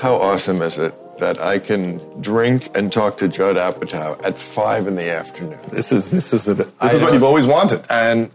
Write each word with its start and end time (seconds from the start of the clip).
How 0.00 0.14
awesome 0.14 0.62
is 0.62 0.78
it 0.78 0.94
that 1.18 1.38
I 1.40 1.58
can 1.58 1.98
drink 2.22 2.68
and 2.74 2.90
talk 2.90 3.18
to 3.18 3.28
Judd 3.28 3.56
Apatow 3.56 4.24
at 4.24 4.38
five 4.38 4.86
in 4.86 4.94
the 4.96 5.10
afternoon? 5.10 5.58
This 5.70 5.92
is 5.92 6.10
this 6.10 6.32
is 6.32 6.48
a, 6.48 6.54
this 6.54 6.72
I 6.80 6.86
is 6.94 7.02
what 7.02 7.12
you've 7.12 7.22
always 7.22 7.46
wanted. 7.46 7.82
And 7.90 8.30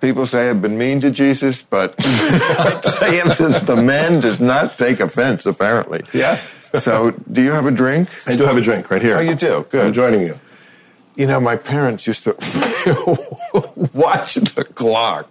people 0.00 0.24
say 0.24 0.48
I've 0.48 0.62
been 0.62 0.78
mean 0.78 1.00
to 1.00 1.10
Jesus, 1.10 1.62
but 1.62 1.96
I 1.98 3.10
you 3.12 3.24
this, 3.34 3.60
the 3.60 3.74
man 3.76 4.20
does 4.20 4.38
not 4.40 4.78
take 4.78 5.00
offense, 5.00 5.46
apparently. 5.46 6.02
Yes. 6.14 6.40
So, 6.82 7.10
do 7.32 7.42
you 7.42 7.50
have 7.50 7.66
a 7.66 7.72
drink? 7.72 8.08
I 8.28 8.36
do 8.36 8.44
have 8.44 8.56
a 8.56 8.60
drink 8.60 8.88
right 8.92 9.02
here. 9.02 9.16
Oh, 9.18 9.20
you 9.20 9.34
do? 9.34 9.66
Good. 9.70 9.86
I'm 9.86 9.92
joining 9.92 10.20
you. 10.20 10.34
You 11.16 11.26
know, 11.26 11.40
my 11.40 11.56
parents 11.56 12.06
used 12.06 12.22
to 12.24 12.30
watch 13.92 14.36
the 14.36 14.64
clock 14.74 15.28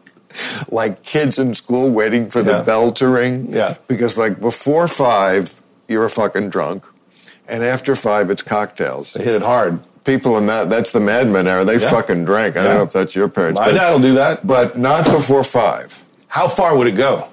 like 0.70 1.04
kids 1.04 1.40
in 1.40 1.56
school 1.56 1.90
waiting 1.90 2.30
for 2.30 2.44
the 2.44 2.52
Yeah. 2.52 2.64
bell 2.64 2.92
to 2.94 3.08
ring. 3.08 3.48
Yeah. 3.50 3.76
Because, 3.88 4.18
like, 4.18 4.42
before 4.42 4.88
five, 4.90 5.59
you're 5.90 6.06
a 6.06 6.10
fucking 6.10 6.50
drunk. 6.50 6.86
And 7.48 7.64
after 7.64 7.96
five, 7.96 8.30
it's 8.30 8.44
cocktails. 8.44 9.14
They 9.14 9.24
hit 9.24 9.36
it 9.36 9.42
hard. 9.42 9.80
People 10.06 10.38
in 10.38 10.46
that, 10.46 10.70
that's 10.70 10.92
the 10.92 11.00
Mad 11.00 11.28
Men 11.28 11.48
era, 11.48 11.66
they 11.66 11.78
Yeah. 11.78 11.90
fucking 11.90 12.26
drank. 12.26 12.56
I 12.56 12.60
Yeah. 12.60 12.68
don't 12.68 12.78
know 12.78 12.84
if 12.84 12.92
that's 12.92 13.16
your 13.16 13.28
parents. 13.28 13.60
My 13.60 13.68
but, 13.72 13.76
dad 13.76 13.92
will 13.92 14.00
do 14.00 14.14
that. 14.14 14.46
but 14.46 14.78
not 14.78 15.06
before 15.06 15.44
five. 15.44 16.04
How 16.28 16.48
far 16.48 16.78
would 16.78 16.88
it 16.88 16.96
go? 16.96 17.26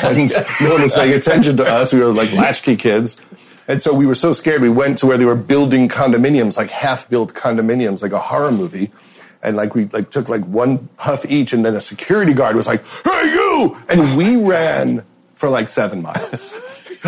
and 0.04 0.18
no 0.62 0.72
one 0.74 0.82
was 0.82 0.94
paying 0.94 1.14
attention 1.14 1.58
to 1.58 1.64
us. 1.64 1.94
We 1.94 2.00
were 2.00 2.14
like 2.14 2.34
latchkey 2.34 2.76
kids. 2.76 3.24
And 3.68 3.82
so 3.82 3.96
we 3.96 4.06
were 4.06 4.16
so 4.16 4.34
scared. 4.34 4.62
We 4.62 4.70
went 4.70 4.98
to 5.00 5.06
where 5.06 5.18
they 5.18 5.26
were 5.26 5.36
building 5.36 5.88
condominiums, 5.88 6.58
like 6.58 6.70
half-built 6.70 7.34
condominiums, 7.34 8.02
like 8.02 8.12
a 8.12 8.20
horror 8.20 8.52
movie. 8.52 8.92
And 9.42 9.56
like 9.56 9.74
we 9.76 9.86
like 9.86 10.10
took 10.10 10.30
like 10.30 10.44
one 10.46 10.90
puff 10.98 11.26
each, 11.30 11.52
and 11.54 11.66
then 11.66 11.76
a 11.76 11.82
security 11.82 12.34
guard 12.34 12.56
was 12.56 12.66
like, 12.66 12.82
"Hey 13.04 13.30
you!" 13.30 13.76
And 13.90 14.18
we 14.18 14.48
ran 14.50 15.04
for 15.34 15.50
like 15.50 15.68
seven 15.68 16.02
miles. 16.02 16.62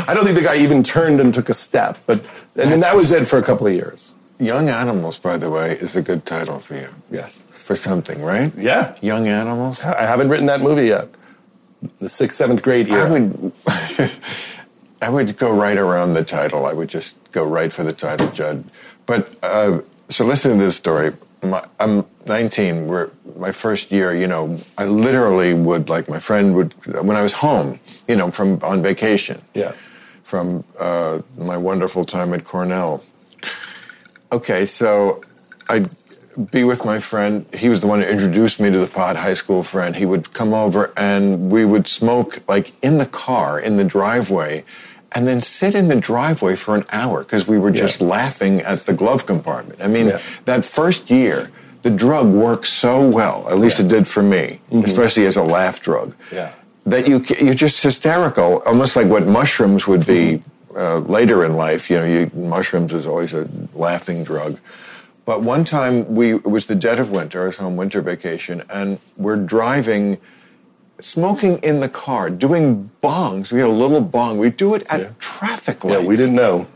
I 0.07 0.13
don't 0.13 0.25
think 0.25 0.37
the 0.37 0.43
guy 0.43 0.57
even 0.57 0.83
turned 0.83 1.21
and 1.21 1.33
took 1.33 1.47
a 1.47 1.53
step, 1.53 1.97
but 2.05 2.17
and 2.57 2.69
then 2.71 2.81
that 2.81 2.93
was 2.93 3.13
it 3.13 3.25
for 3.29 3.39
a 3.39 3.43
couple 3.43 3.67
of 3.67 3.73
years. 3.73 4.14
Young 4.39 4.69
Animals, 4.69 5.17
by 5.19 5.37
the 5.37 5.49
way, 5.49 5.71
is 5.71 5.95
a 5.95 6.01
good 6.01 6.25
title 6.25 6.59
for 6.59 6.75
you. 6.75 6.89
Yes. 7.09 7.41
For 7.51 7.75
something, 7.75 8.21
right? 8.21 8.51
Yeah. 8.55 8.95
Young 9.01 9.27
Animals? 9.27 9.83
I 9.83 10.03
haven't 10.03 10.29
written 10.29 10.47
that 10.47 10.61
movie 10.61 10.87
yet. 10.87 11.07
The 11.99 12.09
sixth, 12.09 12.37
seventh 12.37 12.61
grade 12.61 12.89
I 12.89 13.09
would, 13.11 13.51
I 15.01 15.09
would 15.09 15.37
go 15.37 15.51
right 15.53 15.77
around 15.77 16.13
the 16.13 16.23
title. 16.23 16.65
I 16.65 16.73
would 16.73 16.89
just 16.89 17.15
go 17.31 17.45
right 17.45 17.71
for 17.71 17.83
the 17.83 17.93
title, 17.93 18.29
Judd. 18.31 18.63
But 19.05 19.37
uh, 19.43 19.81
so 20.09 20.25
listen 20.25 20.57
to 20.57 20.63
this 20.63 20.75
story. 20.75 21.11
My, 21.43 21.63
I'm 21.79 22.05
19. 22.25 22.87
We're 22.87 23.11
my 23.37 23.51
first 23.51 23.91
year. 23.91 24.13
You 24.13 24.27
know, 24.27 24.57
I 24.77 24.85
literally 24.85 25.53
would 25.53 25.89
like 25.89 26.09
my 26.09 26.19
friend 26.19 26.55
would 26.55 26.73
when 26.85 27.15
I 27.15 27.23
was 27.23 27.33
home. 27.33 27.79
You 28.07 28.15
know, 28.15 28.31
from 28.31 28.59
on 28.63 28.81
vacation. 28.81 29.41
Yeah. 29.53 29.73
From 30.23 30.63
uh, 30.79 31.19
my 31.37 31.55
wonderful 31.57 32.03
time 32.03 32.33
at 32.33 32.43
Cornell. 32.45 33.03
Okay, 34.35 34.65
so 34.65 35.21
I'd 35.69 35.89
be 36.51 36.63
with 36.65 36.83
my 36.83 36.99
friend. 36.99 37.45
He 37.53 37.69
was 37.69 37.79
the 37.79 37.87
one 37.87 38.01
who 38.01 38.07
introduced 38.07 38.59
me 38.59 38.69
to 38.69 38.79
the 38.85 38.91
pot, 38.99 39.15
high 39.15 39.33
school 39.35 39.63
friend. 39.63 39.95
He 39.95 40.05
would 40.05 40.33
come 40.33 40.53
over 40.53 40.91
and 40.97 41.49
we 41.49 41.63
would 41.63 41.87
smoke 41.87 42.43
like 42.53 42.67
in 42.83 42.97
the 42.97 43.05
car, 43.05 43.57
in 43.67 43.77
the 43.77 43.85
driveway, 43.85 44.65
and 45.13 45.25
then 45.25 45.39
sit 45.39 45.73
in 45.73 45.87
the 45.87 45.95
driveway 46.11 46.55
for 46.57 46.75
an 46.75 46.83
hour 46.91 47.23
because 47.23 47.47
we 47.47 47.57
were 47.57 47.71
just 47.71 48.01
Yeah. 48.01 48.07
laughing 48.17 48.55
at 48.71 48.79
the 48.87 48.93
glove 48.93 49.25
compartment. 49.25 49.79
I 49.81 49.87
mean, 49.87 50.07
Yeah. 50.07 50.19
that 50.43 50.65
first 50.65 51.09
year, 51.09 51.49
the 51.83 51.89
drug 52.05 52.27
worked 52.47 52.67
so 52.67 52.93
well, 53.07 53.37
at 53.49 53.57
least 53.57 53.79
Yeah. 53.79 53.85
it 53.85 53.89
did 53.95 54.05
for 54.15 54.23
me, 54.35 54.59
mm-hmm. 54.69 54.83
especially 54.83 55.25
as 55.31 55.37
a 55.37 55.43
laugh 55.57 55.81
drug 55.81 56.13
Yeah. 56.39 56.49
that 56.85 57.07
you 57.07 57.23
you're 57.45 57.61
just 57.67 57.81
hysterical, 57.89 58.61
almost 58.65 58.97
like 58.97 59.07
what 59.07 59.23
mushrooms 59.39 59.87
would 59.87 60.05
be 60.05 60.23
mm-hmm. 60.25 60.49
Uh, 60.75 60.99
later 60.99 61.43
in 61.45 61.55
life. 61.55 61.89
You 61.89 61.97
know, 61.97 62.05
you, 62.05 62.31
mushrooms 62.33 62.93
is 62.93 63.07
always 63.07 63.33
a 63.33 63.47
laughing 63.73 64.23
drug. 64.23 64.59
But 65.25 65.41
one 65.41 65.63
time 65.65 66.13
we 66.13 66.33
it 66.35 66.45
was 66.45 66.67
the 66.67 66.75
dead 66.75 66.99
of 66.99 67.11
winter. 67.11 67.43
I 67.43 67.45
was 67.47 67.59
on 67.59 67.75
winter 67.75 68.01
vacation, 68.01 68.61
and 68.69 68.99
we're 69.17 69.37
driving, 69.37 70.19
smoking 70.99 71.57
in 71.59 71.79
the 71.79 71.89
car, 71.89 72.29
doing 72.29 72.91
bongs. 73.01 73.51
We 73.51 73.59
had 73.59 73.69
a 73.69 73.71
little 73.71 74.01
bong. 74.01 74.37
We 74.37 74.49
do 74.51 74.75
it 74.75 74.83
at 74.89 74.99
Yeah. 74.99 75.09
traffic 75.19 75.83
Yeah, 75.83 75.97
lights. 75.97 76.07
we 76.07 76.15
didn't 76.15 76.35
know. 76.35 76.67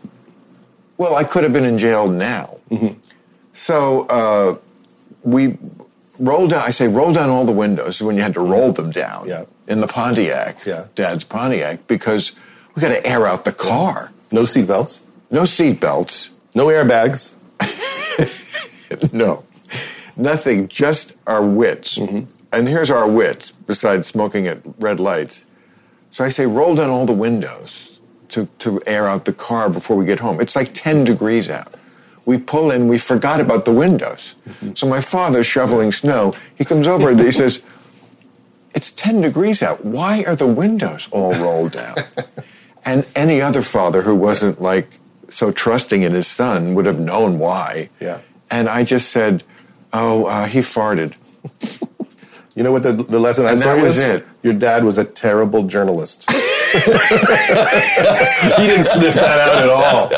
Well, 0.97 1.15
I 1.15 1.23
could 1.23 1.43
have 1.43 1.53
been 1.53 1.63
in 1.65 1.77
jail 1.77 2.07
now. 2.09 2.57
So 3.53 4.05
uh, 4.07 4.57
we 5.23 5.57
rolled 6.17 6.49
down. 6.51 6.61
I 6.65 6.71
say 6.71 6.87
roll 6.87 7.13
down 7.13 7.29
all 7.29 7.45
the 7.45 7.51
windows. 7.53 8.01
When 8.01 8.15
you 8.15 8.21
had 8.21 8.33
to 8.33 8.41
roll 8.41 8.71
them 8.71 8.91
down. 8.91 9.27
Yeah. 9.27 9.45
In 9.67 9.81
the 9.81 9.87
Pontiac. 9.87 10.59
Yeah. 10.65 10.85
Dad's 10.95 11.23
Pontiac 11.23 11.85
because 11.87 12.35
we 12.79 12.87
got 12.87 12.95
to 12.95 13.05
air 13.05 13.27
out 13.27 13.43
the 13.43 13.51
car. 13.51 14.11
No 14.31 14.43
seatbelts, 14.43 15.01
No 15.29 15.43
seat 15.45 15.81
belts. 15.81 16.29
no 16.55 16.67
airbags. 16.67 17.35
No. 19.13 19.43
Nothing. 20.15 20.67
Just 20.67 21.15
our 21.27 21.45
wits. 21.45 21.99
Mm-hmm. 21.99 22.25
And 22.51 22.67
here's 22.67 22.89
our 22.89 23.07
wits. 23.07 23.51
Besides 23.51 24.07
smoking 24.07 24.47
at 24.47 24.57
red 24.79 24.99
lights. 24.99 25.45
So 26.09 26.23
I 26.23 26.29
say 26.29 26.47
roll 26.47 26.73
down 26.75 26.89
all 26.89 27.05
the 27.05 27.13
windows 27.13 27.99
to 28.29 28.47
to 28.59 28.81
air 28.87 29.07
out 29.07 29.25
the 29.25 29.33
car 29.33 29.69
before 29.69 29.95
we 29.95 30.05
get 30.05 30.19
home. 30.19 30.41
It's 30.41 30.55
like 30.55 30.71
10 30.73 31.03
degrees 31.03 31.51
out. 31.51 31.75
We 32.25 32.39
pull 32.39 32.71
in, 32.71 32.87
we 32.87 32.97
forgot 32.97 33.39
about 33.39 33.65
the 33.65 33.73
windows. 33.73 34.35
Mm-hmm. 34.47 34.73
So 34.73 34.87
my 34.87 35.01
father's 35.01 35.45
shoveling 35.45 35.91
snow. 35.91 36.33
He 36.55 36.65
comes 36.65 36.87
over 36.87 37.09
and 37.11 37.19
he 37.19 37.31
says, 37.31 37.61
It's 38.73 38.89
10 38.91 39.21
degrees 39.21 39.61
out. 39.61 39.85
Why 39.85 40.23
are 40.25 40.35
the 40.35 40.47
windows 40.47 41.07
all 41.11 41.31
rolled 41.35 41.73
down? 41.73 41.95
and 42.85 43.07
any 43.15 43.41
other 43.41 43.61
father 43.61 44.03
who 44.03 44.15
wasn't 44.15 44.61
like 44.61 44.93
so 45.29 45.51
trusting 45.51 46.01
in 46.01 46.13
his 46.13 46.27
son 46.27 46.75
would 46.75 46.85
have 46.85 46.99
known 46.99 47.39
why. 47.39 47.89
Yeah. 47.99 48.21
And 48.49 48.67
I 48.67 48.83
just 48.83 49.09
said, 49.09 49.43
Oh, 49.91 50.25
uh, 50.25 50.45
he 50.45 50.59
farted. 50.59 51.15
You 52.55 52.63
know 52.63 52.71
what 52.73 52.83
the, 52.83 52.91
the 52.91 53.19
lesson 53.19 53.45
that 53.45 53.81
was 53.81 53.97
it. 53.97 54.25
Your 54.43 54.53
dad 54.53 54.83
was 54.83 54.97
a 54.97 55.05
terrible 55.05 55.65
journalist. 55.65 56.29
he 56.31 56.37
didn't 56.77 56.97
sniff 58.83 59.13
that 59.13 59.39
out 59.39 59.63
at 59.63 59.69
all. 59.69 60.09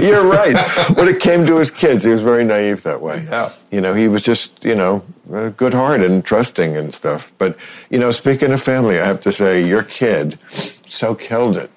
You're 0.02 0.26
right. 0.26 0.56
When 0.96 1.06
it 1.06 1.20
came 1.20 1.44
to 1.44 1.58
his 1.58 1.70
kids, 1.70 2.06
he 2.06 2.10
was 2.10 2.22
very 2.22 2.44
naive 2.44 2.82
that 2.84 3.02
way. 3.02 3.22
Yeah. 3.28 3.52
You 3.70 3.82
know, 3.82 3.92
he 3.92 4.08
was 4.08 4.22
just, 4.22 4.64
you 4.64 4.74
know, 4.74 5.04
uh, 5.30 5.50
good 5.50 5.74
heart 5.74 6.00
and 6.00 6.24
trusting 6.24 6.78
and 6.78 6.94
stuff. 6.94 7.30
But, 7.36 7.58
you 7.90 7.98
know, 7.98 8.10
speaking 8.10 8.52
of 8.52 8.62
family, 8.62 8.98
I 8.98 9.04
have 9.04 9.20
to 9.22 9.32
say, 9.32 9.62
your 9.62 9.82
kid 9.82 10.40
so 10.40 11.14
killed 11.14 11.58
it 11.58 11.70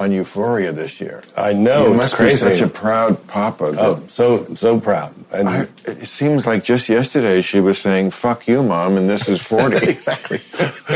on 0.00 0.10
Euphoria 0.10 0.72
this 0.72 1.00
year. 1.00 1.22
I 1.36 1.52
know. 1.52 1.84
you 1.84 1.88
it's 1.88 1.96
must 1.96 2.16
crazy. 2.16 2.48
be 2.48 2.56
such 2.56 2.68
a 2.68 2.70
proud 2.70 3.26
papa. 3.28 3.72
oh, 3.78 4.02
so 4.08 4.44
so 4.54 4.80
proud. 4.80 5.14
And 5.32 5.48
I, 5.48 5.62
it 5.86 6.06
seems 6.06 6.46
like 6.46 6.64
just 6.64 6.88
yesterday 6.88 7.42
she 7.42 7.60
was 7.60 7.78
saying, 7.78 8.10
fuck 8.10 8.48
you, 8.48 8.62
mom, 8.62 8.96
and 8.96 9.08
this 9.08 9.28
is 9.28 9.40
40. 9.42 9.76
exactly. 9.88 10.38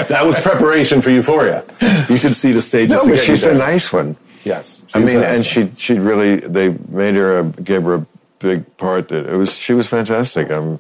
that 0.09 0.23
was 0.25 0.41
preparation 0.41 1.01
for 1.01 1.11
Euphoria. 1.11 1.63
You 2.09 2.19
could 2.19 2.35
see 2.35 2.53
the 2.53 2.63
stage. 2.63 2.91
no, 2.91 3.07
but 3.07 3.19
she's 3.19 3.43
there. 3.43 3.55
nice 3.55 3.93
one. 3.93 4.17
Yes. 4.45 4.85
I 4.95 4.99
mean, 4.99 5.21
nice 5.21 5.37
and 5.37 5.47
she 5.47 5.73
she 5.77 5.99
really 5.99 6.37
they 6.37 6.71
made 6.89 7.15
her 7.15 7.41
a, 7.41 7.45
gave 7.45 7.83
her 7.83 7.95
a 7.95 8.07
big 8.39 8.77
part 8.79 9.09
that 9.09 9.27
it 9.27 9.37
was. 9.37 9.55
She 9.57 9.75
was 9.75 9.89
fantastic. 9.89 10.51
I'm, 10.51 10.79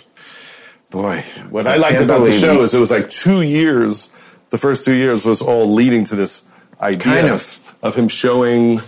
boy. 0.90 1.24
What 1.50 1.66
I, 1.66 1.76
liked 1.76 2.00
about 2.00 2.24
the 2.24 2.32
show 2.32 2.54
he- 2.54 2.60
is 2.60 2.74
it 2.74 2.78
was 2.80 2.90
like 2.90 3.10
two 3.10 3.42
years. 3.42 4.40
The 4.50 4.58
first 4.58 4.84
two 4.84 4.94
years 4.94 5.26
was 5.26 5.42
all 5.42 5.66
leading 5.66 6.04
to 6.04 6.16
this 6.16 6.48
idea 6.80 7.12
Kind 7.12 7.28
of. 7.28 7.67
Of 7.82 7.94
him 7.96 8.08
showing, 8.08 8.80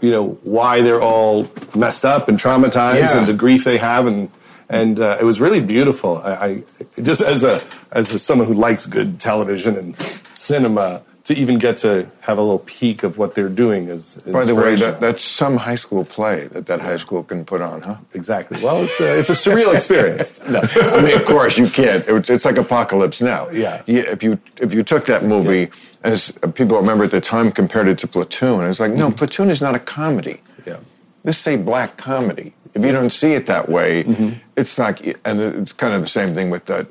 you 0.00 0.10
know, 0.10 0.38
why 0.44 0.80
they're 0.80 1.00
all 1.02 1.46
messed 1.76 2.04
up 2.04 2.28
and 2.28 2.38
traumatized 2.38 3.00
Yeah. 3.00 3.18
and 3.18 3.26
the 3.26 3.34
grief 3.34 3.64
they 3.64 3.78
have, 3.78 4.06
and 4.06 4.30
and 4.70 5.00
uh, 5.00 5.16
it 5.20 5.24
was 5.24 5.40
really 5.40 5.60
beautiful. 5.60 6.18
I, 6.18 6.32
I 6.32 6.54
just 7.02 7.20
as 7.22 7.42
a 7.44 7.60
as 7.92 8.12
a, 8.12 8.18
someone 8.18 8.46
who 8.48 8.54
likes 8.54 8.86
good 8.86 9.18
television 9.20 9.76
and 9.76 9.96
cinema. 9.96 11.02
To 11.28 11.34
even 11.34 11.58
get 11.58 11.76
to 11.78 12.10
have 12.22 12.38
a 12.38 12.40
little 12.40 12.60
peek 12.60 13.02
of 13.02 13.18
what 13.18 13.34
they're 13.34 13.50
doing 13.50 13.84
is 13.84 14.16
By 14.32 14.46
the 14.46 14.54
way, 14.54 14.76
that, 14.76 14.98
that's 14.98 15.22
some 15.22 15.58
high 15.58 15.74
school 15.74 16.06
play 16.06 16.46
that 16.52 16.66
that 16.68 16.80
high 16.80 16.96
school 16.96 17.22
can 17.22 17.44
put 17.44 17.60
on, 17.60 17.82
huh? 17.82 17.96
exactly. 18.14 18.58
Well, 18.64 18.82
it's 18.82 18.98
a, 18.98 19.18
it's 19.18 19.28
a 19.28 19.34
surreal 19.34 19.74
experience. 19.74 20.40
No, 20.48 20.62
I 20.62 21.02
mean, 21.02 21.14
of 21.14 21.26
course 21.26 21.58
you 21.58 21.66
can't. 21.66 22.02
It's, 22.08 22.30
it's 22.30 22.46
like 22.46 22.56
Apocalypse 22.56 23.20
Now. 23.20 23.46
Yeah. 23.50 23.82
You- 23.86 24.06
if 24.08 24.22
you 24.22 24.40
if 24.58 24.72
you 24.72 24.82
took 24.82 25.04
that 25.04 25.22
movie, 25.22 25.70
as 26.02 26.38
uh, 26.42 26.50
people 26.50 26.78
remember 26.78 27.04
at 27.04 27.10
the 27.10 27.20
time, 27.20 27.52
compared 27.52 27.88
it 27.88 27.98
to 27.98 28.08
Platoon, 28.08 28.64
it 28.64 28.68
was 28.68 28.80
like, 28.80 28.92
no, 28.92 29.08
mm-hmm. 29.08 29.16
Platoon 29.16 29.50
is 29.50 29.60
not 29.60 29.74
a 29.74 29.78
comedy. 29.78 30.40
Yeah. 30.66 30.78
This 31.24 31.46
is 31.46 31.54
a 31.54 31.56
black 31.58 31.98
comedy. 31.98 32.54
If 32.74 32.82
you 32.82 32.92
don't 32.92 33.10
see 33.10 33.34
it 33.34 33.46
that 33.48 33.68
way, 33.68 34.04
mm-hmm. 34.04 34.30
it's 34.56 34.78
not. 34.78 34.98
And 35.26 35.40
it's 35.40 35.72
kind 35.74 35.92
of 35.92 36.00
the 36.00 36.08
same 36.08 36.34
thing 36.34 36.48
with 36.48 36.64
the. 36.64 36.86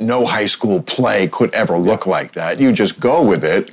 No 0.00 0.26
high 0.26 0.46
school 0.46 0.82
play 0.82 1.28
could 1.28 1.52
ever 1.54 1.76
look 1.76 2.06
like 2.06 2.32
that. 2.32 2.60
You 2.60 2.72
just 2.72 3.00
go 3.00 3.26
with 3.26 3.44
it 3.44 3.70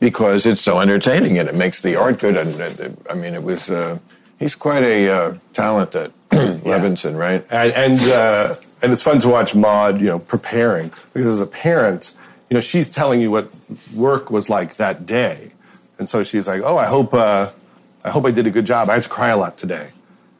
because 0.00 0.46
it's 0.46 0.60
so 0.60 0.80
entertaining 0.80 1.38
and 1.38 1.48
it 1.48 1.54
makes 1.54 1.80
the 1.80 1.96
art 1.96 2.18
good. 2.18 2.36
And, 2.36 2.60
uh, 2.60 2.88
I 3.10 3.14
mean, 3.14 3.34
it 3.34 3.42
was. 3.42 3.70
Uh, 3.70 3.98
he's 4.38 4.54
quite 4.54 4.82
a 4.82 5.08
uh, 5.08 5.34
talent, 5.52 5.92
that 5.92 6.12
Levinson, 6.30 7.16
right? 7.16 7.44
and 7.52 7.72
and 7.72 8.00
uh, 8.12 8.48
and 8.82 8.92
it's 8.92 9.02
fun 9.02 9.18
to 9.20 9.28
watch 9.28 9.54
Maude, 9.54 10.00
you 10.00 10.08
know, 10.08 10.18
preparing 10.18 10.88
because 10.88 11.26
as 11.26 11.40
a 11.40 11.46
parent, 11.46 12.14
you 12.50 12.54
know, 12.54 12.60
she's 12.60 12.88
telling 12.88 13.20
you 13.20 13.30
what 13.30 13.48
work 13.94 14.30
was 14.30 14.50
like 14.50 14.76
that 14.76 15.06
day, 15.06 15.50
and 15.98 16.08
so 16.08 16.24
she's 16.24 16.48
like, 16.48 16.62
"Oh, 16.64 16.76
I 16.76 16.86
hope 16.86 17.14
uh, 17.14 17.50
I 18.04 18.10
hope 18.10 18.26
I 18.26 18.30
did 18.30 18.46
a 18.46 18.50
good 18.50 18.66
job. 18.66 18.90
I 18.90 18.94
had 18.94 19.02
to 19.04 19.08
cry 19.08 19.28
a 19.28 19.36
lot 19.36 19.56
today," 19.56 19.88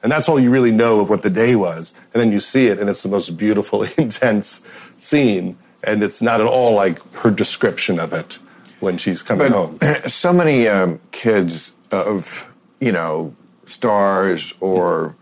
and 0.04 0.12
that's 0.12 0.28
all 0.28 0.38
you 0.38 0.52
really 0.52 0.70
know 0.70 1.00
of 1.00 1.08
what 1.10 1.22
the 1.22 1.30
day 1.30 1.56
was, 1.56 1.94
and 2.12 2.20
then 2.22 2.30
you 2.30 2.38
see 2.38 2.68
it, 2.68 2.78
and 2.78 2.88
it's 2.88 3.02
the 3.02 3.08
most 3.08 3.36
beautiful, 3.36 3.82
intense 3.98 4.60
scene, 4.98 5.56
and 5.82 6.04
it's 6.04 6.22
not 6.22 6.40
at 6.40 6.46
all 6.46 6.74
like 6.74 7.02
her 7.14 7.30
description 7.32 7.98
of 7.98 8.12
it 8.12 8.38
when 8.80 8.98
she's 8.98 9.22
coming 9.22 9.50
home. 9.50 9.78
so 10.06 10.32
many 10.32 10.68
um, 10.68 11.00
kids 11.10 11.72
of 11.90 12.46
you 12.80 12.92
know 12.92 13.34
stars 13.66 14.52
or 14.60 15.16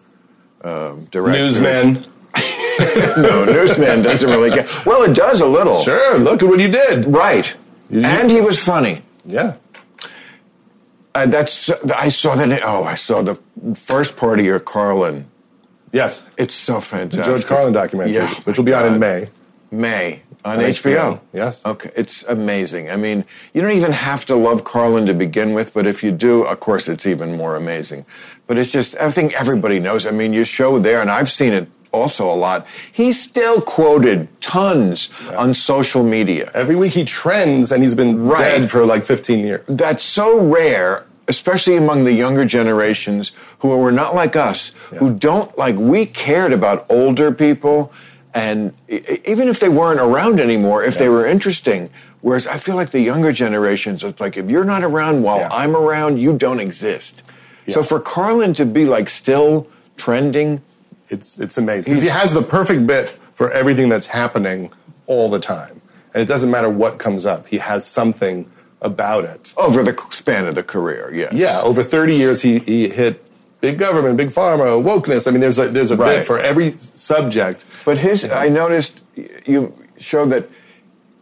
um, 0.65 1.05
directors. 1.13 1.61
Newsmen, 1.61 2.03
no, 3.23 3.45
newsman 3.45 4.03
doesn't 4.03 4.29
really 4.31 4.51
get. 4.51 4.69
Well, 4.85 5.03
it 5.09 5.15
does 5.15 5.41
a 5.41 5.47
little. 5.47 5.83
sure, 5.83 6.19
look 6.19 6.43
at 6.43 6.49
what 6.49 6.61
you 6.61 6.69
did. 6.69 7.07
Right. 7.07 7.55
You- 7.89 8.03
And 8.05 8.31
he 8.31 8.41
was 8.41 8.59
funny. 8.63 9.03
Yeah, 9.25 9.57
Uh, 11.15 11.27
that's 11.27 11.71
I 11.93 12.09
saw 12.09 12.35
that. 12.37 12.63
Oh, 12.65 12.85
I 12.85 12.95
saw 12.95 13.23
the 13.23 13.35
first 13.75 14.17
part 14.17 14.39
of 14.39 14.45
your 14.45 14.59
Carlin. 14.61 15.27
yes, 15.93 16.29
It's 16.39 16.55
so 16.55 16.75
the 16.77 16.81
fantastic. 16.81 17.25
George 17.27 17.45
Carlin 17.47 17.73
documentary, 17.73 18.15
Yeah. 18.15 18.33
which 18.45 18.57
will 18.59 18.65
be 18.65 18.73
out 18.75 18.87
in 18.87 18.99
May. 18.99 19.27
May 19.71 20.23
on, 20.45 20.59
On 20.59 20.65
HBO. 20.65 20.93
HBO, 20.93 21.21
yes. 21.33 21.65
Okay, 21.65 21.91
it's 21.95 22.25
amazing. 22.25 22.91
I 22.91 22.97
mean, 22.97 23.25
you 23.55 23.61
don't 23.63 23.73
even 23.73 23.93
have 23.93 24.25
to 24.27 24.35
love 24.35 24.65
Carlin 24.65 25.07
to 25.07 25.15
begin 25.15 25.53
with, 25.55 25.73
but 25.75 25.87
if 25.87 26.03
you 26.03 26.11
do, 26.13 26.43
of 26.43 26.61
course, 26.61 26.89
it's 26.89 27.07
even 27.07 27.37
more 27.37 27.57
amazing. 27.57 28.05
But 28.47 28.59
it's 28.59 28.73
just, 28.73 28.97
I 28.99 29.11
think 29.11 29.35
everybody 29.35 29.79
knows. 29.81 30.07
I 30.07 30.11
mean, 30.11 30.33
you 30.33 30.45
show 30.45 30.79
there, 30.79 31.01
and 31.01 31.11
I've 31.11 31.31
seen 31.31 31.53
it 31.53 31.69
also 31.93 32.31
a 32.31 32.35
lot. 32.35 32.67
He's 32.91 33.21
still 33.21 33.61
quoted 33.61 34.29
tons 34.41 35.11
on 35.37 35.55
social 35.55 36.03
media. 36.03 36.51
Every 36.55 36.77
week 36.77 36.93
he 36.93 37.05
trends, 37.05 37.71
and 37.71 37.83
he's 37.83 37.95
been 37.95 38.27
Right. 38.27 38.39
dead 38.41 38.71
for 38.71 38.85
like 38.85 39.05
15 39.05 39.45
years. 39.47 39.65
That's 39.69 40.03
so 40.03 40.39
rare, 40.39 41.05
especially 41.29 41.77
among 41.77 42.05
the 42.05 42.13
younger 42.13 42.45
generations 42.45 43.33
who 43.61 43.69
were 43.77 43.93
not 43.93 44.15
like 44.15 44.35
us, 44.37 44.73
who 44.99 45.11
don't 45.15 45.57
like, 45.57 45.77
we 45.77 46.07
cared 46.07 46.53
about 46.53 46.85
older 46.89 47.31
people. 47.33 47.93
And 48.35 48.73
even 49.25 49.49
if 49.49 49.61
they 49.61 49.69
weren't 49.69 50.01
around 50.01 50.41
anymore, 50.41 50.83
if 50.83 50.97
they 50.97 51.09
were 51.11 51.27
interesting, 51.27 51.91
whereas 52.23 52.47
I 52.47 52.57
feel 52.57 52.77
like 52.77 52.91
the 52.91 53.01
younger 53.01 53.31
generations, 53.33 54.03
it's 54.03 54.21
like 54.21 54.37
if 54.39 54.49
you're 54.51 54.65
not 54.65 54.83
around 54.83 55.23
while 55.23 55.41
Yeah. 55.41 55.49
I'm 55.53 55.77
around, 55.77 56.19
you 56.19 56.33
don't 56.33 56.59
exist. 56.61 57.23
So 57.69 57.83
for 57.83 58.01
Carlin 58.01 58.55
to 58.55 58.65
be 58.67 58.85
like 58.87 59.09
still 59.11 59.67
trending, 59.99 60.63
It's 61.13 61.39
it's 61.39 61.59
amazing 61.59 61.93
because 61.93 62.03
he 62.03 62.09
has 62.09 62.33
the 62.35 62.43
perfect 62.43 62.87
bit 62.87 63.09
for 63.11 63.51
everything 63.51 63.89
that's 63.89 64.07
happening 64.09 64.73
all 65.07 65.29
the 65.31 65.39
time, 65.41 65.81
and 66.15 66.23
it 66.23 66.27
doesn't 66.27 66.51
matter 66.51 66.71
what 66.71 66.99
comes 66.99 67.27
up. 67.27 67.47
He 67.47 67.59
has 67.59 67.87
something 67.87 68.51
about 68.81 69.25
it. 69.25 69.53
over 69.57 69.83
the 69.83 69.95
span 70.11 70.47
of 70.47 70.55
the 70.57 70.63
career, 70.63 71.11
Yeah, 71.15 71.29
Yeah, 71.33 71.61
over 71.63 71.83
30 71.83 72.17
years, 72.17 72.43
he 72.43 72.59
he 72.59 72.89
hit 72.89 73.23
big 73.61 73.79
government, 73.79 74.17
big 74.17 74.31
pharma, 74.31 74.83
wokeness. 74.83 75.29
I 75.29 75.31
mean, 75.31 75.41
there's 75.41 75.59
a 75.59 75.69
there's 75.69 75.91
a 75.93 75.97
Right. 75.97 76.17
bit 76.19 76.27
for 76.27 76.39
every 76.39 76.71
subject. 76.71 77.65
But 77.85 77.99
his, 77.99 78.25
I 78.31 78.49
noticed 78.49 79.01
you 79.47 79.73
showed 79.99 80.31
that 80.31 80.45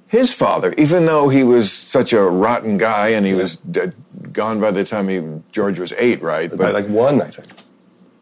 his 0.06 0.32
father, 0.32 0.72
even 0.78 1.06
though 1.06 1.28
he 1.28 1.42
was 1.44 1.70
such 1.72 2.12
a 2.12 2.22
rotten 2.22 2.78
guy 2.78 3.08
and 3.10 3.24
he 3.26 3.34
was 3.34 3.56
d- 3.56 3.92
gone 4.32 4.58
by 4.60 4.70
the 4.70 4.84
time 4.84 5.08
he 5.08 5.20
George 5.52 5.78
was 5.78 5.92
eight, 5.98 6.20
right? 6.22 6.50
By 6.56 6.70
like 6.70 6.86
one, 6.88 7.20
I 7.22 7.26
think. 7.26 7.49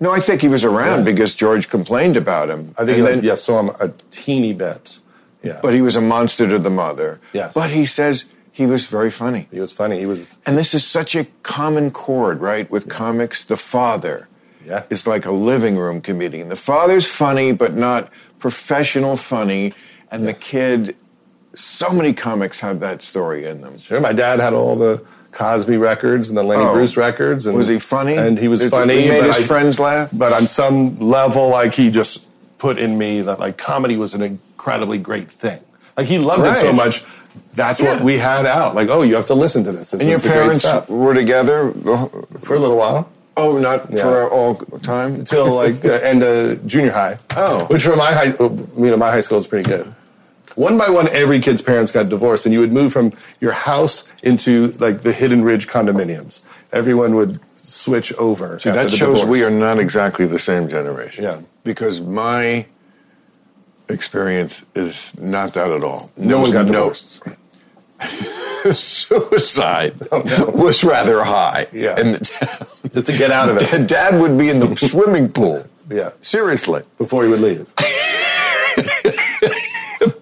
No, 0.00 0.12
I 0.12 0.20
think 0.20 0.40
he 0.42 0.48
was 0.48 0.64
around 0.64 0.98
Yeah. 1.00 1.12
because 1.12 1.34
George 1.34 1.68
complained 1.68 2.16
about 2.16 2.48
him. 2.50 2.72
I 2.78 2.84
think 2.84 2.90
he 2.90 2.94
And 2.96 3.04
like, 3.04 3.14
then- 3.16 3.24
yeah, 3.24 3.34
saw 3.34 3.60
him 3.60 3.70
a 3.80 3.90
teeny 4.10 4.52
bit. 4.52 4.98
Yeah, 5.42 5.60
But 5.62 5.72
he 5.72 5.80
was 5.82 5.94
a 5.96 6.00
monster 6.00 6.48
to 6.48 6.58
the 6.58 6.70
mother. 6.70 7.20
Yes. 7.32 7.54
But 7.54 7.70
he 7.70 7.86
says 7.86 8.32
he 8.50 8.66
was 8.66 8.86
very 8.86 9.10
funny. 9.10 9.46
he 9.52 9.60
was 9.60 9.72
funny. 9.72 9.98
He 10.00 10.06
was 10.06 10.36
And 10.46 10.58
this 10.58 10.74
is 10.74 10.84
such 10.84 11.14
a 11.14 11.26
common 11.44 11.90
chord, 11.92 12.40
right? 12.40 12.68
With 12.70 12.88
comics, 12.88 13.44
the 13.44 13.56
father 13.56 14.28
Yeah. 14.66 14.82
is 14.90 15.06
like 15.06 15.24
a 15.24 15.30
living 15.32 15.76
room 15.76 16.00
comedian. 16.00 16.48
The 16.48 16.56
father's 16.56 17.06
funny, 17.06 17.52
but 17.52 17.74
not 17.76 18.10
professional 18.40 19.16
funny. 19.16 19.72
And 20.10 20.26
the 20.26 20.34
kid, 20.34 20.96
so 21.54 21.90
many 21.90 22.12
comics 22.12 22.60
have 22.60 22.80
that 22.80 23.00
story 23.02 23.46
in 23.46 23.60
them. 23.60 23.78
Sure, 23.78 24.00
my 24.00 24.12
dad 24.12 24.40
had 24.40 24.52
all 24.54 24.74
the 24.76 25.02
Cosby 25.32 25.76
records 25.76 26.28
and 26.28 26.36
the 26.38 26.42
Lenny 26.42 26.64
Oh. 26.64 26.72
Bruce 26.74 26.96
records. 26.96 27.46
And, 27.46 27.56
Was 27.56 27.68
he 27.68 27.78
funny? 27.78 28.16
And 28.16 28.38
he 28.38 28.48
was 28.48 28.66
funny. 28.68 29.02
He 29.02 29.08
made 29.08 29.24
his 29.24 29.38
I- 29.38 29.42
friends 29.42 29.78
laugh. 29.78 30.08
But 30.12 30.32
on 30.32 30.46
some 30.46 30.98
level, 30.98 31.50
like 31.50 31.74
he 31.74 31.90
just 31.90 32.24
put 32.58 32.78
in 32.78 32.98
me 32.98 33.22
that 33.22 33.38
like 33.38 33.56
comedy 33.56 33.96
was 33.96 34.14
an 34.14 34.22
incredibly 34.22 34.98
great 34.98 35.30
thing. 35.30 35.60
Like 35.96 36.06
he 36.06 36.18
loved 36.18 36.46
it 36.46 36.56
so 36.56 36.72
much. 36.72 37.04
That's 37.54 37.80
Yeah. 37.80 37.94
what 37.94 38.02
we 38.04 38.18
had 38.18 38.46
out. 38.46 38.74
Like, 38.74 38.88
oh, 38.90 39.02
you 39.02 39.14
have 39.16 39.26
to 39.26 39.34
listen 39.34 39.62
to 39.64 39.72
this. 39.72 39.90
This 39.92 40.00
And 40.00 40.10
is 40.10 40.24
your 40.24 40.32
parents 40.32 40.66
were 40.88 41.14
together. 41.14 41.72
For 42.40 42.54
a 42.54 42.58
little 42.58 42.76
while 42.76 43.10
Oh, 43.36 43.56
not 43.58 43.86
Yeah. 43.92 44.02
for 44.02 44.28
all 44.30 44.56
time. 44.82 45.14
until 45.14 45.52
like 45.54 45.84
uh, 45.84 45.90
end 46.02 46.22
of 46.24 46.66
junior 46.66 46.90
high. 46.90 47.18
Oh. 47.36 47.66
which 47.68 47.84
for 47.84 47.94
my 47.94 48.12
high, 48.12 48.34
you 48.40 48.66
know, 48.90 48.96
my 48.96 49.10
high 49.10 49.20
school 49.20 49.38
was 49.38 49.46
pretty 49.46 49.68
good. 49.68 49.86
One 50.58 50.76
by 50.76 50.90
one, 50.90 51.08
every 51.10 51.38
kid's 51.38 51.62
parents 51.62 51.92
got 51.92 52.08
divorced, 52.08 52.44
and 52.44 52.52
you 52.52 52.58
would 52.58 52.72
move 52.72 52.92
from 52.92 53.12
your 53.40 53.52
house 53.52 54.12
into 54.24 54.66
like 54.80 55.02
the 55.02 55.12
Hidden 55.12 55.44
Ridge 55.44 55.68
condominiums. 55.68 56.42
Everyone 56.72 57.14
would 57.14 57.38
switch 57.54 58.12
over. 58.14 58.58
See, 58.58 58.70
that 58.70 58.90
shows 58.90 59.20
divorce. 59.20 59.24
we 59.26 59.44
are 59.44 59.50
not 59.50 59.78
exactly 59.78 60.26
the 60.26 60.38
same 60.40 60.68
generation. 60.68 61.22
Yeah. 61.22 61.40
Because 61.62 62.00
my 62.00 62.66
experience 63.88 64.64
is 64.74 65.12
not 65.18 65.54
that 65.54 65.70
at 65.70 65.84
all. 65.84 66.10
No 66.16 66.40
one 66.40 66.50
got 66.50 66.66
no- 66.66 66.92
Suicide 68.72 69.94
Oh, 70.12 70.22
no. 70.38 70.46
was 70.50 70.82
rather 70.84 71.22
high 71.24 71.66
Yeah. 71.72 71.98
in 72.00 72.12
the 72.12 72.18
town. 72.18 72.66
just 72.92 73.06
to 73.06 73.16
get 73.16 73.30
out 73.30 73.48
of 73.48 73.56
it. 73.60 73.88
Dad 73.88 74.20
would 74.20 74.36
be 74.36 74.50
in 74.50 74.58
the 74.60 74.74
swimming 74.76 75.30
pool. 75.32 75.64
Yeah, 75.90 76.10
Seriously. 76.20 76.82
before 76.98 77.22
he 77.24 77.30
would 77.30 77.40
leave. 77.40 77.66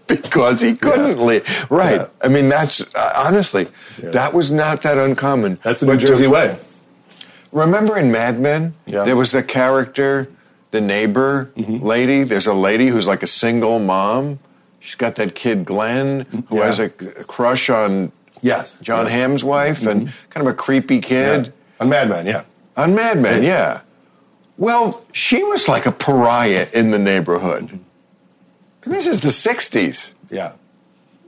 Because 0.23 0.61
he 0.61 0.75
couldn't 0.75 1.19
leave. 1.19 1.45
Right. 1.71 1.97
Yeah. 2.01 2.07
I 2.23 2.29
mean, 2.29 2.49
that's 2.49 2.81
uh, 2.95 3.13
honestly, 3.27 3.67
Yeah. 4.03 4.11
that 4.11 4.35
was 4.35 4.51
not 4.53 4.83
that 4.83 4.99
uncommon. 4.99 5.59
That's 5.63 5.81
the 5.81 5.87
New 5.87 5.97
Jersey 5.97 6.27
way. 6.29 6.57
Remember 7.53 7.99
in 7.99 8.13
Mad 8.13 8.39
Men, 8.41 8.75
Yeah. 8.87 9.05
there 9.05 9.17
was 9.17 9.31
the 9.33 9.43
character, 9.43 10.29
the 10.71 10.81
neighbor 10.81 11.51
Mm-hmm. 11.57 11.85
lady. 11.85 12.23
There's 12.23 12.47
a 12.47 12.53
lady 12.55 12.87
who's 12.89 13.07
like 13.07 13.23
a 13.23 13.27
single 13.27 13.79
mom. 13.79 14.39
She's 14.81 14.95
got 14.95 15.17
that 15.17 15.35
kid 15.35 15.65
Glenn 15.65 16.27
who 16.49 16.57
Yeah. 16.59 16.67
has 16.67 16.79
a, 16.81 16.89
crush 16.89 17.69
on 17.71 18.13
Yes, 18.43 18.79
John 18.81 19.07
yeah. 19.07 19.13
Hamm's 19.13 19.43
wife 19.43 19.87
and 19.87 20.13
kind 20.31 20.47
of 20.47 20.53
a 20.53 20.55
creepy 20.55 21.01
kid 21.01 21.47
Yeah. 21.47 21.53
on 21.81 21.89
Mad 21.89 22.09
Men. 22.09 22.27
Yeah, 22.27 22.43
on 22.77 22.95
Mad 22.95 23.19
Men. 23.19 23.43
Yeah. 23.43 23.49
Yeah. 23.49 23.81
Well, 24.59 25.03
she 25.13 25.43
was 25.43 25.69
like 25.69 25.85
a 25.87 25.93
pariah 25.93 26.67
in 26.73 26.91
the 26.91 26.99
neighborhood. 26.99 27.81
This 28.87 29.07
is 29.07 29.21
the 29.21 29.29
'60s. 29.29 30.13
yeah. 30.31 30.53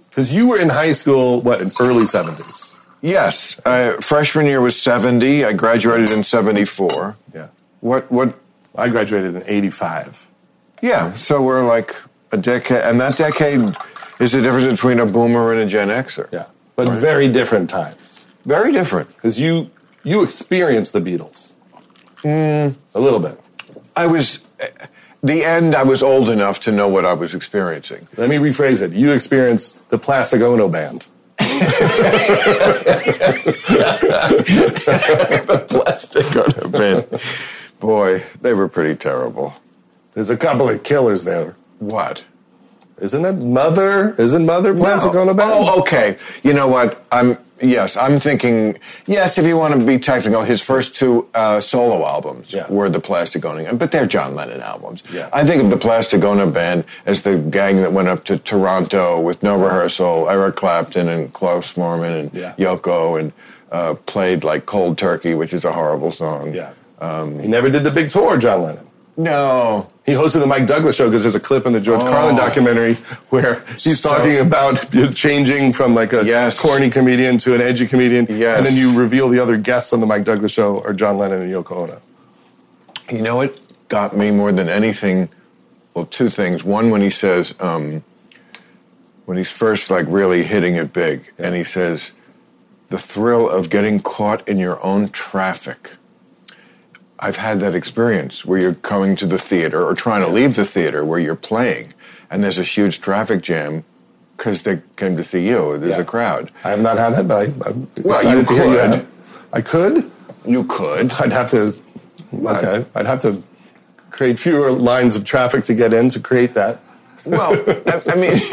Because 0.08 0.32
you 0.32 0.48
were 0.48 0.60
in 0.60 0.68
high 0.70 0.92
school, 0.92 1.40
what 1.42 1.60
in 1.60 1.70
early 1.80 2.06
seventies? 2.06 2.74
Yes, 3.02 3.60
uh, 3.64 3.92
freshman 4.00 4.46
year 4.46 4.60
was 4.60 4.80
'70. 4.80 5.44
I 5.44 5.52
graduated 5.52 6.10
in 6.10 6.24
'74. 6.24 7.16
Yeah. 7.34 7.48
What? 7.80 8.10
What? 8.10 8.34
I 8.76 8.88
graduated 8.88 9.34
in 9.34 9.42
85. 9.44 10.30
Yeah, 10.82 11.12
so 11.12 11.42
we're 11.42 11.64
like 11.66 11.96
a 12.30 12.36
decade, 12.36 12.82
and 12.84 13.00
that 13.00 13.16
decade 13.16 13.60
is 14.20 14.32
the 14.32 14.40
difference 14.42 14.66
between 14.70 15.00
a 15.00 15.06
boomer 15.06 15.50
and 15.52 15.60
a 15.60 15.66
Gen 15.66 15.88
Xer. 15.88 16.28
Yeah. 16.32 16.46
But 16.76 16.88
very 16.88 17.26
different 17.32 17.68
times. 17.70 18.24
Very 18.44 18.70
different. 18.70 19.08
Because 19.16 19.40
you, 19.40 19.70
you 20.04 20.22
experienced 20.22 20.92
the 20.92 21.00
Beatles. 21.00 21.54
A 22.94 23.00
little 23.00 23.18
bit. 23.18 23.40
I 23.96 24.06
was, 24.06 24.46
the 25.22 25.44
end, 25.44 25.74
I 25.74 25.82
was 25.82 26.02
old 26.02 26.30
enough 26.30 26.60
to 26.60 26.72
know 26.72 26.88
what 26.88 27.04
I 27.04 27.12
was 27.12 27.34
experiencing. 27.34 28.06
Let 28.16 28.30
me 28.30 28.36
rephrase 28.36 28.82
it. 28.82 28.92
You 28.92 29.12
experienced 29.12 29.90
the 29.90 29.98
Plastic 29.98 30.40
Ono 30.42 30.68
Band. 30.68 31.06
Plastic 35.68 36.36
on 36.36 36.64
a 36.64 36.68
bin. 36.68 37.04
Boy, 37.80 38.22
they 38.42 38.52
were 38.54 38.68
pretty 38.68 38.96
terrible. 38.96 39.54
There's 40.12 40.30
a 40.30 40.36
couple 40.36 40.68
of 40.68 40.82
killers 40.82 41.24
there. 41.24 41.56
What? 41.78 42.24
Isn't 42.98 43.24
it 43.24 43.34
Mother? 43.34 44.14
Isn't 44.18 44.44
Mother 44.46 44.74
Plastic 44.74 45.14
No. 45.14 45.20
Ono 45.20 45.34
Band? 45.34 45.50
Oh, 45.52 45.80
okay. 45.80 46.16
You 46.42 46.52
know 46.52 46.68
what? 46.68 47.02
I'm 47.12 47.38
yes. 47.60 47.96
I'm 47.96 48.20
thinking 48.20 48.78
yes. 49.06 49.38
If 49.38 49.46
you 49.46 49.56
want 49.56 49.78
to 49.78 49.84
be 49.86 49.98
technical, 49.98 50.42
his 50.42 50.60
first 50.62 50.96
two 50.96 51.28
uh, 51.34 51.60
solo 51.60 52.06
albums 52.06 52.52
Yeah. 52.52 52.70
were 52.70 52.88
the 52.88 53.00
Plastic 53.00 53.44
Ono, 53.44 53.74
but 53.74 53.90
they're 53.92 54.06
John 54.06 54.34
Lennon 54.34 54.60
albums. 54.60 55.02
Yeah. 55.12 55.28
I 55.32 55.44
think 55.44 55.62
of 55.62 55.70
the 55.70 55.76
Plastic 55.76 56.22
Ono 56.24 56.50
band 56.50 56.84
as 57.06 57.22
the 57.22 57.38
gang 57.38 57.76
that 57.78 57.92
went 57.92 58.08
up 58.08 58.24
to 58.24 58.38
Toronto 58.38 59.20
with 59.20 59.42
no 59.42 59.56
rehearsal. 59.62 60.28
Eric 60.30 60.56
Clapton 60.56 61.08
and 61.08 61.32
Klaus 61.32 61.72
Voormann 61.74 62.18
and 62.20 62.30
Yeah. 62.34 62.54
Yoko 62.58 63.18
and 63.20 63.32
uh, 63.70 63.94
played 64.06 64.44
like 64.44 64.66
Cold 64.66 64.96
Turkey, 64.98 65.34
which 65.34 65.52
is 65.52 65.64
a 65.64 65.72
horrible 65.72 66.12
song. 66.12 66.54
Yeah. 66.54 66.72
he 67.40 67.48
never 67.48 67.68
did 67.70 67.84
the 67.84 67.90
big 67.90 68.10
tour, 68.10 68.38
John 68.38 68.62
Lennon. 68.62 68.86
No. 69.16 69.88
He 70.08 70.14
hosted 70.14 70.40
the 70.40 70.46
Mike 70.46 70.66
Douglas 70.66 70.96
show 70.96 71.04
because 71.04 71.22
there's 71.22 71.34
a 71.34 71.40
clip 71.40 71.66
in 71.66 71.74
the 71.74 71.82
George 71.82 72.00
Oh. 72.02 72.08
Carlin 72.08 72.34
documentary 72.34 72.94
where 73.28 73.62
he's 73.78 74.00
So- 74.00 74.08
talking 74.08 74.38
about 74.40 74.78
changing 75.14 75.74
from 75.74 75.94
like 75.94 76.14
a 76.14 76.24
Yes. 76.24 76.58
corny 76.58 76.88
comedian 76.88 77.36
to 77.38 77.54
an 77.54 77.60
edgy 77.60 77.86
comedian. 77.86 78.26
Yes. 78.30 78.56
And 78.56 78.66
then 78.66 78.74
you 78.74 78.98
reveal 78.98 79.28
the 79.28 79.38
other 79.38 79.58
guests 79.58 79.92
on 79.92 80.00
the 80.00 80.06
Mike 80.06 80.24
Douglas 80.24 80.50
show 80.50 80.80
are 80.82 80.94
John 80.94 81.18
Lennon 81.18 81.42
and 81.42 81.52
Yoko 81.52 81.76
Ono. 81.82 81.98
You 83.10 83.20
know 83.20 83.36
what 83.36 83.58
got 83.90 84.16
me 84.16 84.30
more 84.30 84.50
than 84.50 84.70
anything? 84.70 85.28
Well, 85.92 86.06
two 86.06 86.30
things. 86.30 86.64
One, 86.64 86.88
when 86.88 87.02
he 87.02 87.10
says, 87.10 87.54
um, 87.60 88.02
when 89.26 89.36
he's 89.36 89.50
first 89.50 89.90
like 89.90 90.06
really 90.08 90.42
hitting 90.44 90.76
it 90.76 90.94
big, 90.94 91.32
and 91.38 91.54
he 91.54 91.64
says, 91.64 92.12
the 92.88 92.96
thrill 92.98 93.46
of 93.46 93.68
getting 93.68 94.00
caught 94.00 94.48
in 94.48 94.56
your 94.56 94.82
own 94.82 95.10
traffic. 95.10 95.96
I've 97.20 97.36
had 97.36 97.60
that 97.60 97.74
experience 97.74 98.44
where 98.44 98.58
you're 98.60 98.74
coming 98.74 99.16
to 99.16 99.26
the 99.26 99.38
theater 99.38 99.84
or 99.84 99.94
trying 99.94 100.22
to 100.22 100.28
leave 100.28 100.54
the 100.56 100.64
theater 100.64 101.04
where 101.04 101.18
you're 101.18 101.36
playing, 101.36 101.92
and 102.30 102.44
there's 102.44 102.58
a 102.58 102.62
huge 102.62 103.00
traffic 103.00 103.42
jam 103.42 103.84
because 104.36 104.62
they 104.62 104.80
came 104.96 105.16
to 105.16 105.24
see 105.24 105.46
you. 105.48 105.78
There's 105.78 105.96
Yeah. 105.96 106.02
a 106.02 106.04
crowd. 106.04 106.50
I 106.64 106.70
have 106.70 106.80
not 106.80 106.96
had 106.96 107.14
that, 107.14 107.26
but 107.26 107.36
I, 107.38 107.68
I'm 107.68 107.88
Well, 108.04 108.36
you 108.36 108.44
to 108.44 108.52
hear 108.54 108.88
could. 108.90 109.06
I 109.52 109.60
could. 109.60 110.10
You 110.46 110.64
could. 110.64 111.10
I'd 111.20 111.32
have 111.32 111.50
to. 111.50 111.74
Okay. 112.32 112.84
I'd 112.94 113.06
have 113.06 113.20
to 113.22 113.42
create 114.10 114.38
fewer 114.38 114.70
lines 114.70 115.16
of 115.16 115.24
traffic 115.24 115.64
to 115.64 115.74
get 115.74 115.92
in 115.92 116.10
to 116.10 116.20
create 116.20 116.54
that. 116.54 116.78
Well, 117.26 117.52
I, 117.68 118.00
I 118.12 118.14
mean, 118.14 118.32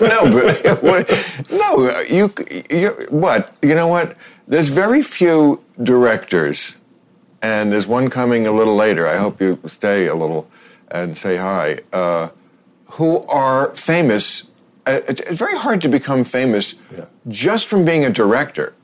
no, 0.00 0.20
but 0.32 0.82
what, 0.82 1.08
no, 1.52 2.00
you, 2.10 2.32
you, 2.70 2.88
what? 3.10 3.54
You 3.62 3.74
know 3.76 3.86
what? 3.86 4.16
There's 4.48 4.68
very 4.68 5.02
few 5.02 5.62
directors, 5.82 6.76
and 7.42 7.72
there's 7.72 7.86
one 7.86 8.08
coming 8.10 8.46
a 8.46 8.52
little 8.52 8.76
later. 8.76 9.06
I 9.06 9.16
hope 9.16 9.40
you 9.40 9.58
stay 9.66 10.06
a 10.06 10.14
little 10.14 10.48
and 10.90 11.16
say 11.16 11.36
hi. 11.36 11.78
Uh, 11.92 12.28
who 12.92 13.24
are 13.26 13.74
famous? 13.74 14.50
Uh, 14.86 15.00
It's, 15.08 15.20
it's 15.22 15.38
very 15.38 15.56
hard 15.58 15.80
to 15.82 15.88
become 15.88 16.24
famous 16.24 16.76
Yeah. 16.96 17.06
just 17.28 17.66
from 17.66 17.84
being 17.84 18.04
a 18.04 18.10
director. 18.10 18.74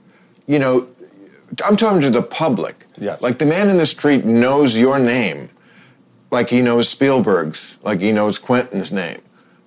You 0.46 0.58
know, 0.58 0.88
I'm 1.64 1.76
talking 1.76 2.00
to 2.02 2.10
the 2.10 2.22
public. 2.22 2.86
Yes. 2.98 3.22
Like 3.22 3.38
the 3.38 3.46
man 3.46 3.68
in 3.70 3.76
the 3.78 3.86
street 3.86 4.24
knows 4.24 4.78
your 4.78 4.98
name 4.98 5.50
like 6.30 6.50
he 6.50 6.60
knows 6.60 6.88
Spielberg's, 6.90 7.76
like 7.82 8.00
he 8.00 8.12
knows 8.12 8.38
Quentin's 8.38 8.92
name. 8.92 9.20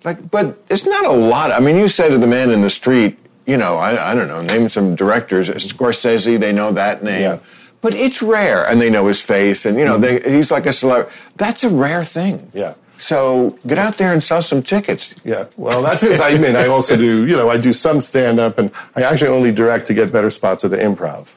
Like, 0.03 0.29
but 0.29 0.57
it's 0.69 0.86
not 0.86 1.05
a 1.05 1.12
lot. 1.12 1.51
I 1.51 1.60
mean, 1.60 1.75
you 1.77 1.88
say 1.89 2.10
to 2.10 2.17
the 2.19 2.27
man 2.27 2.50
in 2.51 2.62
the 2.62 2.69
street, 2.69 3.17
you 3.48 3.57
know, 3.57 3.77
I, 3.77 4.12
I 4.12 4.15
don't 4.15 4.27
know, 4.27 4.41
name 4.43 4.69
some 4.69 4.95
directors, 4.95 5.50
Scorsese, 5.50 6.39
they 6.39 6.51
know 6.53 6.71
that 6.71 7.03
name. 7.03 7.21
Yeah. 7.21 7.38
But 7.81 7.95
it's 7.95 8.21
rare, 8.21 8.63
and 8.63 8.79
they 8.79 8.89
know 8.89 9.07
his 9.07 9.19
face, 9.19 9.65
and 9.65 9.77
you 9.77 9.85
know, 9.85 9.97
they, 9.97 10.21
he's 10.21 10.51
like 10.51 10.67
a 10.67 10.73
celebrity. 10.73 11.17
That's 11.35 11.63
a 11.63 11.69
rare 11.69 12.03
thing. 12.03 12.51
Yeah. 12.53 12.75
So 13.00 13.57
get 13.65 13.79
out 13.79 13.97
there 13.97 14.13
and 14.13 14.21
sell 14.21 14.43
some 14.43 14.61
tickets. 14.61 15.15
Yeah, 15.25 15.45
well, 15.57 15.81
that's 15.81 16.03
his. 16.03 16.21
I 16.21 16.38
mean, 16.38 16.55
I 16.55 16.67
also 16.67 16.95
do. 16.95 17.25
You 17.25 17.35
know, 17.35 17.50
I 17.50 17.57
do 17.57 17.73
some 17.73 18.00
stand 18.00 18.39
up, 18.39 18.59
and 18.59 18.71
I 18.95 19.01
actually 19.01 19.29
only 19.29 19.51
direct 19.51 19.88
to 19.88 19.95
get 19.95 20.13
better 20.13 20.29
spots 20.29 20.63
at 20.63 20.69
the 20.69 20.77
improv. 20.77 21.35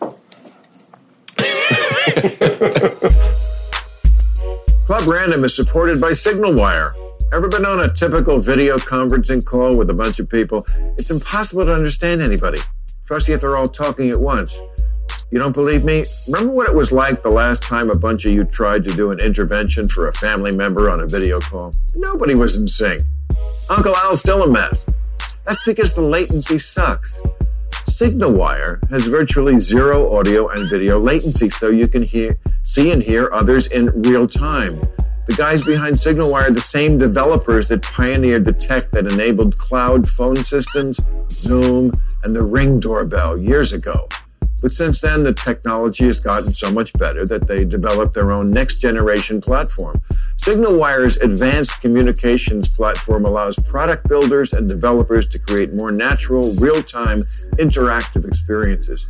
Club 4.85 5.09
Random 5.09 5.45
is 5.45 5.57
supported 5.57 5.99
by 5.99 6.11
SignalWire. 6.11 6.91
Ever 7.33 7.49
been 7.49 7.65
on 7.65 7.81
a 7.81 7.93
typical 7.95 8.39
video 8.39 8.77
conferencing 8.77 9.45
call 9.45 9.79
with 9.79 9.89
a 9.89 9.95
bunch 9.95 10.21
of 10.21 10.29
people? 10.29 10.67
It's 10.99 11.11
impossible 11.11 11.65
to 11.65 11.73
understand 11.73 12.21
anybody, 12.21 12.59
especially 13.05 13.33
if 13.33 13.41
they're 13.41 13.57
all 13.57 13.69
talking 13.69 14.11
at 14.11 14.21
once. 14.21 14.61
You 15.31 15.41
don't 15.41 15.53
believe 15.53 15.85
me? 15.85 16.05
Remember 16.29 16.53
what 16.53 16.69
it 16.69 16.77
was 16.77 16.93
like 16.93 17.23
the 17.23 17.31
last 17.31 17.63
time 17.63 17.91
a 17.91 17.99
bunch 17.99 18.25
of 18.25 18.33
you 18.33 18.45
tried 18.45 18.85
to 18.85 18.95
do 18.95 19.11
an 19.11 19.19
intervention 19.21 19.89
for 19.89 20.09
a 20.09 20.13
family 20.13 20.53
member 20.53 20.91
on 20.91 21.01
a 21.01 21.07
video 21.07 21.41
call? 21.41 21.73
Nobody 21.97 22.35
was 22.35 22.57
in 22.57 22.69
sync. 22.69 23.03
Uncle 23.69 23.95
Al's 23.97 24.21
still 24.21 24.43
a 24.43 24.49
mess. 24.49 24.85
That's 25.45 25.65
because 25.65 25.95
the 25.95 26.03
latency 26.03 26.59
sucks. 26.59 27.21
SignalWire 27.85 28.89
has 28.91 29.07
virtually 29.07 29.59
zero 29.59 30.15
audio 30.17 30.49
and 30.49 30.69
video 30.71 30.99
latency, 30.99 31.49
so 31.49 31.69
you 31.69 31.89
can 31.89 32.03
hear, 32.03 32.37
see 32.63 32.93
and 32.93 33.03
hear 33.03 33.31
others 33.33 33.69
in 33.69 33.87
real 34.03 34.27
time. 34.27 34.81
The 35.27 35.35
guys 35.37 35.63
behind 35.65 35.97
SignalWire 35.97 36.51
are 36.51 36.53
the 36.53 36.61
same 36.61 36.99
developers 36.99 37.69
that 37.69 37.83
pioneered 37.83 38.45
the 38.45 38.53
tech 38.53 38.91
that 38.91 39.11
enabled 39.11 39.57
cloud 39.57 40.07
phone 40.09 40.37
systems, 40.37 41.01
Zoom, 41.31 41.93
and 42.25 42.37
the 42.37 42.43
Ring 42.43 42.79
doorbell 42.79 43.39
years 43.39 43.73
ago. 43.73 44.07
But 44.65 44.73
since 44.73 45.03
then, 45.03 45.25
the 45.25 45.35
technology 45.35 46.07
has 46.07 46.21
gotten 46.21 46.51
so 46.51 46.73
much 46.73 46.95
better 46.95 47.27
that 47.27 47.47
they 47.47 47.67
developed 47.67 48.15
their 48.15 48.33
own 48.33 48.51
next 48.51 48.79
generation 48.79 49.43
platform. 49.43 50.01
SignalWire's 50.39 51.19
advanced 51.19 51.83
communications 51.83 52.67
platform 52.67 53.27
allows 53.27 53.59
product 53.59 54.09
builders 54.09 54.55
and 54.55 54.67
developers 54.67 55.29
to 55.29 55.39
create 55.39 55.75
more 55.75 55.93
natural, 55.93 56.55
real 56.59 56.83
time, 56.83 57.21
interactive 57.59 58.27
experiences. 58.27 59.07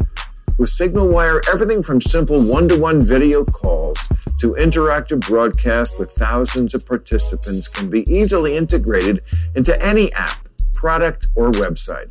With 0.59 0.71
SignalWire, 0.71 1.49
everything 1.53 1.85
from 1.85 2.01
simple 2.01 2.43
one 2.43 2.69
to 2.71 2.77
one 2.77 3.01
video 3.01 3.45
calls 3.45 3.99
to 4.41 4.55
interactive 4.55 5.21
broadcasts 5.21 5.97
with 6.01 6.11
thousands 6.11 6.75
of 6.75 6.85
participants 6.85 7.69
can 7.69 7.89
be 7.89 8.05
easily 8.11 8.57
integrated 8.57 9.23
into 9.55 9.81
any 9.81 10.13
app 10.15 10.44
product, 10.85 11.29
or 11.35 11.51
website. 11.53 12.11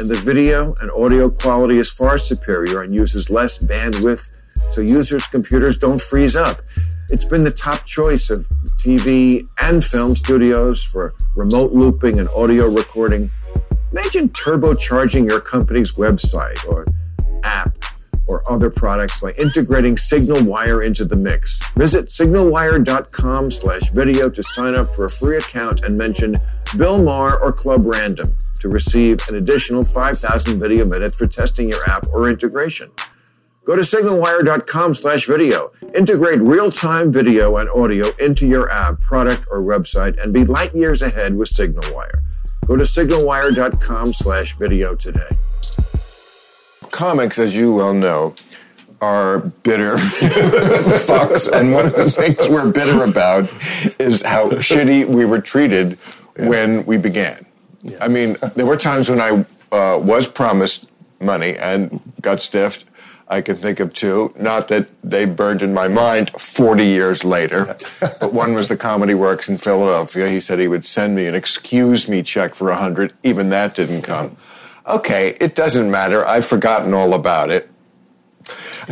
And 0.00 0.10
the 0.10 0.20
video 0.24 0.74
and 0.80 0.90
audio 0.90 1.30
quality 1.30 1.78
is 1.78 1.88
far 1.88 2.18
superior 2.18 2.82
and 2.82 2.92
uses 2.92 3.30
less 3.30 3.64
bandwidth, 3.64 4.32
so 4.68 4.80
users' 4.80 5.28
computers 5.28 5.76
don't 5.76 6.00
freeze 6.00 6.34
up. 6.34 6.60
It's 7.10 7.24
been 7.24 7.44
the 7.44 7.52
top 7.52 7.84
choice 7.86 8.28
of 8.28 8.44
TV 8.82 9.46
and 9.62 9.84
film 9.84 10.16
studios 10.16 10.82
for 10.82 11.14
remote 11.36 11.72
looping 11.72 12.18
and 12.18 12.28
audio 12.30 12.66
recording. 12.66 13.30
Imagine 13.92 14.30
turbocharging 14.30 15.24
your 15.24 15.40
company's 15.40 15.92
website 15.92 16.58
or 16.68 16.86
app 17.44 17.78
or 18.28 18.42
other 18.50 18.68
products 18.68 19.20
by 19.20 19.30
integrating 19.38 19.94
SignalWire 19.94 20.84
into 20.84 21.04
the 21.04 21.16
mix. 21.16 21.60
Visit 21.74 22.08
signalwire.com 22.08 23.50
slash 23.50 23.90
video 23.90 24.28
to 24.28 24.42
sign 24.42 24.74
up 24.74 24.92
for 24.94 25.04
a 25.06 25.10
free 25.10 25.38
account 25.38 25.82
and 25.84 25.96
mention 25.96 26.34
Bill 26.76 27.02
Maher 27.02 27.38
or 27.40 27.52
Club 27.52 27.84
Random 27.84 28.28
to 28.60 28.68
receive 28.68 29.20
an 29.28 29.36
additional 29.36 29.82
5,000 29.82 30.58
video 30.58 30.84
minutes 30.84 31.14
for 31.14 31.26
testing 31.26 31.68
your 31.68 31.80
app 31.88 32.06
or 32.12 32.28
integration. 32.28 32.90
Go 33.64 33.76
to 33.76 33.82
signalwire.com 33.82 34.94
slash 34.94 35.26
video. 35.26 35.70
Integrate 35.94 36.40
real-time 36.40 37.12
video 37.12 37.56
and 37.58 37.68
audio 37.68 38.06
into 38.18 38.46
your 38.46 38.70
app, 38.70 39.00
product, 39.00 39.44
or 39.50 39.60
website 39.60 40.20
and 40.22 40.32
be 40.32 40.44
light 40.44 40.74
years 40.74 41.02
ahead 41.02 41.34
with 41.34 41.50
SignalWire. 41.50 42.22
Go 42.66 42.76
to 42.76 42.84
signalwire.com 42.84 44.12
slash 44.12 44.56
video 44.56 44.94
today. 44.94 45.28
Comics, 46.90 47.38
as 47.38 47.54
you 47.54 47.74
well 47.74 47.92
know, 47.92 48.34
are 49.00 49.38
bitter 49.38 49.96
fucks. 49.96 51.50
And 51.52 51.72
one 51.72 51.86
of 51.86 51.94
the 51.94 52.10
things 52.10 52.48
we're 52.48 52.72
bitter 52.72 53.04
about 53.04 53.44
is 54.00 54.22
how 54.24 54.48
shitty 54.50 55.06
we 55.06 55.24
were 55.24 55.40
treated 55.40 55.98
when 56.38 56.84
we 56.86 56.96
began. 56.96 57.44
I 58.00 58.08
mean, 58.08 58.36
there 58.54 58.66
were 58.66 58.76
times 58.76 59.08
when 59.08 59.20
I 59.20 59.44
uh, 59.72 59.98
was 59.98 60.26
promised 60.26 60.88
money 61.20 61.56
and 61.56 62.00
got 62.20 62.40
stiffed. 62.40 62.84
I 63.30 63.42
can 63.42 63.56
think 63.56 63.78
of 63.78 63.92
two. 63.92 64.34
Not 64.38 64.68
that 64.68 64.88
they 65.04 65.26
burned 65.26 65.60
in 65.60 65.74
my 65.74 65.86
mind 65.86 66.30
40 66.30 66.84
years 66.84 67.24
later, 67.24 67.66
but 68.20 68.32
one 68.32 68.54
was 68.54 68.68
the 68.68 68.76
Comedy 68.76 69.14
Works 69.14 69.48
in 69.48 69.58
Philadelphia. 69.58 70.28
He 70.28 70.40
said 70.40 70.58
he 70.58 70.68
would 70.68 70.86
send 70.86 71.14
me 71.14 71.26
an 71.26 71.34
excuse 71.34 72.08
me 72.08 72.22
check 72.22 72.54
for 72.54 72.68
100. 72.68 73.12
Even 73.22 73.50
that 73.50 73.74
didn't 73.74 74.02
come. 74.02 74.36
Okay, 74.86 75.36
it 75.40 75.54
doesn't 75.54 75.90
matter. 75.90 76.26
I've 76.26 76.46
forgotten 76.46 76.94
all 76.94 77.12
about 77.12 77.50
it. 77.50 77.70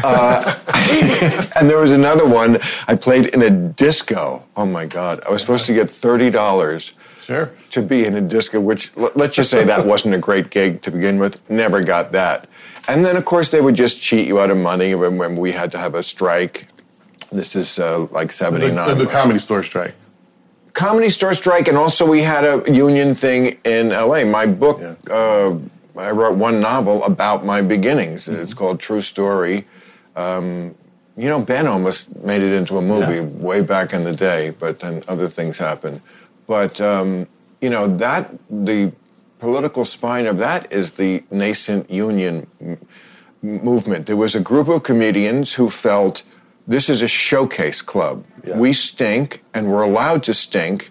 Uh, 0.04 0.54
and 1.58 1.70
there 1.70 1.78
was 1.78 1.92
another 1.92 2.28
one. 2.28 2.58
I 2.86 2.96
played 2.96 3.26
in 3.34 3.42
a 3.42 3.48
disco. 3.48 4.44
Oh 4.54 4.66
my 4.66 4.84
God. 4.84 5.22
I 5.26 5.30
was 5.30 5.40
supposed 5.40 5.64
to 5.66 5.74
get 5.74 5.86
$30 5.86 6.92
Sure. 7.26 7.50
to 7.70 7.82
be 7.82 8.04
in 8.04 8.14
a 8.14 8.20
disco, 8.20 8.60
which 8.60 8.96
let's 8.96 9.34
just 9.34 9.50
say 9.50 9.64
that 9.64 9.84
wasn't 9.84 10.14
a 10.14 10.18
great 10.18 10.50
gig 10.50 10.80
to 10.82 10.90
begin 10.92 11.18
with. 11.18 11.48
Never 11.50 11.82
got 11.82 12.12
that. 12.12 12.48
And 12.88 13.04
then, 13.04 13.16
of 13.16 13.24
course, 13.24 13.50
they 13.50 13.60
would 13.60 13.74
just 13.74 14.00
cheat 14.00 14.28
you 14.28 14.38
out 14.38 14.50
of 14.50 14.56
money 14.58 14.94
when, 14.94 15.18
when 15.18 15.36
we 15.36 15.50
had 15.52 15.72
to 15.72 15.78
have 15.78 15.94
a 15.96 16.02
strike. 16.04 16.68
This 17.32 17.56
is 17.56 17.78
uh, 17.80 18.06
like 18.12 18.28
The, 18.28 18.34
79. 18.34 18.88
the, 18.88 19.04
the 19.06 19.10
comedy 19.10 19.40
store 19.40 19.64
strike. 19.64 19.94
Comedy 20.72 21.08
store 21.08 21.34
strike, 21.34 21.66
and 21.68 21.76
also 21.76 22.06
we 22.08 22.20
had 22.20 22.44
a 22.44 22.72
union 22.72 23.14
thing 23.16 23.58
in 23.64 23.88
LA. 23.88 24.24
My 24.24 24.46
book, 24.46 24.78
Yeah. 24.80 24.94
uh, 25.10 25.58
I 25.98 26.10
wrote 26.12 26.36
one 26.36 26.60
novel 26.60 27.02
about 27.04 27.44
my 27.44 27.60
beginnings. 27.62 28.26
Mm-hmm. 28.28 28.42
It's 28.42 28.54
called 28.54 28.78
True 28.78 29.00
Story. 29.00 29.64
Um, 30.14 30.74
you 31.16 31.28
know, 31.28 31.40
Ben 31.40 31.66
almost 31.66 32.14
made 32.22 32.42
it 32.42 32.52
into 32.52 32.76
a 32.78 32.82
movie 32.82 33.16
Yeah. 33.16 33.22
way 33.44 33.62
back 33.62 33.92
in 33.94 34.04
the 34.04 34.14
day, 34.14 34.50
but 34.50 34.78
then 34.80 35.02
other 35.08 35.28
things 35.28 35.58
happened. 35.58 36.00
But 36.46 36.80
um, 36.80 37.26
you 37.60 37.70
know 37.70 37.86
that 37.96 38.30
the 38.50 38.92
political 39.38 39.84
spine 39.84 40.26
of 40.26 40.38
that 40.38 40.72
is 40.72 40.92
the 40.92 41.22
nascent 41.30 41.90
union 41.90 42.46
m- 42.60 42.78
movement. 43.42 44.06
There 44.06 44.16
was 44.16 44.34
a 44.34 44.40
group 44.40 44.68
of 44.68 44.82
comedians 44.82 45.54
who 45.54 45.68
felt 45.70 46.22
this 46.66 46.88
is 46.88 47.02
a 47.02 47.08
showcase 47.08 47.82
club. 47.82 48.24
Yeah. 48.46 48.58
We 48.58 48.72
stink, 48.72 49.42
and 49.54 49.70
we're 49.70 49.82
allowed 49.82 50.22
to 50.24 50.34
stink, 50.34 50.90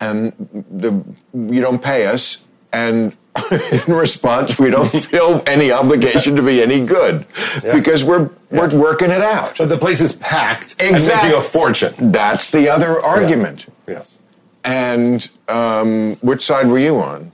and 0.00 0.32
the 0.70 1.04
you 1.34 1.60
don't 1.60 1.82
pay 1.82 2.06
us, 2.06 2.46
and 2.72 3.14
in 3.86 3.94
response, 3.94 4.58
we 4.58 4.70
don't 4.70 4.88
feel 5.10 5.42
any 5.46 5.70
obligation 5.72 6.36
to 6.36 6.42
be 6.42 6.62
any 6.62 6.84
good 6.84 7.26
Yeah. 7.64 7.74
because 7.74 8.04
we're 8.04 8.30
we're 8.50 8.74
working 8.76 9.10
it 9.10 9.20
out. 9.22 9.54
But 9.58 9.68
the 9.68 9.78
place 9.78 10.00
is 10.00 10.12
packed 10.14 10.76
Exactly. 10.80 10.90
and 10.90 11.22
making 11.22 11.38
a 11.38 11.42
fortune. 11.42 12.12
That's 12.12 12.50
the 12.50 12.68
other 12.68 13.00
argument. 13.00 13.66
Yes. 13.88 14.22
And 14.64 15.28
um, 15.48 16.14
which 16.16 16.42
side 16.44 16.66
were 16.68 16.78
you 16.78 16.98
on? 17.00 17.30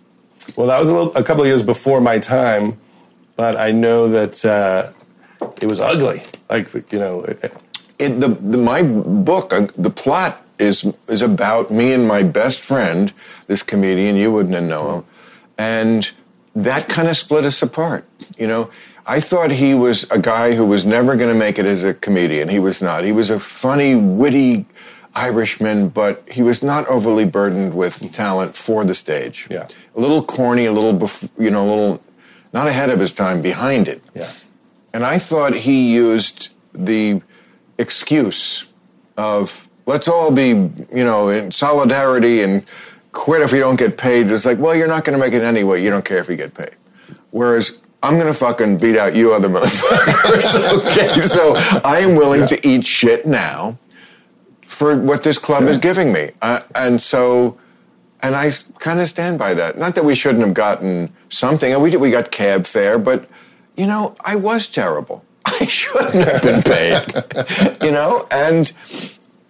Well, 0.57 0.67
that 0.67 0.81
was 0.81 0.91
a, 0.91 0.95
little, 0.95 1.17
a 1.17 1.23
couple 1.23 1.43
of 1.43 1.49
years 1.49 1.63
before 1.63 2.01
my 2.01 2.19
time, 2.19 2.77
but 3.37 3.57
I 3.57 3.71
know 3.71 4.09
that 4.09 4.45
uh, 4.45 5.47
it 5.63 5.67
was 5.67 5.81
ugly. 5.81 6.23
Like 6.49 6.69
you 6.93 6.99
know, 6.99 7.23
it- 7.23 7.53
it, 8.01 8.19
the, 8.19 8.29
the 8.29 8.57
my 8.57 8.83
book, 8.83 9.53
uh, 9.53 9.67
the 9.77 9.91
plot 9.91 10.43
is 10.59 10.91
is 11.07 11.21
about 11.21 11.71
me 11.71 11.93
and 11.93 12.09
my 12.09 12.23
best 12.23 12.59
friend, 12.59 13.13
this 13.47 13.63
comedian 13.63 14.17
you 14.17 14.33
wouldn't 14.33 14.67
know 14.67 14.95
him, 14.97 15.05
and 15.59 16.11
that 16.57 16.89
kind 16.89 17.09
of 17.09 17.17
split 17.19 17.45
us 17.45 17.61
apart. 17.61 18.07
You 18.39 18.47
know, 18.47 18.71
I 19.07 19.21
thought 19.21 19.51
he 19.51 19.75
was 19.75 20.05
a 20.11 20.19
guy 20.19 20.55
who 20.55 20.65
was 20.65 20.87
never 20.87 21.15
going 21.15 21.31
to 21.31 21.39
make 21.39 21.59
it 21.59 21.67
as 21.67 21.85
a 21.85 21.93
comedian. 21.93 22.49
He 22.49 22.59
was 22.59 22.81
not. 22.81 23.05
He 23.05 23.13
was 23.13 23.29
a 23.31 23.39
funny, 23.39 23.95
witty 23.95 24.65
Irishman, 25.15 25.89
but 25.89 26.29
he 26.31 26.43
was 26.43 26.63
not 26.63 26.87
overly 26.87 27.25
burdened 27.25 27.75
with 27.75 28.13
talent 28.13 28.57
for 28.57 28.85
the 28.85 28.95
stage. 28.95 29.47
Yeah. 29.51 29.67
a 29.97 30.01
little 30.01 30.23
corny, 30.23 30.67
a 30.67 30.73
little, 30.73 30.95
bef- 30.99 31.29
you 31.39 31.51
know, 31.51 31.65
a 31.65 31.69
little 31.69 32.03
not 32.53 32.67
ahead 32.69 32.91
of 32.91 33.01
his 33.01 33.13
time, 33.13 33.43
behind 33.43 33.89
it. 33.89 34.03
yeah, 34.15 34.31
And 34.93 35.05
I 35.05 35.19
thought 35.19 35.55
he 35.55 35.93
used 35.95 36.51
the 36.73 37.23
excuse 37.79 38.67
of 39.17 39.69
let's 39.87 40.09
all 40.09 40.31
be, 40.31 40.49
you 40.49 41.05
know, 41.05 41.29
in 41.29 41.51
solidarity 41.53 42.43
and 42.43 42.65
quit 43.13 43.43
if 43.43 43.53
you 43.53 43.59
don't 43.61 43.79
get 43.79 43.97
paid. 43.99 44.31
It's 44.31 44.47
like, 44.47 44.59
well, 44.59 44.75
you're 44.75 44.89
not 44.89 45.05
going 45.05 45.19
to 45.19 45.25
make 45.25 45.35
it 45.35 45.43
anyway. 45.43 45.83
You 45.83 45.91
don't 45.91 46.05
care 46.05 46.19
if 46.19 46.29
you 46.29 46.37
get 46.37 46.55
paid. 46.55 46.71
Whereas 47.31 47.83
I'm 48.03 48.15
going 48.19 48.33
to 48.33 48.39
fucking 48.39 48.79
beat 48.79 48.97
out 48.97 49.15
you 49.15 49.33
other 49.33 49.49
motherfuckers. 49.49 50.57
okay, 50.87 51.21
so 51.21 51.55
I 51.85 51.99
am 51.99 52.17
willing 52.17 52.47
to 52.49 52.69
eat 52.69 52.87
shit 52.87 53.27
now 53.27 53.79
for 54.81 54.97
what 54.97 55.23
this 55.25 55.37
club 55.37 55.65
is 55.65 55.77
giving 55.77 56.11
me. 56.11 56.31
Uh, 56.41 56.63
and 56.75 57.03
so, 57.03 57.59
and 58.23 58.35
I 58.35 58.51
kind 58.79 58.99
of 58.99 59.09
stand 59.09 59.39
by 59.39 59.53
that. 59.53 59.77
Not 59.77 59.95
that 59.97 60.07
we 60.07 60.15
shouldn't 60.15 60.43
have 60.43 60.55
gotten 60.55 61.13
something. 61.29 61.79
We 61.83 61.91
did, 61.91 62.01
we 62.01 62.11
got 62.11 62.31
cab 62.31 62.67
fare, 62.67 62.99
but 62.99 63.29
you 63.77 63.87
know, 63.87 64.17
I 64.23 64.37
was 64.37 64.69
terrible. 64.69 65.23
I 65.45 65.67
shouldn't 65.67 66.27
have 66.27 66.43
been 66.43 66.63
paid. 66.77 67.03
you 67.83 67.93
know, 67.93 68.27
and 68.33 68.73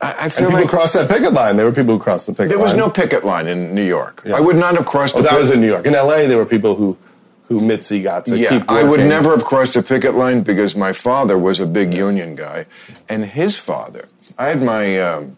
I, 0.00 0.16
I 0.18 0.24
and 0.24 0.32
feel 0.32 0.48
people 0.48 0.62
like 0.62 0.68
crossed 0.68 0.94
that 0.94 1.08
picket 1.08 1.32
line. 1.32 1.56
There 1.56 1.66
were 1.66 1.78
people 1.80 1.94
who 1.94 2.00
crossed 2.00 2.26
the 2.26 2.32
picket 2.32 2.40
line. 2.40 2.48
there 2.48 2.58
line. 2.58 2.64
was 2.64 2.74
no 2.74 2.90
picket 2.90 3.24
line 3.24 3.46
in 3.46 3.72
New 3.72 3.86
York. 3.86 4.24
Yeah. 4.26 4.34
I 4.34 4.40
would 4.40 4.56
not 4.56 4.74
have 4.74 4.86
crossed. 4.86 5.14
Oh, 5.14 5.22
that 5.22 5.30
picket- 5.30 5.42
was 5.42 5.54
in 5.54 5.60
New 5.60 5.68
York. 5.68 5.86
In 5.86 5.94
L.A., 5.94 6.26
there 6.26 6.38
were 6.38 6.44
people 6.44 6.74
who 6.74 6.98
who 7.44 7.60
Mitzi 7.60 8.02
got 8.02 8.26
to 8.26 8.36
yeah, 8.36 8.48
keep. 8.48 8.68
I 8.68 8.82
would 8.82 9.00
never 9.00 9.30
have 9.30 9.44
crossed 9.44 9.76
a 9.76 9.82
picket 9.82 10.14
line 10.16 10.42
because 10.42 10.74
my 10.74 10.92
father 10.92 11.38
was 11.38 11.60
a 11.60 11.66
big 11.66 11.94
union 11.94 12.34
guy, 12.34 12.66
and 13.08 13.24
his 13.26 13.56
father. 13.56 14.06
I 14.40 14.48
had 14.48 14.62
my 14.62 14.98
um, 14.98 15.37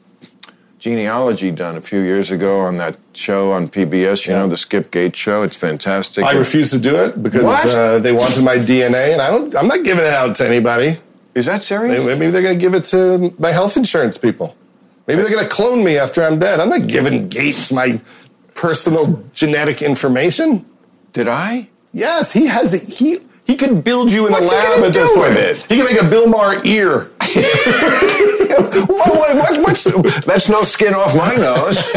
genealogy 0.78 1.50
done 1.50 1.76
a 1.76 1.80
few 1.80 1.98
years 2.02 2.30
ago 2.30 2.60
on 2.60 2.76
that 2.76 2.96
show 3.14 3.50
on 3.50 3.66
PBS. 3.68 4.26
You 4.26 4.32
Yeah. 4.32 4.38
know, 4.38 4.48
the 4.48 4.56
Skip 4.56 4.92
Gates 4.92 5.18
show. 5.18 5.42
It's 5.42 5.56
fantastic. 5.56 6.22
I 6.24 6.34
refuse 6.38 6.70
to 6.70 6.78
do 6.78 6.94
it 6.94 7.20
because 7.20 7.66
uh, 7.66 7.98
they 7.98 8.12
wanted 8.12 8.44
my 8.44 8.58
DNA, 8.58 9.12
and 9.12 9.20
I 9.20 9.28
don't. 9.28 9.52
I'm 9.56 9.66
not 9.66 9.82
giving 9.82 10.04
it 10.04 10.12
out 10.12 10.36
to 10.36 10.46
anybody. 10.46 10.98
Is 11.34 11.46
that 11.46 11.64
serious? 11.64 11.98
Maybe 11.98 12.30
they're 12.30 12.42
going 12.42 12.56
to 12.56 12.60
give 12.60 12.74
it 12.74 12.84
to 12.94 13.34
my 13.40 13.50
health 13.50 13.76
insurance 13.76 14.16
people. 14.18 14.54
Maybe 15.08 15.20
they're 15.22 15.32
going 15.32 15.42
to 15.48 15.50
clone 15.50 15.82
me 15.82 15.98
after 15.98 16.22
I'm 16.22 16.38
dead. 16.38 16.60
I'm 16.60 16.68
not 16.68 16.86
giving 16.86 17.28
Gates 17.28 17.72
my 17.72 18.00
personal 18.54 19.24
genetic 19.34 19.82
information. 19.82 20.64
Did 21.12 21.26
I? 21.26 21.70
Yes, 21.92 22.32
he 22.32 22.46
has 22.46 22.72
it. 22.72 22.84
He 22.98 23.18
he 23.52 23.58
could 23.58 23.84
build 23.84 24.10
you 24.10 24.26
in 24.26 24.32
What's 24.32 24.50
a 24.50 24.56
lab 24.56 24.82
at 24.82 24.94
this 24.94 25.12
point. 25.12 25.28
with 25.28 25.68
it? 25.68 25.70
He 25.70 25.76
can 25.76 25.84
make 25.84 26.02
a 26.02 26.08
Bill 26.08 26.26
Maher 26.26 26.64
ear. 26.64 27.10
what, 28.56 28.88
what, 28.88 29.36
what, 29.36 29.62
what's, 29.62 30.24
that's 30.24 30.48
no 30.48 30.62
skin 30.62 30.94
off 30.94 31.14
my 31.14 31.34
nose. 31.36 31.82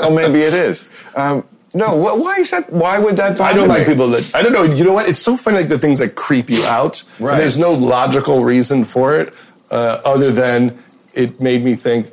oh, 0.00 0.12
maybe 0.12 0.40
it 0.40 0.52
is. 0.52 0.92
Um, 1.14 1.46
no, 1.74 1.90
wh- 1.90 2.20
why 2.20 2.38
is 2.38 2.50
that? 2.50 2.72
Why 2.72 2.98
would 2.98 3.16
that? 3.16 3.40
I 3.40 3.52
don't 3.52 3.68
like 3.68 3.86
me? 3.86 3.94
people 3.94 4.08
that 4.08 4.34
I 4.34 4.42
don't 4.42 4.52
know. 4.52 4.64
You 4.64 4.84
know 4.84 4.92
what? 4.92 5.08
It's 5.08 5.20
so 5.20 5.36
funny, 5.36 5.58
like 5.58 5.68
the 5.68 5.78
things 5.78 6.00
that 6.00 6.16
creep 6.16 6.50
you 6.50 6.64
out. 6.64 7.02
Right. 7.20 7.38
there's 7.38 7.56
no 7.56 7.72
logical 7.72 8.44
reason 8.44 8.84
for 8.84 9.18
it, 9.18 9.32
uh, 9.70 10.02
other 10.04 10.30
than 10.32 10.76
it 11.14 11.40
made 11.40 11.62
me 11.64 11.74
think 11.76 12.10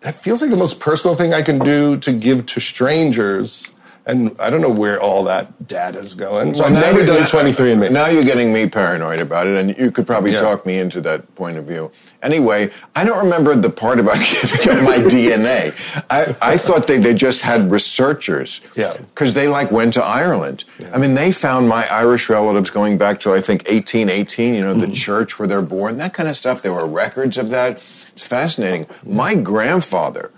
that 0.00 0.16
feels 0.16 0.42
like 0.42 0.50
the 0.50 0.58
most 0.58 0.80
personal 0.80 1.14
thing 1.14 1.32
I 1.32 1.42
can 1.42 1.60
do 1.60 1.96
to 1.98 2.12
give 2.12 2.44
to 2.46 2.60
strangers. 2.60 3.72
And 4.04 4.36
I 4.40 4.50
don't 4.50 4.60
know 4.60 4.72
where 4.72 5.00
all 5.00 5.22
that 5.24 5.68
data 5.68 5.98
is 5.98 6.14
going. 6.14 6.54
So 6.54 6.64
Well, 6.64 6.74
I've 6.76 6.94
never 6.94 7.06
done 7.06 7.22
23andMe. 7.22 7.92
Now 7.92 8.08
you're 8.08 8.24
getting 8.24 8.52
me 8.52 8.68
paranoid 8.68 9.20
about 9.20 9.46
it, 9.46 9.56
and 9.56 9.78
you 9.78 9.92
could 9.92 10.08
probably 10.08 10.32
Yeah. 10.32 10.40
talk 10.40 10.66
me 10.66 10.80
into 10.80 11.00
that 11.02 11.32
point 11.36 11.56
of 11.56 11.66
view. 11.66 11.92
Anyway, 12.20 12.70
I 12.96 13.04
don't 13.04 13.18
remember 13.18 13.54
the 13.54 13.70
part 13.70 14.00
about 14.00 14.16
giving 14.42 14.76
up 14.76 14.84
my 14.84 14.98
DNA. 14.98 15.72
I, 16.10 16.34
I 16.42 16.56
thought 16.56 16.88
they, 16.88 16.98
they 16.98 17.14
just 17.14 17.42
had 17.42 17.70
researchers. 17.70 18.60
Yeah. 18.74 18.94
Because 18.98 19.34
they 19.34 19.46
like 19.46 19.70
went 19.70 19.94
to 19.94 20.04
Ireland. 20.04 20.64
I 20.92 20.98
mean, 20.98 21.14
they 21.14 21.30
found 21.30 21.68
my 21.68 21.86
Irish 21.88 22.28
relatives 22.28 22.70
going 22.70 22.98
back 22.98 23.20
to, 23.20 23.32
I 23.32 23.40
think, 23.40 23.62
1818, 23.68 24.54
you 24.54 24.60
know, 24.62 24.74
the 24.74 24.86
mm. 24.86 24.94
church 24.94 25.38
where 25.38 25.46
they're 25.46 25.62
born, 25.62 25.98
that 25.98 26.12
kind 26.12 26.28
of 26.28 26.36
stuff. 26.36 26.60
There 26.60 26.72
were 26.72 26.88
records 26.88 27.38
of 27.38 27.50
that. 27.50 27.72
It's 27.72 28.26
fascinating. 28.26 28.86
My 29.06 29.36
grandfather, 29.36 30.32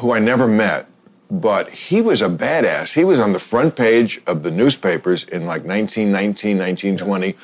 who 0.00 0.12
I 0.12 0.20
never 0.20 0.46
met, 0.46 0.87
but 1.30 1.68
he 1.70 2.00
was 2.00 2.22
a 2.22 2.28
badass. 2.28 2.94
He 2.94 3.04
was 3.04 3.20
on 3.20 3.32
the 3.32 3.38
front 3.38 3.76
page 3.76 4.20
of 4.26 4.42
the 4.42 4.50
newspapers 4.50 5.24
in 5.24 5.42
like 5.46 5.64
1919, 5.64 6.56
1920. 6.58 7.34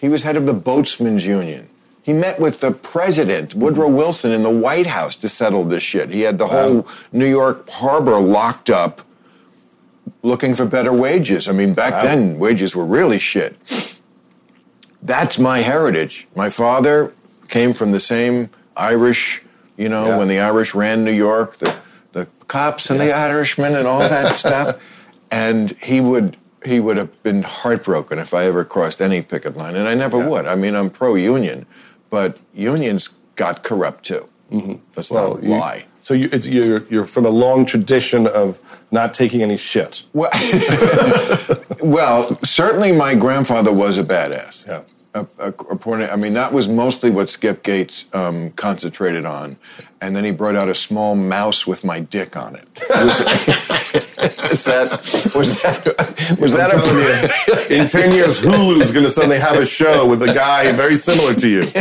He 0.00 0.08
was 0.08 0.22
head 0.24 0.36
of 0.36 0.46
the 0.46 0.54
Boatsmen's 0.54 1.24
Union. 1.24 1.68
He 2.02 2.12
met 2.12 2.40
with 2.40 2.60
the 2.60 2.70
president, 2.70 3.54
Woodrow 3.54 3.88
Wilson, 3.88 4.32
in 4.32 4.42
the 4.42 4.50
White 4.50 4.86
House 4.86 5.14
to 5.16 5.28
settle 5.28 5.64
this 5.64 5.82
shit. 5.82 6.08
He 6.10 6.22
had 6.22 6.38
the 6.38 6.46
whole 6.48 6.88
New 7.12 7.26
York 7.26 7.68
harbor 7.68 8.18
locked 8.18 8.70
up 8.70 9.02
looking 10.22 10.54
for 10.54 10.64
better 10.64 10.92
wages. 10.92 11.48
I 11.48 11.52
mean, 11.52 11.74
back 11.74 11.92
Wow. 11.92 12.02
then, 12.04 12.38
wages 12.38 12.74
were 12.74 12.84
really 12.84 13.18
shit. 13.18 13.56
That's 15.02 15.38
my 15.38 15.58
heritage. 15.60 16.26
My 16.34 16.50
father 16.50 17.12
came 17.48 17.72
from 17.72 17.92
the 17.92 18.00
same 18.00 18.50
Irish, 18.76 19.42
you 19.76 19.88
know, 19.88 20.06
Yeah. 20.06 20.18
when 20.18 20.28
the 20.28 20.40
Irish 20.40 20.74
ran 20.74 21.04
New 21.04 21.12
York, 21.12 21.56
the, 21.58 21.74
the 22.12 22.26
cops 22.46 22.90
and 22.90 22.98
the 23.00 23.06
Yeah. 23.06 23.24
Irishmen 23.24 23.74
and 23.74 23.86
all 23.86 24.00
that 24.00 24.34
stuff. 24.44 24.76
And 25.30 25.72
he 25.82 26.00
would 26.00 26.36
he 26.64 26.80
would 26.80 26.96
have 26.96 27.22
been 27.22 27.42
heartbroken 27.42 28.18
if 28.18 28.34
I 28.34 28.44
ever 28.46 28.64
crossed 28.64 29.00
any 29.00 29.22
picket 29.22 29.56
line, 29.56 29.76
and 29.76 29.86
I 29.88 29.94
never 29.94 30.18
Yeah. 30.18 30.28
would. 30.28 30.46
I 30.46 30.56
mean, 30.56 30.74
I'm 30.74 30.90
pro-union, 30.90 31.66
but 32.10 32.38
unions 32.52 33.08
got 33.36 33.62
corrupt 33.62 34.04
too. 34.04 34.28
Mm-hmm. 34.50 34.74
Let's 34.96 35.10
Well, 35.10 35.34
not 35.34 35.42
you- 35.44 35.50
lie. 35.50 35.84
So 36.02 36.14
you, 36.14 36.28
it's, 36.32 36.48
you're, 36.48 36.82
you're 36.86 37.04
from 37.04 37.26
a 37.26 37.30
long 37.30 37.66
tradition 37.66 38.26
of 38.26 38.58
not 38.90 39.12
taking 39.12 39.42
any 39.42 39.58
shit. 39.58 40.04
Well, 40.14 40.30
well, 41.82 42.36
certainly 42.38 42.92
my 42.92 43.14
grandfather 43.14 43.72
was 43.72 43.98
a 43.98 44.02
badass. 44.04 44.66
Yeah. 44.66 44.82
I 45.14 46.16
mean, 46.16 46.34
that 46.34 46.52
was 46.52 46.68
mostly 46.68 47.10
what 47.10 47.28
Skip 47.28 47.62
Gates 47.62 48.04
um, 48.14 48.50
concentrated 48.50 49.24
on, 49.24 49.56
and 50.00 50.14
then 50.14 50.24
he 50.24 50.30
brought 50.30 50.56
out 50.56 50.68
a 50.68 50.74
small 50.74 51.14
mouse 51.14 51.66
with 51.66 51.84
my 51.84 52.00
dick 52.00 52.36
on 52.36 52.56
it. 52.56 52.68
Was, 52.90 54.07
is 54.22 54.62
that 54.64 54.90
was 55.34 55.62
that 55.62 56.38
was 56.40 56.54
that 56.54 56.72
a, 56.72 57.74
in 57.74 57.86
10 57.86 58.12
years, 58.14 58.40
Hulu's 58.40 58.90
going 58.90 59.04
to 59.04 59.10
suddenly 59.10 59.38
have 59.38 59.56
a 59.56 59.66
show 59.66 60.08
with 60.08 60.22
a 60.22 60.32
guy 60.32 60.72
very 60.72 60.96
similar 60.96 61.34
to 61.34 61.48
you. 61.48 61.62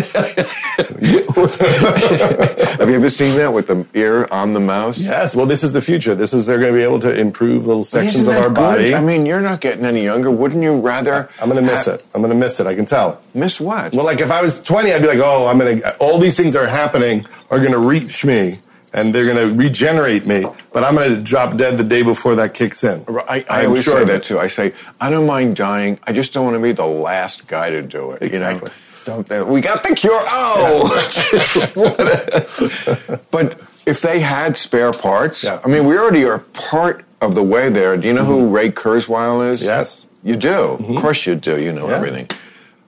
Have 2.78 2.90
you 2.90 2.96
ever 2.96 3.10
seen 3.10 3.38
that 3.38 3.52
with 3.54 3.68
the 3.68 3.88
ear 3.98 4.28
on 4.32 4.54
the 4.54 4.60
mouse? 4.60 4.98
Yes, 4.98 5.36
well, 5.36 5.46
this 5.46 5.64
is 5.64 5.74
the 5.74 5.82
future. 5.82 6.16
This 6.16 6.34
is, 6.34 6.46
they're 6.46 6.60
going 6.60 6.74
to 6.74 6.78
be 6.78 6.84
able 6.84 7.00
to 7.02 7.20
improve 7.20 7.66
little 7.66 7.84
sections 7.84 8.28
of 8.28 8.36
our 8.36 8.50
good? 8.50 8.56
body. 8.56 8.96
I 8.96 9.02
mean, 9.02 9.26
you're 9.26 9.42
not 9.42 9.62
getting 9.62 9.86
any 9.86 10.04
younger. 10.04 10.32
Wouldn't 10.32 10.62
you 10.62 10.80
rather? 10.80 11.30
I'm 11.42 11.50
going 11.50 11.64
to 11.64 11.70
miss 11.70 11.86
ha- 11.86 11.94
it. 11.94 12.06
I'm 12.14 12.22
going 12.22 12.34
to 12.34 12.40
miss 12.40 12.60
it. 12.60 12.68
I 12.68 12.76
can 12.76 12.86
tell. 12.86 13.22
Miss 13.34 13.60
what? 13.60 13.94
Well, 13.94 14.06
like 14.06 14.20
if 14.20 14.32
I 14.32 14.42
was 14.42 14.62
20, 14.62 14.92
I'd 14.92 15.02
be 15.02 15.08
like, 15.08 15.20
oh, 15.22 15.48
I'm 15.48 15.58
going 15.58 15.80
to, 15.80 15.98
all 15.98 16.20
these 16.20 16.38
things 16.38 16.56
are 16.56 16.68
happening 16.68 17.26
are 17.50 17.60
going 17.60 17.72
to 17.72 17.88
reach 17.88 18.24
me 18.26 18.56
and 18.98 19.14
they're 19.14 19.32
going 19.32 19.38
to 19.50 19.56
regenerate 19.56 20.26
me, 20.26 20.44
but 20.74 20.84
I'm 20.84 20.96
going 20.96 21.14
to 21.14 21.22
drop 21.22 21.56
dead 21.56 21.78
the 21.78 21.84
day 21.84 22.02
before 22.02 22.36
that 22.36 22.56
kicks 22.56 22.84
in. 22.84 23.06
I, 23.08 23.46
I 23.48 23.62
I'm 23.62 23.66
always 23.68 23.84
sure 23.84 23.94
say 23.96 24.02
of 24.02 24.08
that 24.08 24.24
too. 24.24 24.40
I 24.40 24.48
say 24.48 24.74
I 25.00 25.12
don't 25.12 25.28
mind 25.28 25.56
dying. 25.56 26.00
I 26.08 26.14
just 26.14 26.34
don't 26.34 26.44
want 26.44 26.56
to 26.56 26.62
be 26.62 26.72
the 26.72 26.86
last 26.86 27.48
guy 27.48 27.70
to 27.70 27.84
do 27.84 28.12
it. 28.12 28.24
Exactly. 28.24 28.72
You 28.72 29.14
know? 29.14 29.24
Don't 29.24 29.48
we 29.48 29.62
got 29.62 29.84
the 29.84 29.96
cure? 29.96 30.12
Oh, 30.14 30.90
but 33.32 33.54
if 33.88 34.02
they 34.02 34.20
had 34.20 34.58
spare 34.58 34.92
parts, 34.92 35.44
Yeah. 35.44 35.62
I 35.64 35.68
mean, 35.70 35.86
we 35.86 35.98
already 35.98 36.26
are 36.26 36.40
part 36.40 37.06
of 37.22 37.36
the 37.36 37.44
way 37.44 37.70
there. 37.70 37.96
Do 37.96 38.06
you 38.08 38.14
know 38.14 38.26
who 38.26 38.42
mm-hmm. 38.42 38.52
Ray 38.52 38.70
Kurzweil 38.70 39.50
is? 39.50 39.62
Yes. 39.62 40.08
You 40.24 40.36
do. 40.36 40.50
Mm-hmm. 40.50 40.96
Of 40.98 41.02
course 41.02 41.26
you 41.26 41.36
do. 41.36 41.62
You 41.62 41.72
know 41.72 41.88
Yeah. 41.88 41.96
everything. 41.96 42.28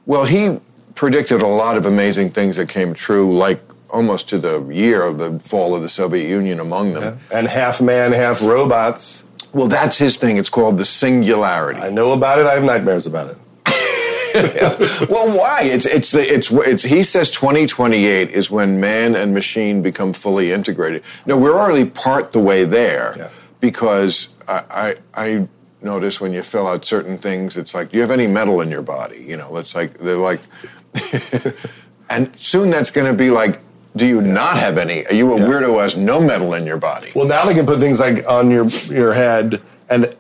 Well, 0.05 0.25
he 0.25 0.59
predicted 0.95 1.41
a 1.41 1.47
lot 1.47 1.77
of 1.77 1.85
amazing 1.85 2.31
things 2.31 2.57
that 2.57 2.67
came 2.67 2.93
true, 2.93 3.33
like 3.33 3.61
almost 3.91 4.29
to 4.29 4.37
the 4.39 4.61
year 4.67 5.03
of 5.03 5.17
the 5.17 5.39
fall 5.39 5.75
of 5.75 5.81
the 5.81 5.89
Soviet 5.89 6.27
Union 6.27 6.59
among 6.59 6.93
them. 6.93 7.19
And 7.33 7.47
half 7.47 7.81
man, 7.81 8.11
half 8.13 8.41
robots. 8.41 9.27
Well, 9.53 9.67
that's 9.67 9.97
his 9.97 10.15
thing. 10.17 10.37
It's 10.37 10.49
called 10.49 10.77
the 10.77 10.85
singularity. 10.85 11.79
I 11.79 11.89
know 11.89 12.13
about 12.13 12.39
it. 12.39 12.45
I 12.45 12.53
have 12.53 12.63
nightmares 12.63 13.07
about 13.07 13.29
it. 13.31 13.37
well, 15.09 15.35
why? 15.35 15.61
It's 15.63 15.87
it's 15.87 16.11
the 16.11 16.21
it's 16.21 16.51
it's. 16.51 16.83
He 16.83 17.01
says 17.01 17.31
2028 17.31 18.29
is 18.29 18.51
when 18.51 18.79
man 18.79 19.15
and 19.15 19.33
machine 19.33 19.81
become 19.81 20.13
fully 20.13 20.51
integrated. 20.51 21.03
No, 21.25 21.35
we're 21.35 21.57
already 21.57 21.89
part 21.89 22.31
the 22.31 22.39
way 22.39 22.63
there 22.63 23.15
Yeah. 23.17 23.29
because 23.59 24.29
I, 24.47 24.63
I 24.69 24.95
I 25.15 25.47
notice 25.81 26.21
when 26.21 26.31
you 26.31 26.43
fill 26.43 26.67
out 26.67 26.85
certain 26.85 27.17
things, 27.17 27.57
it's 27.57 27.73
like, 27.73 27.89
do 27.89 27.97
you 27.97 28.01
have 28.01 28.11
any 28.11 28.27
metal 28.27 28.61
in 28.61 28.69
your 28.69 28.83
body? 28.83 29.25
You 29.27 29.37
know, 29.37 29.57
it's 29.57 29.73
like 29.73 29.97
they're 29.97 30.15
like, 30.17 30.41
and 32.09 32.31
soon 32.39 32.69
that's 32.69 32.91
going 32.91 33.07
to 33.11 33.17
be 33.17 33.29
like, 33.31 33.59
do 33.95 34.05
you 34.05 34.21
not 34.21 34.57
have 34.57 34.77
any? 34.77 35.05
Are 35.07 35.13
you 35.13 35.33
a 35.33 35.37
Yeah. 35.39 35.45
weirdo 35.47 35.65
who 35.65 35.79
has 35.79 35.97
no 35.97 36.21
metal 36.21 36.53
in 36.53 36.65
your 36.65 36.77
body? 36.77 37.11
Well, 37.15 37.25
now 37.25 37.43
they 37.45 37.53
can 37.53 37.65
put 37.65 37.79
things 37.79 37.99
like 37.99 38.19
on 38.29 38.51
your 38.51 38.65
your 38.87 39.13
head 39.13 39.61
and 39.89 40.15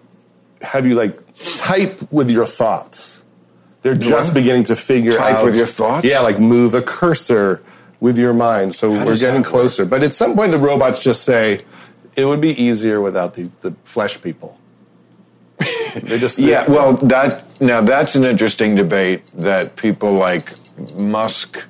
have 0.61 0.85
you 0.85 0.95
like 0.95 1.15
type 1.57 1.99
with 2.11 2.29
your 2.29 2.45
thoughts. 2.45 3.23
They're 3.81 3.95
just 3.95 4.33
what? 4.33 4.41
beginning 4.41 4.65
to 4.65 4.75
figure 4.75 5.13
Type 5.13 5.35
out 5.35 5.45
with 5.45 5.55
your 5.55 5.65
thoughts? 5.65 6.05
Yeah, 6.05 6.19
like 6.19 6.39
move 6.39 6.73
a 6.73 6.81
cursor 6.81 7.61
with 8.01 8.17
your 8.17 8.33
mind. 8.33 8.75
So 8.75 8.91
we're 8.91 9.15
getting 9.17 9.43
closer. 9.43 9.85
But 9.85 10.03
at 10.03 10.13
some 10.13 10.35
point, 10.35 10.51
the 10.51 10.57
robots 10.57 10.99
just 11.01 11.23
say 11.23 11.59
it 12.17 12.25
would 12.25 12.41
be 12.41 12.61
easier 12.61 12.99
without 12.99 13.35
the, 13.35 13.49
the 13.61 13.71
flesh 13.85 14.21
people. 14.21 14.57
they 16.03 16.19
just 16.19 16.39
Yeah, 16.51 16.65
well, 16.69 16.93
that 16.93 17.43
now 17.61 17.81
that's 17.81 18.15
an 18.15 18.25
interesting 18.25 18.75
debate 18.75 19.23
that 19.35 19.75
people 19.77 20.11
like 20.13 20.51
Musk, 20.97 21.65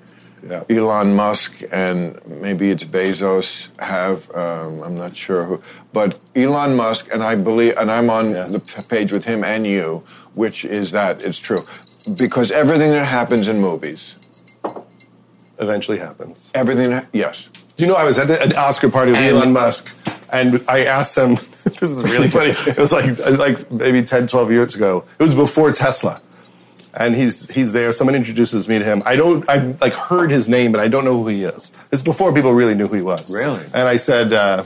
Yeah. 0.47 0.63
Elon 0.69 1.15
Musk, 1.15 1.61
and 1.71 2.19
maybe 2.25 2.69
it's 2.71 2.85
Bezos 2.85 3.69
have. 3.79 4.29
Um, 4.33 4.81
I'm 4.83 4.97
not 4.97 5.15
sure 5.17 5.43
who, 5.45 5.61
but 5.93 6.17
Elon 6.35 6.75
Musk, 6.75 7.09
and 7.13 7.23
I 7.23 7.35
believe, 7.35 7.75
and 7.77 7.91
I'm 7.91 8.09
on 8.09 8.31
Yeah. 8.31 8.45
the 8.45 8.85
page 8.89 9.11
with 9.11 9.25
him 9.25 9.43
and 9.43 9.65
you, 9.67 10.03
which 10.33 10.63
is 10.65 10.91
that 10.91 11.23
it's 11.25 11.39
true, 11.39 11.59
because 12.17 12.51
everything 12.51 12.91
that 12.91 13.05
happens 13.05 13.47
in 13.47 13.59
movies, 13.59 14.15
eventually 15.59 15.97
happens. 15.99 16.51
everything, 16.53 17.01
yes, 17.13 17.49
you 17.77 17.87
know 17.87 17.95
I 17.95 18.03
was 18.05 18.17
at 18.17 18.29
an 18.29 18.55
Oscar 18.55 18.89
party 18.89 19.11
with 19.11 19.19
And- 19.19 19.35
Elon 19.37 19.53
Musk, 19.53 19.89
and 20.31 20.61
I 20.67 20.85
asked 20.85 21.17
him. 21.17 21.35
this 21.79 21.81
is 21.91 22.03
really 22.03 22.29
funny. 22.29 22.51
It 22.51 22.77
was 22.77 22.91
like 22.91 23.17
like 23.37 23.71
maybe 23.71 24.01
10, 24.03 24.27
12 24.27 24.51
years 24.51 24.75
ago. 24.75 25.05
It 25.19 25.23
was 25.23 25.35
before 25.35 25.71
Tesla, 25.71 26.21
and 26.99 27.15
he's 27.15 27.49
he's 27.49 27.71
there. 27.73 27.91
Someone 27.91 28.15
introduces 28.15 28.67
me 28.67 28.77
to 28.79 28.85
him. 28.85 29.01
I 29.05 29.15
don't. 29.15 29.49
I 29.49 29.57
like 29.81 29.93
heard 29.93 30.29
his 30.29 30.47
name, 30.49 30.71
but 30.71 30.81
I 30.81 30.87
don't 30.87 31.05
know 31.05 31.21
who 31.23 31.27
he 31.29 31.43
is. 31.43 31.71
It's 31.91 32.03
before 32.03 32.33
people 32.33 32.53
really 32.53 32.75
knew 32.75 32.87
who 32.87 32.95
he 32.95 33.01
was. 33.01 33.33
Really? 33.33 33.63
And 33.73 33.87
I 33.87 33.95
said, 33.95 34.33
uh, 34.33 34.63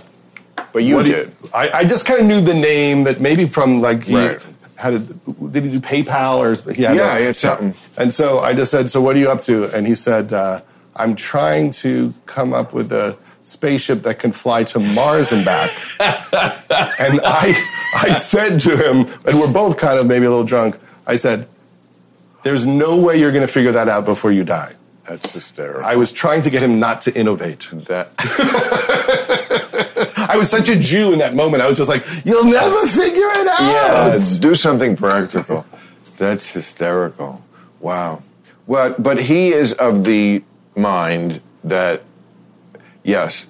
but 0.73 0.83
you 0.83 1.01
did. 1.03 1.31
I, 1.53 1.69
I 1.69 1.83
just 1.85 2.05
kind 2.07 2.19
of 2.21 2.25
knew 2.25 2.41
the 2.41 2.53
name 2.55 3.03
that 3.05 3.21
maybe 3.21 3.45
from 3.45 3.81
like 3.81 4.03
he 4.03 4.15
Right. 4.15 4.45
had 4.77 4.93
a, 4.95 4.99
did 4.99 5.63
he 5.63 5.71
do 5.71 5.79
PayPal 5.79 6.37
or 6.39 6.49
had 6.73 6.77
Yeah, 6.77 7.15
a- 7.15 7.19
he 7.19 7.25
had 7.25 7.35
something. 7.35 7.73
And 8.01 8.11
so 8.11 8.39
I 8.39 8.53
just 8.53 8.71
said, 8.71 8.89
so 8.89 8.99
what 9.01 9.15
are 9.15 9.19
you 9.19 9.29
up 9.29 9.41
to? 9.43 9.69
And 9.75 9.85
he 9.87 9.93
said, 9.95 10.33
uh, 10.33 10.61
I'm 10.95 11.15
trying 11.15 11.69
to 11.83 12.13
come 12.25 12.53
up 12.53 12.73
with 12.73 12.91
a 12.91 13.17
spaceship 13.43 14.01
that 14.03 14.17
can 14.19 14.31
fly 14.31 14.63
to 14.63 14.79
Mars 14.79 15.31
and 15.31 15.43
back. 15.45 15.69
and 15.99 17.19
I 17.23 17.53
I 17.95 18.09
said 18.13 18.59
to 18.61 18.71
him, 18.77 19.05
and 19.27 19.39
we're 19.39 19.51
both 19.53 19.77
kind 19.79 19.99
of 19.99 20.07
maybe 20.07 20.25
a 20.25 20.29
little 20.29 20.45
drunk. 20.45 20.77
I 21.05 21.15
said, 21.17 21.47
there's 22.43 22.67
no 22.67 23.01
way 23.01 23.17
you're 23.17 23.31
going 23.31 23.45
to 23.45 23.51
figure 23.51 23.71
that 23.71 23.89
out 23.89 24.05
before 24.05 24.31
you 24.31 24.43
die. 24.43 24.73
That's 25.07 25.33
hysterical. 25.33 25.83
I 25.83 25.95
was 25.95 26.13
trying 26.13 26.41
to 26.43 26.49
get 26.49 26.63
him 26.63 26.79
not 26.79 27.01
to 27.01 27.17
innovate. 27.17 27.67
that 27.87 28.09
I 30.29 30.37
was 30.37 30.49
such 30.49 30.69
a 30.69 30.79
Jew 30.79 31.11
in 31.11 31.19
that 31.19 31.35
moment. 31.35 31.61
I 31.61 31.67
was 31.67 31.77
just 31.77 31.89
like, 31.89 32.03
"You'll 32.25 32.45
never 32.45 32.87
figure 32.87 33.27
it 33.41 33.47
out." 33.47 33.59
Yeah, 33.59 34.17
do 34.39 34.55
something 34.55 34.95
practical. 34.95 35.65
That's 36.17 36.51
hysterical. 36.51 37.43
Wow. 37.81 38.23
Well, 38.65 38.95
but 38.97 39.23
he 39.23 39.49
is 39.49 39.73
of 39.73 40.05
the 40.05 40.43
mind 40.75 41.41
that 41.65 42.01
yes, 43.03 43.47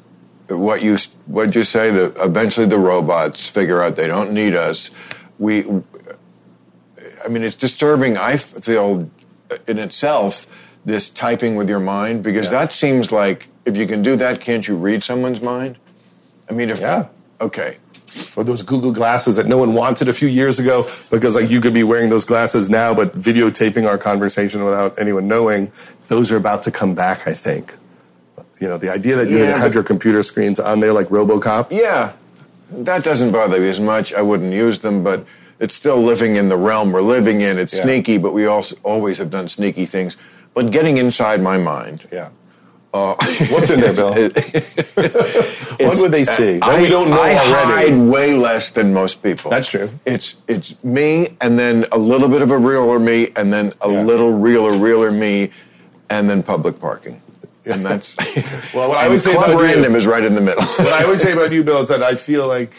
what 0.50 0.82
you 0.82 0.98
what 1.28 1.54
you 1.56 1.64
say 1.64 1.92
that 1.92 2.16
eventually 2.18 2.66
the 2.66 2.80
robots 2.80 3.48
figure 3.48 3.82
out 3.82 3.96
they 3.96 4.08
don't 4.08 4.34
need 4.34 4.56
us. 4.56 4.90
We, 5.40 5.62
I 7.24 7.28
mean, 7.30 7.44
it's 7.44 7.56
disturbing. 7.56 8.18
I 8.18 8.38
feel 8.38 9.10
in 9.68 9.80
itself 9.80 10.46
this 10.86 11.10
typing 11.10 11.56
with 11.56 11.70
your 11.70 11.80
mind 11.80 12.24
because 12.24 12.48
Yeah. 12.48 12.60
that 12.60 12.74
seems 12.74 13.12
like 13.12 13.48
if 13.66 13.78
you 13.78 13.88
can 13.88 14.02
do 14.02 14.16
that, 14.18 14.42
can't 14.42 14.68
you 14.68 14.76
read 14.76 15.04
someone's 15.04 15.42
mind? 15.42 15.78
I 16.50 16.54
mean, 16.54 16.70
if 16.70 16.82
Yeah. 16.82 17.06
okay. 17.40 17.78
or 18.36 18.44
those 18.44 18.62
Google 18.62 18.92
glasses 18.92 19.38
that 19.38 19.48
no 19.48 19.58
one 19.58 19.74
wanted 19.74 20.08
a 20.08 20.14
few 20.14 20.28
years 20.28 20.60
ago 20.60 20.86
because 21.10 21.36
like 21.36 21.50
you 21.50 21.60
could 21.60 21.74
be 21.74 21.82
wearing 21.84 22.12
those 22.12 22.26
glasses 22.26 22.70
now, 22.70 22.94
but 22.94 23.18
videotaping 23.18 23.88
our 23.88 23.98
conversation 23.98 24.64
without 24.64 25.00
anyone 25.00 25.28
knowing. 25.28 25.72
Those 26.10 26.32
are 26.32 26.38
about 26.38 26.62
to 26.64 26.72
come 26.72 26.94
back, 26.94 27.28
I 27.28 27.32
think. 27.34 27.74
You 28.62 28.68
know, 28.70 28.78
the 28.78 28.92
idea 28.92 29.16
that 29.16 29.30
you're 29.30 29.40
Yeah, 29.40 29.58
have 29.58 29.74
your 29.74 29.82
computer 29.84 30.22
screens 30.22 30.60
on 30.60 30.80
there 30.80 30.94
like 30.94 31.08
RoboCop. 31.10 31.72
Yeah, 31.72 32.12
that 32.72 33.04
doesn't 33.04 33.32
bother 33.32 33.60
me 33.60 33.68
as 33.70 33.80
much. 33.80 34.14
I 34.14 34.22
wouldn't 34.22 34.54
use 34.54 34.80
them, 34.80 35.04
but 35.04 35.26
it's 35.60 35.76
still 35.76 35.98
living 36.02 36.36
in 36.36 36.50
the 36.50 36.58
realm 36.58 36.92
we're 36.92 37.02
living 37.02 37.42
in. 37.42 37.58
It's 37.58 37.74
Yeah. 37.76 37.84
sneaky, 37.84 38.18
but 38.18 38.34
we 38.34 38.46
also 38.46 38.76
always 38.84 39.18
have 39.18 39.30
done 39.30 39.48
sneaky 39.50 39.86
things. 39.86 40.18
But 40.54 40.72
getting 40.72 40.98
inside 40.98 41.42
my 41.42 41.58
mind. 41.58 42.04
Yeah. 42.12 42.30
Uh, 42.94 43.16
What's 43.50 43.72
in 43.72 43.82
there, 43.82 43.94
Bill? 43.94 44.14
What 45.80 45.98
would 46.00 46.12
they 46.12 46.24
see? 46.26 46.60
I, 46.62 46.80
we 46.80 46.88
don't 46.90 47.10
know 47.10 47.20
I 47.22 47.32
already. 47.34 47.92
hide 47.92 48.10
way 48.12 48.34
less 48.36 48.72
than 48.72 48.94
most 48.94 49.24
people. 49.24 49.50
That's 49.50 49.68
true. 49.70 49.90
It's 50.06 50.44
it's 50.48 50.82
me, 50.84 51.36
and 51.42 51.58
then 51.58 51.86
a 51.92 51.98
little 51.98 52.30
bit 52.30 52.42
of 52.42 52.52
a 52.52 52.58
realer 52.58 53.00
me, 53.00 53.30
and 53.36 53.52
then 53.52 53.74
a 53.82 53.90
Yeah. 53.92 54.04
little 54.04 54.32
realer 54.38 54.74
realer 54.78 55.12
me, 55.12 55.50
and 56.10 56.30
then 56.30 56.44
public 56.44 56.80
parking. 56.80 57.22
And 57.66 57.84
that's 57.90 58.16
Well, 58.74 58.90
what 58.90 58.98
I 59.00 59.08
would 59.10 59.22
say 59.22 59.34
about 59.34 59.50
you- 59.50 59.62
Random 59.62 59.96
is 59.96 60.06
right 60.06 60.24
in 60.24 60.36
the 60.36 60.42
middle. 60.42 60.64
what 60.64 60.94
I 60.94 61.04
always 61.04 61.22
say 61.22 61.34
about 61.38 61.52
you, 61.52 61.64
Bill, 61.64 61.82
is 61.82 61.88
that 61.90 62.04
I 62.04 62.16
feel 62.16 62.48
like 62.48 62.72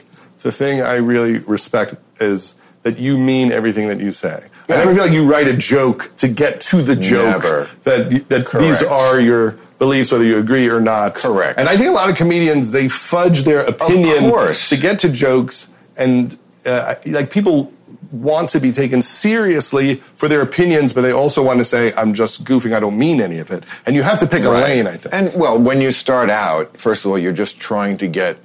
the 0.42 0.52
thing 0.52 0.80
I 0.80 0.96
really 0.96 1.38
respect 1.46 1.96
is 2.20 2.54
that 2.84 2.98
you 2.98 3.18
mean 3.18 3.50
everything 3.50 3.88
that 3.88 3.98
you 3.98 4.12
say. 4.12 4.38
I 4.68 4.76
never 4.76 4.94
feel 4.94 5.04
like 5.04 5.12
you 5.12 5.28
write 5.28 5.48
a 5.48 5.56
joke 5.56 6.14
to 6.16 6.28
get 6.28 6.60
to 6.62 6.82
the 6.82 6.94
joke. 6.94 7.42
Never. 7.42 7.66
That 7.84 8.28
that 8.28 8.58
these 8.58 8.82
are 8.82 9.20
your 9.20 9.56
beliefs, 9.78 10.12
whether 10.12 10.24
you 10.24 10.38
agree 10.38 10.68
or 10.68 10.80
not. 10.80 11.14
Correct. 11.14 11.58
And 11.58 11.68
I 11.68 11.76
think 11.76 11.88
a 11.88 11.92
lot 11.92 12.08
of 12.08 12.16
comedians 12.16 12.70
they 12.70 12.88
fudge 12.88 13.42
their 13.42 13.60
opinion 13.60 14.32
to 14.68 14.76
get 14.76 14.98
to 15.00 15.08
jokes, 15.10 15.74
and 15.96 16.38
uh, 16.66 16.94
like 17.06 17.30
people 17.30 17.72
want 18.14 18.48
to 18.50 18.60
be 18.60 18.70
taken 18.72 19.02
seriously 19.02 19.96
for 19.96 20.28
their 20.28 20.42
opinions, 20.42 20.92
but 20.92 21.02
they 21.02 21.12
also 21.12 21.42
want 21.42 21.58
to 21.58 21.64
say, 21.64 21.92
"I'm 21.96 22.14
just 22.14 22.44
goofing. 22.44 22.72
I 22.74 22.80
don't 22.80 22.98
mean 22.98 23.20
any 23.20 23.38
of 23.40 23.50
it." 23.50 23.64
And 23.86 23.96
you 23.96 24.02
have 24.02 24.18
to 24.20 24.26
pick 24.26 24.44
a 24.44 24.50
lane. 24.50 24.86
I 24.86 24.96
think. 24.96 25.14
And 25.14 25.32
well, 25.34 25.58
when 25.58 25.80
you 25.80 25.92
start 25.92 26.30
out, 26.30 26.76
first 26.78 27.04
of 27.04 27.10
all, 27.10 27.18
you're 27.18 27.32
just 27.44 27.60
trying 27.60 27.96
to 27.98 28.06
get 28.06 28.36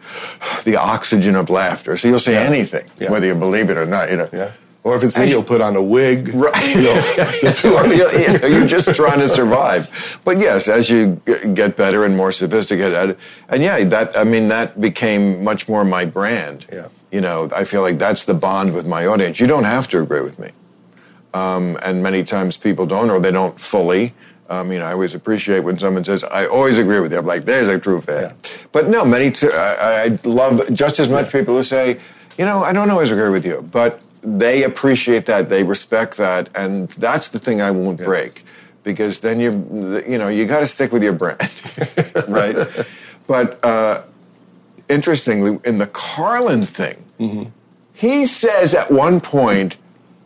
the 0.64 0.76
oxygen 0.76 1.36
of 1.36 1.50
laughter. 1.50 1.96
So 1.98 2.08
you'll 2.08 2.20
say 2.20 2.34
Yeah. 2.34 2.52
anything, 2.54 2.86
Yeah. 3.00 3.12
whether 3.12 3.28
you 3.28 3.36
believe 3.36 3.70
it 3.70 3.78
or 3.78 3.86
not. 3.86 4.10
You 4.12 4.18
know. 4.18 4.30
Yeah. 4.34 4.52
Or 4.82 4.96
if 4.96 5.04
it's 5.04 5.18
me, 5.18 5.30
you'll 5.30 5.44
put 5.44 5.60
on 5.62 5.76
a 5.76 5.82
wig. 5.84 6.32
Right. 6.34 6.68
You 6.76 6.82
know, 6.88 6.94
the 7.44 7.52
two 7.62 7.74
are 7.76 7.86
Yeah, 7.94 8.08
yeah, 8.42 8.48
You're 8.58 8.68
just 8.78 8.96
trying 8.96 9.20
to 9.20 9.28
survive. 9.28 10.20
But 10.24 10.40
yes, 10.40 10.70
as 10.70 10.90
you 10.90 11.22
get 11.54 11.76
better 11.76 12.06
and 12.06 12.16
more 12.16 12.32
sophisticated 12.32 13.18
and 13.50 13.62
yeah, 13.62 13.84
that 13.84 14.18
I 14.18 14.24
mean 14.24 14.48
that 14.48 14.80
became 14.80 15.44
much 15.44 15.68
more 15.68 15.84
my 15.84 16.06
brand. 16.06 16.66
Yeah. 16.72 16.88
You 17.12 17.22
know, 17.22 17.50
I 17.56 17.66
feel 17.66 17.82
like 17.82 17.98
that's 17.98 18.26
the 18.26 18.34
bond 18.34 18.74
with 18.74 18.86
my 18.86 19.06
audience. 19.06 19.40
You 19.40 19.48
don't 19.48 19.64
have 19.64 19.88
to 19.90 20.02
agree 20.02 20.22
with 20.22 20.38
me, 20.38 20.52
um, 21.34 21.78
and 21.84 22.04
many 22.04 22.24
times 22.24 22.58
people 22.58 22.86
don't, 22.86 23.10
or 23.10 23.20
they 23.20 23.32
don't 23.32 23.60
fully. 23.60 24.14
Um, 24.50 24.72
you 24.72 24.80
know, 24.80 24.86
I 24.86 24.94
always 24.94 25.14
appreciate 25.14 25.62
when 25.62 25.78
someone 25.78 26.04
says, 26.04 26.24
"I 26.24 26.46
always 26.46 26.78
agree 26.80 27.00
with 27.00 27.12
you." 27.12 27.20
I'm 27.20 27.26
like, 27.26 27.46
"There's 27.46 27.68
a 27.68 27.80
true 27.80 28.02
fan." 28.02 28.24
Yeah. 28.24 28.50
But 28.72 28.90
no, 28.90 29.06
many. 29.06 29.32
T- 29.32 29.48
I, 29.52 30.06
I 30.06 30.28
love 30.28 30.74
just 30.74 31.00
as 31.00 31.10
much 31.10 31.32
people 31.32 31.56
who 31.56 31.64
say, 31.64 32.00
"You 32.38 32.46
know, 32.46 32.64
I 32.64 32.74
don't 32.74 32.90
always 32.92 33.12
agree 33.12 33.30
with 33.30 33.46
you," 33.46 33.68
but 33.72 34.04
they 34.22 34.64
appreciate 34.64 35.26
that, 35.28 35.50
they 35.50 35.64
respect 35.64 36.18
that, 36.18 36.50
and 36.56 36.90
that's 36.90 37.30
the 37.30 37.40
thing 37.40 37.62
I 37.62 37.72
won't 37.72 38.04
break, 38.04 38.44
because 38.84 39.20
then 39.20 39.40
you, 39.40 40.04
you 40.08 40.18
know, 40.18 40.28
you 40.28 40.46
got 40.46 40.60
to 40.60 40.68
stick 40.68 40.92
with 40.92 41.04
your 41.04 41.14
brand, 41.14 41.50
right? 42.28 42.56
But 43.28 43.64
uh, 43.64 44.02
interestingly, 44.90 45.60
in 45.64 45.78
the 45.78 45.88
Carlin 45.88 46.64
thing, 46.64 47.06
Mm-hmm. 47.20 47.44
he 47.94 48.26
says 48.26 48.74
at 48.74 48.90
one 48.92 49.20
point 49.20 49.76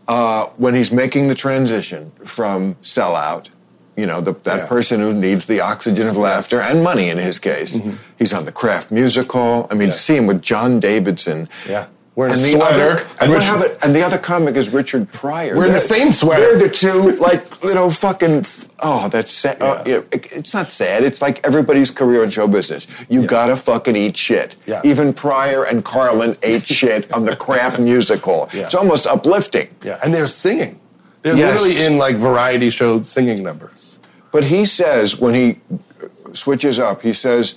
uh, 0.07 0.45
when 0.57 0.75
he's 0.75 0.91
making 0.91 1.27
the 1.27 1.35
transition 1.35 2.11
from 2.23 2.75
sellout, 2.83 3.49
you 3.97 4.05
know, 4.05 4.21
the, 4.21 4.33
that 4.43 4.57
Yeah. 4.59 4.67
person 4.67 4.99
who 4.99 5.13
needs 5.13 5.45
the 5.45 5.59
oxygen 5.61 6.07
of 6.07 6.15
laughter 6.17 6.59
and 6.59 6.83
money 6.83 7.09
in 7.09 7.17
his 7.17 7.39
case. 7.39 7.79
He's 8.19 8.33
on 8.33 8.45
the 8.45 8.51
Kraft 8.51 8.91
Music 8.91 9.31
Hall. 9.31 9.67
I 9.71 9.73
mean, 9.75 9.89
Mm-hmm. 9.89 9.89
Yeah. 9.89 9.95
see 9.95 10.15
him 10.17 10.27
with 10.27 10.41
John 10.41 10.79
Davidson. 10.79 11.49
Yeah. 11.67 11.87
Wearing 12.15 12.33
a 12.33 12.35
and 12.37 12.43
the 12.45 12.49
sweater. 12.51 12.91
Other, 12.91 13.03
And 13.21 13.31
Richard- 13.31 13.43
happened- 13.45 13.77
and 13.81 13.95
the 13.95 14.01
other 14.03 14.17
comic 14.19 14.55
is 14.55 14.71
Richard 14.71 15.11
Pryor. 15.11 15.55
We're 15.55 15.65
in 15.65 15.71
the 15.71 15.79
same 15.79 16.11
sweater. 16.11 16.57
They're 16.57 16.67
the 16.67 16.73
two, 16.75 17.11
like, 17.19 17.43
you 17.63 17.73
know, 17.73 17.89
fucking. 17.89 18.45
Oh, 18.85 19.07
that's 19.09 19.31
sad. 19.33 19.57
Oh, 19.61 19.81
Yeah. 19.85 20.01
it- 20.11 20.31
it's 20.33 20.53
not 20.53 20.71
sad. 20.71 21.03
It's 21.03 21.21
like 21.21 21.39
everybody's 21.43 21.89
career 21.89 22.23
in 22.23 22.29
show 22.29 22.47
business. 22.47 22.85
You 23.09 23.21
Yeah. 23.21 23.27
gotta 23.27 23.55
fucking 23.55 23.95
eat 23.95 24.15
shit. 24.17 24.55
Yeah. 24.67 24.81
Even 24.83 25.13
Pryor 25.13 25.63
and 25.63 25.83
Carlin 25.83 26.35
ate 26.43 26.67
shit 26.67 27.11
on 27.13 27.25
the 27.25 27.35
Kraft 27.35 27.79
musical. 27.91 28.49
Yeah. 28.53 28.65
It's 28.65 28.75
almost 28.75 29.07
uplifting. 29.07 29.69
Yeah, 29.83 29.97
and 30.03 30.13
they're 30.13 30.27
singing. 30.27 30.79
They're 31.23 31.33
Yes. 31.35 31.53
literally 31.61 31.85
in 31.85 31.97
like 31.97 32.17
variety 32.17 32.69
show 32.69 33.01
singing 33.03 33.41
numbers. 33.41 33.97
But 34.31 34.43
he 34.45 34.65
says 34.65 35.17
when 35.17 35.33
he 35.33 35.59
uh, 35.73 36.07
switches 36.33 36.77
up, 36.79 37.01
he 37.03 37.13
says, 37.13 37.55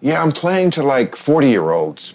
"Yeah, 0.00 0.22
I'm 0.22 0.32
playing 0.32 0.70
to 0.72 0.82
like 0.82 1.14
40 1.14 1.50
year 1.50 1.70
olds 1.70 2.14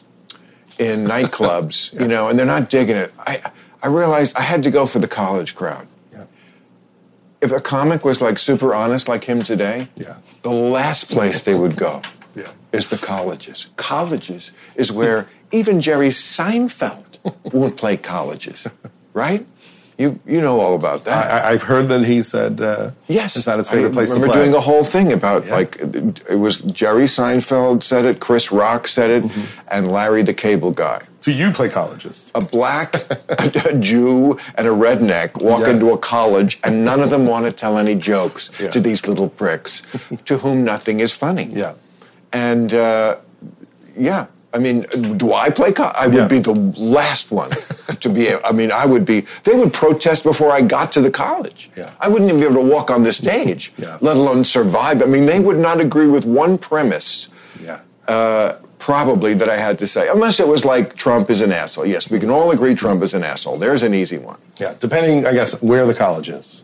in 0.79 1.05
nightclubs, 1.05 1.93
you 1.99 2.07
know, 2.07 2.29
and 2.29 2.39
they're 2.39 2.45
not 2.47 2.69
digging 2.69 2.95
it. 2.95 3.13
I 3.19 3.41
I 3.83 3.87
realized 3.87 4.35
I 4.37 4.41
had 4.41 4.63
to 4.63 4.71
go 4.71 4.85
for 4.85 4.99
the 4.99 5.07
college 5.07 5.53
crowd. 5.55 5.87
Yeah. 6.11 6.25
If 7.41 7.51
a 7.51 7.61
comic 7.61 8.03
was 8.03 8.19
like 8.21 8.37
super 8.39 8.73
honest 8.73 9.07
like 9.07 9.23
him 9.25 9.41
today, 9.41 9.87
Yeah. 9.95 10.17
the 10.41 10.49
last 10.49 11.09
place 11.09 11.41
they 11.41 11.53
would 11.55 11.75
go 11.77 12.01
Yeah. 12.35 12.51
is 12.73 12.87
the 12.89 12.97
colleges. 12.97 13.67
Colleges 13.77 14.51
is 14.75 14.91
where 14.91 15.27
even 15.51 15.79
Jerry 15.81 16.09
Seinfeld 16.09 17.19
won't 17.53 17.77
play 17.77 17.95
colleges, 17.97 18.67
right? 19.13 19.45
You 19.99 20.17
you 20.25 20.39
know 20.39 20.59
all 20.61 20.75
about 20.75 21.03
that. 21.05 21.23
I, 21.31 21.37
I- 21.39 21.51
I've 21.51 21.63
heard 21.63 21.89
that 21.89 22.03
he 22.05 22.23
said 22.23 22.61
uh, 22.61 22.91
Yes, 23.09 23.35
it's 23.35 23.45
not 23.47 23.57
his 23.57 23.69
favorite 23.69 23.91
I 23.91 23.93
place 23.99 24.09
to 24.11 24.15
play. 24.15 24.21
remember 24.29 24.43
doing 24.45 24.55
a 24.55 24.61
whole 24.69 24.85
thing 24.95 25.11
about 25.13 25.45
Yeah. 25.45 25.55
like 25.59 25.71
it 26.35 26.39
was 26.45 26.59
Jerry 26.81 27.07
Seinfeld 27.17 27.83
said 27.83 28.05
it, 28.05 28.19
Chris 28.21 28.45
Rock 28.51 28.87
said 28.87 29.09
it, 29.17 29.23
Mm-hmm. 29.23 29.67
and 29.75 29.91
Larry 29.91 30.23
the 30.23 30.33
Cable 30.33 30.71
Guy. 30.71 31.01
so 31.19 31.31
you 31.31 31.51
play 31.51 31.67
colleges. 31.69 32.31
A 32.33 32.39
black 32.57 32.89
a 33.67 33.77
Jew 33.89 34.39
and 34.55 34.65
a 34.73 34.75
redneck 34.85 35.43
walk 35.43 35.61
Yeah. 35.67 35.73
into 35.73 35.87
a 35.91 35.97
college, 35.97 36.53
and 36.63 36.85
none 36.89 37.01
of 37.05 37.09
them 37.09 37.23
want 37.27 37.43
to 37.47 37.51
tell 37.51 37.77
any 37.77 37.95
jokes 37.95 38.43
Yeah. 38.57 38.71
to 38.71 38.79
these 38.87 39.01
little 39.09 39.29
pricks, 39.41 39.81
to 40.29 40.33
whom 40.43 40.63
nothing 40.63 41.01
is 41.01 41.11
funny. 41.25 41.47
Yeah. 41.63 41.73
and 42.31 42.73
uh, 42.73 43.17
yeah. 43.97 44.27
I 44.51 44.57
mean, 44.57 44.81
do 45.17 45.33
I 45.33 45.49
play? 45.51 45.71
I 45.77 46.07
would 46.07 46.15
Yeah. 46.15 46.27
be 46.27 46.39
the 46.39 46.53
last 46.75 47.31
one 47.31 47.51
to 47.99 48.09
be. 48.09 48.33
I 48.33 48.51
mean, 48.51 48.71
I 48.71 48.85
would 48.85 49.05
be. 49.05 49.25
They 49.43 49.53
would 49.53 49.73
protest 49.73 50.23
before 50.23 50.51
I 50.51 50.61
got 50.61 50.91
to 50.93 51.01
the 51.01 51.11
college. 51.11 51.69
Yeah. 51.77 51.91
I 51.99 52.07
wouldn't 52.09 52.29
even 52.29 52.39
be 52.41 52.47
able 52.47 52.63
to 52.63 52.67
walk 52.75 52.89
on 52.89 53.03
the 53.03 53.13
stage, 53.13 53.73
Yeah. 53.77 53.97
let 54.01 54.17
alone 54.17 54.43
survive. 54.43 55.03
I 55.03 55.05
mean, 55.05 55.25
they 55.27 55.39
would 55.39 55.59
not 55.59 55.79
agree 55.79 56.07
with 56.07 56.25
one 56.25 56.57
premise, 56.57 57.27
Yeah. 57.63 57.77
uh, 58.07 58.53
probably 58.79 59.35
that 59.35 59.49
I 59.49 59.57
had 59.57 59.77
to 59.79 59.87
say, 59.87 60.07
unless 60.09 60.39
it 60.39 60.47
was 60.47 60.65
like 60.65 60.95
Trump 60.95 61.29
is 61.29 61.41
an 61.41 61.51
asshole. 61.51 61.85
Yes, 61.85 62.09
we 62.09 62.17
can 62.19 62.31
all 62.31 62.49
agree 62.49 62.73
Trump 62.73 63.03
is 63.03 63.13
an 63.13 63.23
asshole. 63.23 63.57
There's 63.59 63.83
an 63.83 63.93
easy 63.93 64.17
one. 64.17 64.37
Yeah. 64.59 64.73
Depending, 64.79 65.27
I 65.27 65.33
guess, 65.33 65.61
where 65.61 65.85
the 65.85 65.93
college 65.93 66.29
is. 66.29 66.63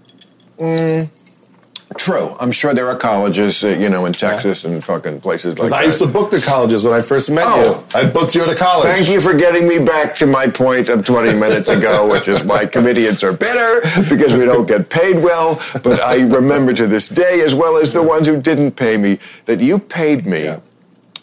True. 1.97 2.35
I'm 2.39 2.51
sure 2.51 2.73
there 2.73 2.87
are 2.89 2.95
colleges, 2.97 3.63
uh, 3.63 3.67
you 3.67 3.89
know, 3.89 4.05
in 4.05 4.13
Texas 4.13 4.65
and 4.65 4.83
fucking 4.83 5.21
places 5.21 5.49
like 5.53 5.55
Because 5.57 5.69
that. 5.71 5.81
I 5.81 5.83
used 5.83 5.99
to 6.01 6.07
book 6.07 6.31
the 6.31 6.41
colleges 6.41 6.83
when 6.83 6.93
I 6.93 7.01
first 7.01 7.29
met 7.29 7.45
Oh. 7.47 7.85
you. 7.93 7.99
I 7.99 8.05
booked 8.09 8.33
you 8.35 8.41
at 8.41 8.49
a 8.49 8.55
college. 8.55 8.87
Thank 8.87 9.07
you 9.07 9.21
for 9.21 9.33
getting 9.35 9.67
me 9.67 9.77
back 9.79 10.15
to 10.17 10.25
my 10.25 10.47
point 10.47 10.89
of 10.89 11.05
20 11.05 11.33
minutes 11.39 11.69
ago, 11.69 12.07
which 12.11 12.27
is 12.27 12.43
why 12.43 12.65
comedians 12.65 13.23
are 13.23 13.33
bitter 13.33 13.81
because 14.09 14.33
we 14.33 14.45
don't 14.45 14.67
get 14.67 14.89
paid 14.89 15.17
well. 15.23 15.61
But 15.83 16.01
I 16.01 16.23
remember 16.23 16.73
to 16.73 16.87
this 16.87 17.07
day, 17.07 17.41
as 17.45 17.53
well 17.53 17.77
as 17.77 17.91
the 17.93 18.01
ones 18.03 18.27
who 18.27 18.41
didn't 18.41 18.71
pay 18.71 18.97
me, 18.97 19.19
that 19.45 19.59
you 19.59 19.77
paid 19.79 20.25
me 20.25 20.45
Yeah. 20.45 20.59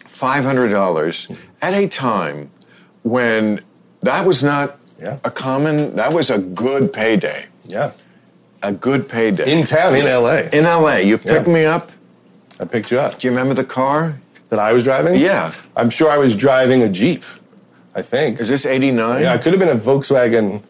$500 0.07 1.29
at 1.61 1.75
a 1.75 1.89
time 1.89 2.51
when 3.03 3.61
that 4.03 4.27
was 4.27 4.43
not 4.45 4.79
Yeah. 5.01 5.17
a 5.25 5.31
common, 5.31 5.97
that 5.97 6.13
was 6.13 6.31
a 6.31 6.39
good 6.39 6.93
payday. 6.93 7.47
Yeah. 7.67 7.91
A 8.63 8.73
good 8.73 9.09
payday. 9.09 9.53
In 9.53 9.65
town, 9.65 9.95
in 9.95 10.05
LA. 10.05 10.43
in 10.53 10.65
LA, 10.65 10.97
you 10.99 11.19
picked 11.19 11.47
Yeah. 11.47 11.53
me 11.53 11.65
up. 11.65 11.91
I 12.61 12.65
picked 12.65 12.91
you 12.91 12.99
up. 13.01 13.19
Do 13.19 13.27
you 13.27 13.33
remember 13.33 13.55
the 13.55 13.65
car? 13.65 14.15
That 14.51 14.59
I 14.59 14.73
was 14.73 14.85
driving? 14.85 15.17
Yeah. 15.17 15.51
I'm 15.77 15.89
sure 15.89 16.11
I 16.11 16.19
was 16.19 16.37
driving 16.37 16.83
a 16.83 16.89
Jeep. 16.89 17.25
I 17.95 18.03
think. 18.03 18.41
Is 18.41 18.49
this 18.49 18.65
89? 18.67 19.23
Yeah, 19.23 19.35
it 19.35 19.43
could 19.43 19.53
have 19.53 19.61
been 19.61 19.69
a 19.69 19.81
Volkswagen 19.81 20.63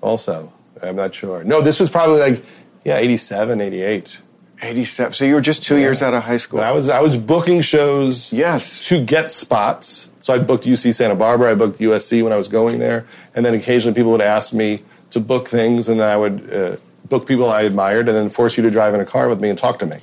also. 0.00 0.52
I'm 0.82 0.96
not 0.96 1.14
sure. 1.14 1.44
No, 1.44 1.60
this 1.60 1.80
was 1.80 1.90
probably 1.90 2.20
like, 2.20 2.42
yeah, 2.84 2.96
87, 2.96 3.60
88. 3.60 4.20
87. 4.62 5.12
So 5.14 5.24
you 5.24 5.34
were 5.34 5.40
just 5.40 5.64
two 5.64 5.78
years 5.78 6.02
out 6.02 6.14
of 6.14 6.24
high 6.24 6.36
school. 6.36 6.58
But 6.60 6.66
I 6.68 6.72
was 6.72 6.88
I 6.88 7.00
was 7.00 7.16
booking 7.16 7.62
shows 7.62 8.32
yes. 8.32 8.86
to 8.88 9.02
get 9.04 9.32
spots. 9.32 10.10
So 10.20 10.34
I 10.34 10.38
booked 10.38 10.64
UC 10.64 10.94
Santa 10.94 11.14
Barbara, 11.14 11.52
I 11.52 11.54
booked 11.54 11.80
USC 11.80 12.22
when 12.22 12.32
I 12.32 12.36
was 12.36 12.48
going 12.48 12.78
there, 12.78 13.06
and 13.34 13.44
then 13.44 13.54
occasionally 13.54 13.94
people 13.94 14.12
would 14.12 14.20
ask 14.20 14.52
me 14.52 14.82
to 15.10 15.20
book 15.20 15.48
things, 15.48 15.88
and 15.88 15.98
then 15.98 16.10
I 16.10 16.16
would 16.16 16.52
uh, 16.52 16.76
book 17.10 17.26
people 17.26 17.50
I 17.50 17.62
admired, 17.62 18.08
and 18.08 18.16
then 18.16 18.30
force 18.30 18.56
you 18.56 18.62
to 18.62 18.70
drive 18.70 18.94
in 18.94 19.00
a 19.00 19.04
car 19.04 19.28
with 19.28 19.40
me 19.40 19.50
and 19.50 19.58
talk 19.58 19.78
to 19.80 19.86
me. 19.86 19.96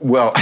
Well, 0.00 0.32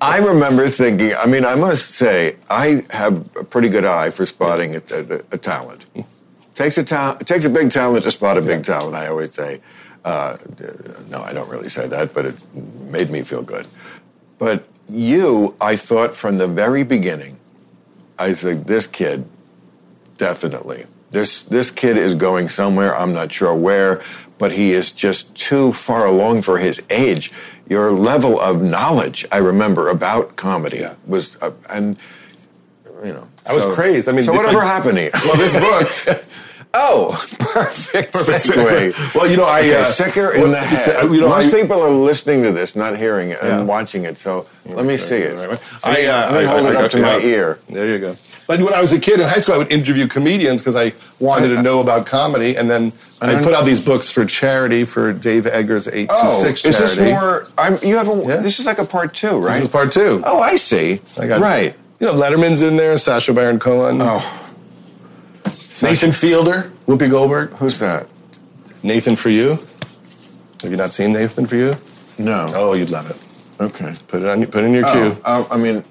I 0.00 0.20
remember 0.22 0.66
thinking, 0.68 1.12
I 1.18 1.26
mean, 1.26 1.44
I 1.44 1.54
must 1.54 1.90
say, 1.92 2.36
I 2.50 2.82
have 2.90 3.34
a 3.36 3.44
pretty 3.44 3.68
good 3.68 3.84
eye 3.84 4.10
for 4.10 4.26
spotting 4.26 4.76
a, 4.76 4.82
a, 4.90 5.20
a 5.32 5.38
talent. 5.38 5.86
Takes 6.54 6.76
a 6.76 7.16
it 7.20 7.26
takes 7.26 7.46
a 7.46 7.50
big 7.50 7.70
talent 7.70 8.04
to 8.04 8.10
spot 8.10 8.36
a 8.36 8.42
big 8.42 8.64
talent, 8.64 8.96
I 8.96 9.06
always 9.06 9.32
say. 9.32 9.60
Uh, 10.04 10.36
no, 11.08 11.22
I 11.22 11.32
don't 11.32 11.48
really 11.48 11.68
say 11.68 11.86
that, 11.86 12.12
but 12.12 12.26
it 12.26 12.44
made 12.54 13.10
me 13.10 13.22
feel 13.22 13.42
good. 13.42 13.66
But 14.38 14.64
you, 14.88 15.54
I 15.60 15.76
thought 15.76 16.16
from 16.16 16.38
the 16.38 16.48
very 16.48 16.82
beginning, 16.82 17.38
I 18.18 18.34
think 18.34 18.66
this 18.66 18.86
kid, 18.86 19.24
definitely. 20.16 20.86
This 21.10 21.42
this 21.42 21.70
kid 21.70 21.96
is 21.96 22.14
going 22.14 22.48
somewhere. 22.48 22.94
I'm 22.96 23.12
not 23.14 23.32
sure 23.32 23.54
where, 23.54 24.02
but 24.38 24.52
he 24.52 24.72
is 24.72 24.90
just 24.90 25.34
too 25.34 25.72
far 25.72 26.06
along 26.06 26.42
for 26.42 26.58
his 26.58 26.82
age. 26.90 27.32
Your 27.68 27.92
level 27.92 28.38
of 28.40 28.62
knowledge, 28.62 29.26
I 29.32 29.38
remember 29.38 29.88
about 29.88 30.36
comedy 30.36 30.78
Yeah. 30.78 30.94
was, 31.06 31.36
uh, 31.40 31.50
and 31.70 31.96
you 33.04 33.12
know, 33.12 33.26
I 33.46 33.54
was 33.54 33.64
so- 33.64 33.74
crazed. 33.74 34.08
I 34.08 34.12
mean, 34.12 34.24
so 34.24 34.32
whatever 34.32 34.60
I- 34.60 34.66
happened 34.66 34.96
to 34.98 35.04
you? 35.04 35.10
Well, 35.24 35.36
this 35.36 35.54
book. 35.54 36.18
oh, 36.74 37.12
perfect, 37.38 38.12
segue. 38.14 39.14
well, 39.14 39.26
you 39.30 39.36
know, 39.36 39.46
I 39.46 39.60
Okay, 39.60 39.80
uh, 39.80 39.84
sicker 39.84 40.34
in 40.34 40.50
the 40.52 40.58
head. 40.58 41.10
You 41.10 41.20
know, 41.20 41.28
Most 41.30 41.52
I, 41.54 41.60
people 41.60 41.80
are 41.80 41.90
listening 41.90 42.42
to 42.42 42.52
this, 42.52 42.76
not 42.76 42.96
hearing 42.98 43.30
it 43.30 43.38
Yeah. 43.42 43.60
and 43.60 43.68
watching 43.68 44.04
it. 44.04 44.18
So 44.18 44.46
let 44.66 44.84
me 44.84 44.96
see 44.98 45.16
it. 45.16 45.36
I, 45.36 45.44
uh, 45.44 45.48
let 45.52 45.62
me 45.62 46.04
I- 46.04 46.44
hold 46.44 46.66
I- 46.66 46.70
it 46.72 46.76
I 46.76 46.84
up 46.84 46.90
to 46.92 46.98
my 47.00 47.18
ear. 47.24 47.58
There 47.70 47.86
you 47.88 47.98
go. 47.98 48.16
But 48.48 48.60
when 48.62 48.72
I 48.74 48.80
was 48.80 48.92
a 48.92 48.98
kid 48.98 49.20
in 49.20 49.26
high 49.28 49.38
school, 49.40 49.54
I 49.54 49.58
would 49.58 49.70
interview 49.70 50.08
comedians 50.08 50.62
because 50.62 50.74
I 50.74 50.92
wanted 51.20 51.48
to 51.54 51.62
know 51.62 51.80
about 51.80 52.06
comedy, 52.06 52.56
and 52.56 52.68
then 52.68 52.92
I 53.20 53.30
don't- 53.32 53.44
put 53.44 53.52
out 53.54 53.64
these 53.66 53.80
books 53.80 54.10
for 54.10 54.24
charity 54.24 54.84
for 54.84 55.12
Dave 55.12 55.46
Eggers' 55.46 55.86
eight 55.86 56.08
two 56.08 56.14
Oh, 56.18 56.42
six 56.42 56.64
is 56.64 56.76
charity. 56.78 56.96
this 56.96 57.10
more? 57.12 57.46
I'm, 57.58 57.78
you 57.82 57.96
have 57.96 58.08
a. 58.08 58.16
Yeah. 58.26 58.36
This 58.38 58.58
is 58.58 58.64
like 58.66 58.78
a 58.78 58.86
part 58.86 59.12
two, 59.14 59.38
right? 59.38 59.52
This 59.52 59.62
is 59.62 59.68
part 59.68 59.92
two. 59.92 60.22
Oh, 60.24 60.40
I 60.40 60.56
see. 60.56 61.00
I 61.20 61.26
got 61.28 61.40
right. 61.40 61.76
You 62.00 62.06
know, 62.06 62.14
Letterman's 62.14 62.62
in 62.62 62.76
there, 62.76 62.96
Sacha 62.96 63.32
Baron 63.34 63.58
Cohen, 63.58 63.98
Oh, 64.00 64.22
Nathan 65.82 66.12
Fielder, 66.12 66.70
Whoopi 66.86 67.10
Goldberg, 67.10 67.50
who's 67.58 67.78
that? 67.80 68.06
Nathan 68.82 69.14
for 69.16 69.28
you. 69.28 69.58
Have 70.62 70.70
you 70.70 70.76
not 70.76 70.92
seen 70.92 71.12
Nathan 71.12 71.46
for 71.46 71.56
you? 71.56 71.74
No. 72.18 72.50
Oh, 72.54 72.72
you'd 72.74 72.90
love 72.90 73.10
it. 73.10 73.62
Okay. 73.62 73.92
Put 74.08 74.22
it 74.22 74.28
on. 74.28 74.44
Put 74.46 74.64
it 74.64 74.68
in 74.68 74.72
your 74.72 74.86
Oh, 74.86 74.92
queue. 74.92 75.16
uh, 75.24 75.44
I 75.50 75.56
mean, 75.56 75.84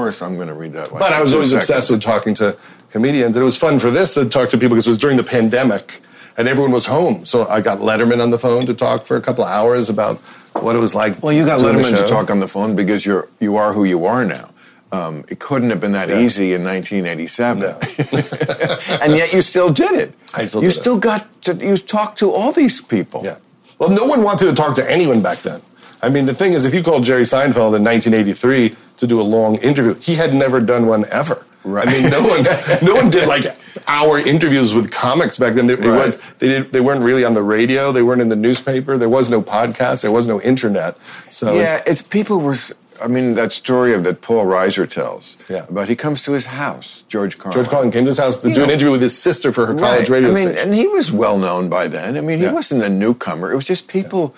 course, 0.00 0.22
I'm 0.22 0.36
going 0.36 0.48
to 0.48 0.54
read 0.54 0.72
that. 0.72 0.90
Like 0.92 1.00
But 1.00 1.12
I 1.12 1.20
was 1.22 1.34
always 1.34 1.52
obsessed 1.52 1.90
with 1.90 2.00
talking 2.02 2.32
to 2.34 2.56
comedians. 2.90 3.36
And 3.36 3.42
it 3.42 3.44
was 3.44 3.58
fun 3.58 3.78
for 3.78 3.90
this 3.90 4.14
to 4.14 4.28
talk 4.28 4.48
to 4.50 4.56
people 4.56 4.70
because 4.76 4.86
it 4.86 4.90
was 4.90 4.98
during 4.98 5.16
the 5.18 5.22
pandemic 5.24 6.00
and 6.38 6.48
everyone 6.48 6.72
was 6.72 6.86
home. 6.86 7.24
So 7.26 7.42
I 7.48 7.60
got 7.60 7.78
Letterman 7.78 8.22
on 8.22 8.30
the 8.30 8.38
phone 8.38 8.62
to 8.66 8.74
talk 8.74 9.04
for 9.04 9.16
a 9.16 9.20
couple 9.20 9.44
of 9.44 9.50
hours 9.50 9.90
about 9.90 10.16
what 10.64 10.74
it 10.74 10.78
was 10.78 10.94
like. 10.94 11.22
Well, 11.22 11.32
you 11.34 11.44
got 11.44 11.60
Letterman 11.60 11.96
to 12.02 12.06
talk 12.08 12.30
on 12.30 12.40
the 12.40 12.48
phone 12.48 12.74
because 12.74 13.04
you're 13.04 13.28
you 13.40 13.56
are 13.56 13.72
who 13.74 13.84
you 13.84 14.06
are 14.06 14.24
now. 14.24 14.48
Um, 14.92 15.24
it 15.28 15.38
couldn't 15.38 15.70
have 15.70 15.80
been 15.80 15.92
that 15.92 16.08
Yeah. 16.08 16.18
easy 16.18 16.52
in 16.54 16.64
1987, 16.64 17.62
No. 17.62 17.78
and 19.02 19.12
yet 19.14 19.32
you 19.32 19.42
still 19.42 19.72
did 19.72 19.92
it. 19.92 20.14
I 20.34 20.46
still 20.46 20.62
you 20.62 20.68
did 20.70 20.76
it. 20.76 20.80
still 20.80 20.98
got 20.98 21.26
to 21.42 21.54
you 21.54 21.76
talked 21.76 22.18
to 22.20 22.32
all 22.32 22.52
these 22.52 22.80
people. 22.80 23.20
Yeah. 23.24 23.36
Well, 23.78 23.90
no 23.90 24.04
one 24.06 24.22
wanted 24.24 24.46
to 24.48 24.54
talk 24.54 24.74
to 24.76 24.90
anyone 24.90 25.22
back 25.22 25.38
then. 25.38 25.60
I 26.02 26.08
mean, 26.08 26.24
the 26.24 26.34
thing 26.34 26.52
is, 26.54 26.64
if 26.64 26.72
you 26.74 26.82
called 26.82 27.04
Jerry 27.04 27.22
Seinfeld 27.22 27.76
in 27.76 27.84
1983 27.84 28.74
to 29.00 29.06
do 29.06 29.20
a 29.20 29.26
long 29.36 29.56
interview, 29.56 29.94
he 29.94 30.14
had 30.14 30.32
never 30.34 30.60
done 30.60 30.86
one 30.86 31.04
ever. 31.10 31.44
Right. 31.62 31.86
I 31.86 31.92
mean, 31.92 32.10
no 32.10 32.22
one, 32.26 32.42
no 32.82 32.94
one 32.94 33.10
did 33.10 33.28
like 33.28 33.44
hour 33.86 34.18
interviews 34.18 34.72
with 34.72 34.90
comics 34.90 35.38
back 35.38 35.52
then. 35.54 35.68
It, 35.68 35.78
Right. 35.80 35.88
was 36.06 36.18
they 36.38 36.48
did, 36.48 36.72
they 36.72 36.80
weren't 36.80 37.02
really 37.02 37.24
on 37.24 37.34
the 37.34 37.42
radio. 37.42 37.92
They 37.92 38.02
weren't 38.02 38.22
in 38.22 38.30
the 38.30 38.36
newspaper. 38.48 38.96
There 38.96 39.10
was 39.10 39.28
no 39.30 39.42
podcast. 39.42 40.00
There 40.02 40.10
was 40.12 40.26
no 40.26 40.40
internet. 40.40 40.96
So 41.30 41.54
Yeah, 41.54 41.82
it's 41.86 42.00
people 42.02 42.40
were. 42.40 42.56
I 43.02 43.08
mean, 43.08 43.34
that 43.34 43.50
story 43.52 43.94
of 43.94 44.04
that 44.04 44.20
Paul 44.20 44.44
Reiser 44.44 44.86
tells. 44.88 45.36
Yeah. 45.48 45.64
About 45.68 45.88
he 45.88 45.96
comes 45.96 46.20
to 46.22 46.32
his 46.32 46.46
house, 46.46 47.02
George 47.08 47.38
Carlin. 47.38 47.54
George 47.56 47.68
Carlin 47.70 47.90
came 47.90 48.04
to 48.04 48.10
his 48.10 48.18
house 48.18 48.38
to 48.42 48.48
You 48.50 48.54
do 48.56 48.64
an 48.64 48.70
interview 48.70 48.90
with 48.92 49.00
his 49.02 49.16
sister 49.16 49.52
for 49.52 49.64
her 49.66 49.72
Right. 49.74 49.82
college 49.84 50.10
radio 50.10 50.30
I 50.30 50.34
mean, 50.34 50.48
station. 50.48 50.68
and 50.68 50.74
he 50.74 50.86
was 50.86 51.10
well 51.10 51.38
known 51.38 51.70
by 51.70 51.88
then. 51.88 52.18
I 52.18 52.20
mean, 52.20 52.38
he 52.38 52.44
Yeah. 52.44 52.52
wasn't 52.52 52.82
a 52.82 52.90
newcomer. 52.90 53.52
It 53.52 53.56
was 53.56 53.64
just 53.64 53.88
people, 53.88 54.34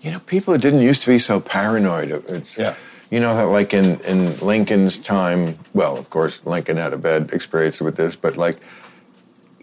you 0.00 0.10
know, 0.12 0.20
people 0.20 0.56
didn't 0.56 0.80
used 0.80 1.02
to 1.02 1.08
be 1.10 1.18
so 1.18 1.40
paranoid. 1.40 2.10
It's, 2.28 2.56
Yeah. 2.56 2.74
You 3.10 3.20
know, 3.20 3.34
that 3.36 3.44
like 3.44 3.72
in, 3.72 4.00
in 4.00 4.36
Lincoln's 4.40 4.98
time, 4.98 5.54
well, 5.74 5.96
of 5.96 6.10
course, 6.10 6.44
Lincoln 6.44 6.76
had 6.76 6.92
a 6.92 6.98
bad 6.98 7.32
experience 7.32 7.80
with 7.80 7.96
this, 7.96 8.16
but 8.16 8.36
like, 8.36 8.56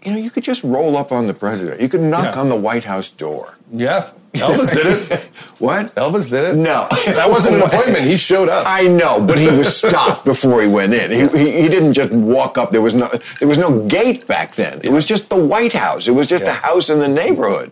you 0.02 0.12
know, 0.12 0.18
you 0.18 0.30
could 0.30 0.44
just 0.44 0.64
roll 0.64 0.96
up 0.96 1.12
on 1.12 1.26
the 1.26 1.34
president. 1.34 1.80
You 1.80 1.88
could 1.90 2.00
knock 2.00 2.34
Yeah. 2.34 2.40
on 2.40 2.48
the 2.48 2.56
White 2.56 2.84
House 2.84 3.10
door. 3.10 3.58
yeah, 3.70 4.10
Elvis 4.34 4.72
did 4.72 4.86
it. 4.86 5.30
What? 5.60 5.86
Elvis 5.94 6.28
did 6.28 6.42
it. 6.44 6.56
No. 6.56 6.88
that 7.06 7.26
wasn't 7.30 7.56
an 7.56 7.62
appointment. 7.68 8.00
He 8.04 8.16
showed 8.16 8.48
up. 8.48 8.64
I 8.68 8.88
know, 8.88 9.24
but 9.24 9.38
he 9.38 9.46
was 9.46 9.74
stopped 9.88 10.24
before 10.24 10.60
he 10.60 10.68
went 10.68 10.92
in. 10.92 11.10
He, 11.10 11.38
he, 11.38 11.62
he 11.62 11.68
didn't 11.68 11.92
just 11.92 12.12
walk 12.12 12.58
up. 12.58 12.70
There 12.70 12.82
was 12.82 12.94
no 12.94 13.06
there 13.38 13.46
was 13.48 13.56
no 13.58 13.86
gate 13.86 14.26
back 14.26 14.56
then. 14.56 14.80
It 14.82 14.90
was 14.90 15.04
just 15.04 15.30
the 15.30 15.36
White 15.42 15.72
House. 15.72 16.08
It 16.08 16.12
was 16.12 16.26
just 16.26 16.44
Yeah. 16.46 16.52
a 16.52 16.54
house 16.56 16.90
in 16.90 16.98
the 16.98 17.08
neighborhood. 17.08 17.70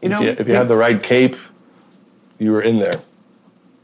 You 0.00 0.10
know, 0.10 0.20
if 0.22 0.24
you, 0.38 0.42
if 0.42 0.48
you 0.48 0.54
had 0.54 0.68
the 0.68 0.76
right 0.76 1.02
cape, 1.02 1.34
you 2.38 2.52
were 2.52 2.62
in 2.62 2.78
there. 2.78 3.00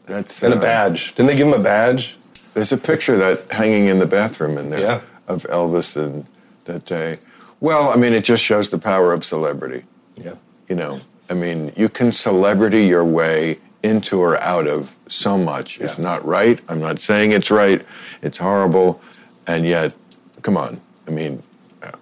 That's 0.08 0.42
And 0.42 0.54
a 0.54 0.56
uh, 0.56 0.60
badge. 0.60 1.14
Didn't 1.14 1.28
they 1.28 1.36
give 1.36 1.48
him 1.48 1.54
a 1.58 1.62
badge? 1.62 2.16
There's 2.54 2.72
a 2.72 2.76
picture 2.78 3.16
that 3.18 3.50
hanging 3.50 3.86
in 3.86 3.98
the 3.98 4.06
bathroom 4.06 4.58
in 4.58 4.70
there 4.70 4.80
Yeah. 4.80 5.00
of 5.28 5.44
Elvis 5.44 5.96
and 5.96 6.26
that 6.64 6.84
day. 6.84 7.16
Well, 7.60 7.90
I 7.90 7.96
mean, 7.96 8.12
it 8.12 8.24
just 8.24 8.42
shows 8.42 8.70
the 8.70 8.78
power 8.78 9.12
of 9.12 9.24
celebrity. 9.24 9.84
Yeah. 10.16 10.34
You 10.68 10.76
know, 10.76 11.00
I 11.30 11.34
mean, 11.34 11.72
you 11.76 11.88
can 11.88 12.12
celebrity 12.12 12.84
your 12.86 13.04
way 13.04 13.58
into 13.82 14.18
or 14.20 14.36
out 14.40 14.66
of 14.66 14.96
so 15.08 15.38
much. 15.38 15.80
It's 15.80 15.98
not 15.98 16.24
right. 16.24 16.60
I'm 16.68 16.80
not 16.80 17.00
saying 17.00 17.32
it's 17.32 17.50
right. 17.50 17.84
It's 18.22 18.38
horrible, 18.38 19.00
and 19.46 19.64
yet, 19.64 19.94
come 20.42 20.56
on. 20.56 20.80
I 21.06 21.10
mean, 21.12 21.42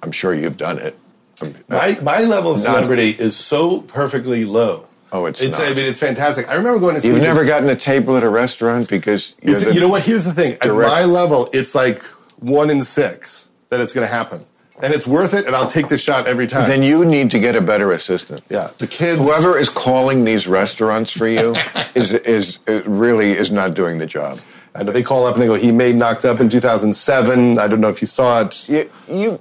I'm 0.03 0.11
sure 0.13 0.35
you've 0.35 0.57
done 0.57 0.79
it. 0.79 0.97
I'm- 1.43 1.55
My, 1.69 1.99
my 2.03 2.21
level 2.23 2.53
of 2.53 2.59
Not- 2.59 2.65
celebrity 2.65 3.11
is 3.11 3.37
so 3.37 3.83
perfectly 3.83 4.45
low. 4.47 4.86
Oh, 5.13 5.27
it's 5.27 5.41
it's 5.41 5.61
I 5.61 5.69
mean, 5.69 5.87
it's 5.87 6.01
fantastic. 6.01 6.49
I 6.49 6.55
remember 6.55 6.81
going 6.81 6.97
to 6.97 7.01
see. 7.01 7.09
You've 7.09 7.23
never 7.23 7.45
gotten 7.45 7.69
a 7.69 7.77
table 7.77 8.17
at 8.17 8.25
a 8.25 8.29
restaurant 8.29 8.89
because 8.89 9.35
you 9.43 9.81
know 9.81 9.89
what? 9.89 10.03
Here's 10.03 10.25
the 10.25 10.33
thing. 10.33 10.55
At 10.55 10.63
direct- 10.63 10.91
my 10.91 11.05
level, 11.05 11.49
it's 11.53 11.75
like 11.75 12.03
one 12.41 12.71
in 12.71 12.83
six 12.83 13.51
that 13.71 13.81
it's 13.81 13.93
going 13.93 14.07
to 14.07 14.13
happen, 14.13 14.41
and 14.83 14.93
it's 14.93 15.07
worth 15.07 15.33
it. 15.35 15.47
And 15.47 15.55
I'll 15.55 15.67
take 15.69 15.89
the 15.89 15.99
shot 15.99 16.27
every 16.27 16.47
time. 16.47 16.69
Then 16.69 16.83
you 16.83 17.05
need 17.05 17.31
to 17.31 17.39
get 17.39 17.55
a 17.55 17.61
better 17.61 17.93
assistant. 17.93 18.43
yeah, 18.51 18.69
the 18.79 18.87
kids. 18.87 19.19
Whoever 19.21 19.57
is 19.59 19.69
calling 19.69 20.25
these 20.25 20.49
restaurants 20.49 21.13
for 21.13 21.29
you 21.29 21.55
is 21.95 22.13
is 22.13 22.59
uh, 22.69 22.83
really 22.85 23.31
is 23.31 23.53
not 23.53 23.75
doing 23.75 23.99
the 23.99 24.07
job. 24.07 24.41
I 24.75 24.83
know 24.83 24.93
they 24.93 25.03
call 25.03 25.27
up 25.27 25.35
and 25.35 25.43
they 25.43 25.47
go, 25.47 25.55
"He 25.55 25.73
made 25.73 25.97
knocked 25.97 26.25
up 26.25 26.41
in 26.41 26.51
2007." 26.51 27.59
I 27.59 27.67
don't 27.69 27.81
know 27.81 27.89
if 27.89 28.03
you 28.03 28.07
saw 28.09 28.43
it. 28.43 28.69
You, 28.69 28.91
you 29.09 29.39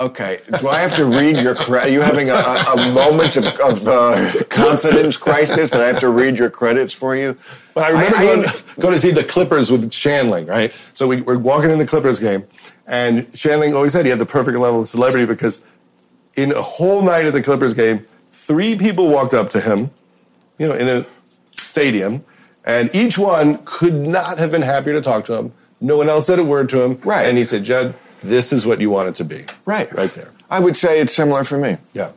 okay? 0.00 0.38
Do 0.60 0.68
I 0.68 0.80
have 0.80 0.94
to 0.96 1.04
read 1.04 1.38
your? 1.38 1.54
Cre- 1.54 1.78
are 1.78 1.88
you 1.88 2.00
having 2.00 2.30
a, 2.30 2.34
a, 2.34 2.92
moment 2.92 3.36
of, 3.36 3.46
of 3.46 3.86
uh, 3.86 4.32
confidence 4.48 5.16
crisis 5.16 5.70
that 5.70 5.80
I 5.80 5.86
have 5.86 6.00
to 6.00 6.08
read 6.08 6.38
your 6.38 6.50
credits 6.50 6.92
for 6.92 7.16
you? 7.16 7.36
But 7.74 7.84
I 7.84 7.88
remember 7.90 8.16
I- 8.16 8.22
going, 8.22 8.42
going 8.80 8.94
to 8.94 9.00
see 9.00 9.10
the 9.10 9.24
Clippers 9.24 9.70
with 9.70 9.90
Shandling, 9.90 10.48
right? 10.48 10.72
So 10.94 11.08
we, 11.08 11.22
we're 11.22 11.38
walking 11.38 11.70
in 11.70 11.78
the 11.78 11.86
Clippers 11.86 12.18
game, 12.18 12.44
and 12.86 13.20
Shandling 13.28 13.74
always 13.74 13.92
said 13.92 14.04
he 14.04 14.10
had 14.10 14.20
the 14.20 14.26
perfect 14.26 14.58
level 14.58 14.80
of 14.80 14.86
celebrity 14.86 15.26
because 15.26 15.72
in 16.36 16.52
a 16.52 16.62
whole 16.62 17.02
night 17.02 17.26
at 17.26 17.32
the 17.32 17.42
Clippers 17.42 17.74
game, 17.74 17.98
three 18.28 18.76
people 18.76 19.08
walked 19.08 19.34
up 19.34 19.48
to 19.50 19.60
him, 19.60 19.90
you 20.58 20.68
know, 20.68 20.74
in 20.74 20.88
a 20.88 21.06
stadium, 21.52 22.24
and 22.64 22.90
each 22.94 23.18
one 23.18 23.58
could 23.64 23.94
not 23.94 24.38
have 24.38 24.50
been 24.50 24.62
happier 24.62 24.92
to 24.92 25.00
talk 25.00 25.24
to 25.26 25.36
him. 25.36 25.52
No 25.80 25.96
one 25.96 26.08
else 26.08 26.26
said 26.26 26.38
a 26.38 26.44
word 26.44 26.68
to 26.70 26.82
him. 26.82 26.98
Right. 27.04 27.26
And 27.26 27.36
he 27.36 27.44
said, 27.44 27.64
Judd, 27.64 27.94
this 28.22 28.52
is 28.52 28.66
what 28.66 28.80
you 28.80 28.90
want 28.90 29.08
it 29.08 29.14
to 29.16 29.24
be. 29.24 29.44
Right, 29.64 29.92
Right 29.94 30.12
there. 30.14 30.32
I 30.48 30.60
would 30.60 30.76
say 30.76 31.00
it's 31.00 31.14
similar 31.14 31.44
for 31.44 31.58
me. 31.58 31.76
Yeah. 31.92 32.12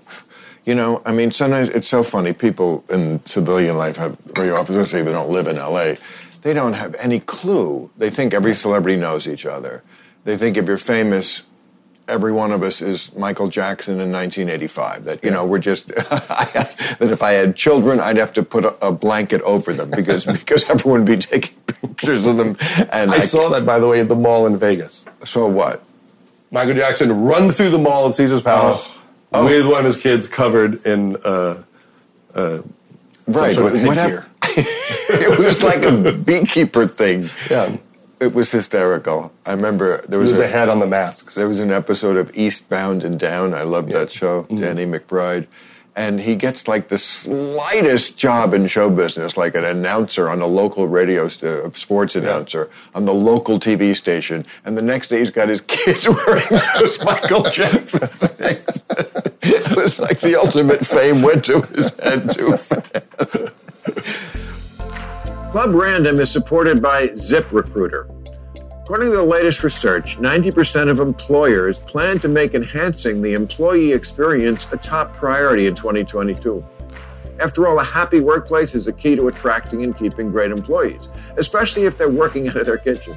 You 0.66 0.76
know, 0.76 1.02
I 1.04 1.12
mean, 1.12 1.32
sometimes 1.32 1.70
it's 1.70 1.88
so 1.88 2.04
funny. 2.04 2.32
People 2.34 2.86
in 2.90 3.26
civilian 3.26 3.78
life 3.78 3.98
have 3.98 4.20
very 4.20 4.52
often, 4.52 4.76
especially 4.76 5.00
if 5.00 5.06
they 5.08 5.12
don't 5.12 5.30
live 5.30 5.48
in 5.48 5.56
LA, 5.56 5.96
they 6.44 6.54
don't 6.54 6.74
have 6.74 6.96
any 7.00 7.20
clue. 7.20 7.90
They 7.98 8.10
think 8.10 8.34
every 8.34 8.54
celebrity 8.54 8.98
knows 9.00 9.28
each 9.28 9.46
other. 9.46 9.84
They 10.26 10.38
think 10.38 10.58
if 10.58 10.68
you're 10.68 10.78
famous, 10.78 11.44
every 12.08 12.32
one 12.32 12.52
of 12.52 12.62
us 12.64 12.82
is 12.82 13.16
Michael 13.16 13.48
Jackson 13.50 13.94
in 13.94 14.12
1985. 14.12 15.06
That 15.06 15.24
you 15.24 15.32
know, 15.32 15.46
we're 15.46 15.60
just 15.60 15.88
that 15.96 16.98
if 17.00 17.24
I 17.24 17.32
had 17.32 17.56
children, 17.56 18.00
I'd 18.00 18.18
have 18.18 18.34
to 18.34 18.44
put 18.44 18.66
a, 18.66 18.88
a 18.88 18.92
blanket 18.92 19.42
over 19.42 19.74
them 19.74 19.92
because 19.92 20.26
because 20.40 20.70
everyone 20.70 21.02
would 21.02 21.08
be 21.08 21.18
taking 21.18 21.56
pictures 21.66 22.28
of 22.28 22.38
them. 22.38 22.58
And 22.92 23.12
I 23.12 23.20
saw 23.20 23.50
that, 23.50 23.66
by 23.66 23.80
the 23.80 23.88
way, 23.88 24.02
at 24.02 24.08
the 24.08 24.16
mall 24.16 24.46
in 24.46 24.58
Vegas. 24.58 25.08
So 25.24 25.48
what? 25.48 25.84
Michael 26.52 26.74
Jackson 26.76 27.22
run 27.22 27.50
through 27.50 27.70
the 27.70 27.78
mall 27.78 28.06
in 28.08 28.12
Caesar's 28.14 28.42
Palace 28.42 28.98
Oh. 29.32 29.46
with 29.46 29.68
one 29.70 29.80
of 29.80 29.86
his 29.86 29.98
kids 30.02 30.28
covered 30.28 30.84
in 30.86 31.16
uh, 31.24 31.62
uh, 32.36 32.62
Right. 33.28 33.54
sort 33.54 33.76
of 33.76 33.84
what 33.86 33.98
it 34.58 35.38
was 35.40 35.64
like 35.64 35.84
a 35.84 36.12
beekeeper 36.14 36.86
thing. 36.88 37.30
Yeah. 37.50 37.78
It 38.20 38.34
was 38.34 38.52
hysterical. 38.52 39.32
I 39.46 39.52
remember 39.52 40.02
there 40.08 40.20
was, 40.20 40.32
was 40.32 40.40
a, 40.40 40.46
a 40.46 40.48
head 40.48 40.68
on 40.68 40.80
the 40.80 40.88
masks. 40.88 41.36
there 41.36 41.48
was 41.48 41.60
an 41.60 41.72
episode 41.72 42.18
of 42.18 42.36
Eastbound 42.36 43.04
and 43.04 43.20
Down. 43.20 43.54
I 43.54 43.62
loved 43.64 43.90
that 43.90 44.12
show, 44.12 44.44
Mm-hmm. 44.44 44.58
Danny 44.60 44.86
McBride. 44.88 45.46
And 46.00 46.22
he 46.22 46.38
gets 46.38 46.66
like 46.66 46.88
the 46.88 46.98
slightest 46.98 48.18
job 48.18 48.54
in 48.54 48.68
show 48.68 48.90
business, 48.90 49.36
like 49.36 49.54
an 49.54 49.66
announcer 49.66 50.30
on 50.30 50.40
a 50.40 50.48
local 50.48 50.88
radio, 50.88 51.28
st- 51.28 51.52
uh, 51.52 51.70
sports 51.74 52.16
announcer 52.16 52.70
on 52.96 53.04
the 53.04 53.14
local 53.14 53.60
TV 53.60 53.94
station. 53.94 54.46
And 54.64 54.78
the 54.78 54.82
next 54.82 55.10
day 55.10 55.18
he's 55.18 55.30
got 55.30 55.50
his 55.50 55.60
kids 55.68 56.08
wearing 56.08 56.62
those 56.76 57.04
Michael 57.04 57.44
Jackson 57.44 58.08
things. 58.08 58.82
it 59.42 59.76
was 59.76 60.00
like 60.00 60.22
the 60.22 60.40
ultimate 60.40 60.88
fame 60.88 61.22
went 61.22 61.44
to 61.46 61.64
his 61.64 62.00
head 62.00 62.30
too 62.30 62.56
fast. 62.56 63.54
Club 65.52 65.76
Random 65.76 66.18
is 66.22 66.32
supported 66.32 66.82
by 66.82 67.08
ZipRecruiter. 67.10 68.19
According 68.90 69.12
to 69.12 69.18
the 69.18 69.24
latest 69.24 69.64
research, 69.64 70.18
90% 70.18 70.90
of 70.90 70.98
employers 70.98 71.80
plan 71.80 72.18
to 72.18 72.28
make 72.28 72.56
enhancing 72.56 73.22
the 73.22 73.36
employee 73.36 73.94
experience 73.94 74.74
a 74.74 74.78
top 74.78 75.14
priority 75.14 75.68
in 75.68 75.76
2022. 75.76 76.66
After 77.40 77.68
all, 77.68 77.78
a 77.78 77.84
happy 77.84 78.20
workplace 78.20 78.74
is 78.74 78.88
a 78.88 78.94
key 78.94 79.16
to 79.16 79.28
attracting 79.28 79.84
and 79.84 79.96
keeping 79.96 80.32
great 80.32 80.50
employees, 80.50 81.10
especially 81.38 81.84
if 81.84 82.00
they're 82.00 82.10
working 82.10 82.48
out 82.50 82.56
of 82.56 82.66
their 82.66 82.80
kitchen. 82.80 83.16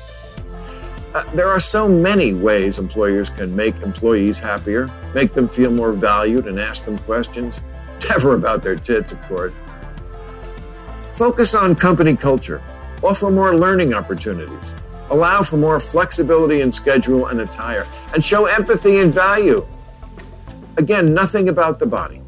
Uh, 1.14 1.24
there 1.34 1.48
are 1.48 1.58
so 1.58 1.88
many 1.88 2.34
ways 2.34 2.78
employers 2.78 3.30
can 3.30 3.56
make 3.56 3.80
employees 3.80 4.38
happier, 4.38 4.90
make 5.14 5.32
them 5.32 5.48
feel 5.48 5.70
more 5.70 5.92
valued, 5.92 6.48
and 6.48 6.60
ask 6.60 6.84
them 6.84 6.98
questions. 6.98 7.62
Never 8.10 8.34
about 8.34 8.62
their 8.62 8.76
tits, 8.76 9.12
of 9.12 9.22
course. 9.22 9.54
Focus 11.14 11.54
on 11.54 11.74
company 11.74 12.14
culture. 12.14 12.60
Offer 13.02 13.30
more 13.30 13.56
learning 13.56 13.94
opportunities. 13.94 14.74
Allow 15.12 15.42
for 15.42 15.58
more 15.58 15.78
flexibility 15.78 16.62
in 16.62 16.72
schedule 16.72 17.26
and 17.26 17.40
attire. 17.42 17.86
And 18.14 18.24
show 18.24 18.46
empathy 18.46 19.00
and 19.00 19.12
value. 19.12 19.66
Again, 20.78 21.12
nothing 21.12 21.50
about 21.50 21.78
the 21.78 21.86
body. 21.86 22.22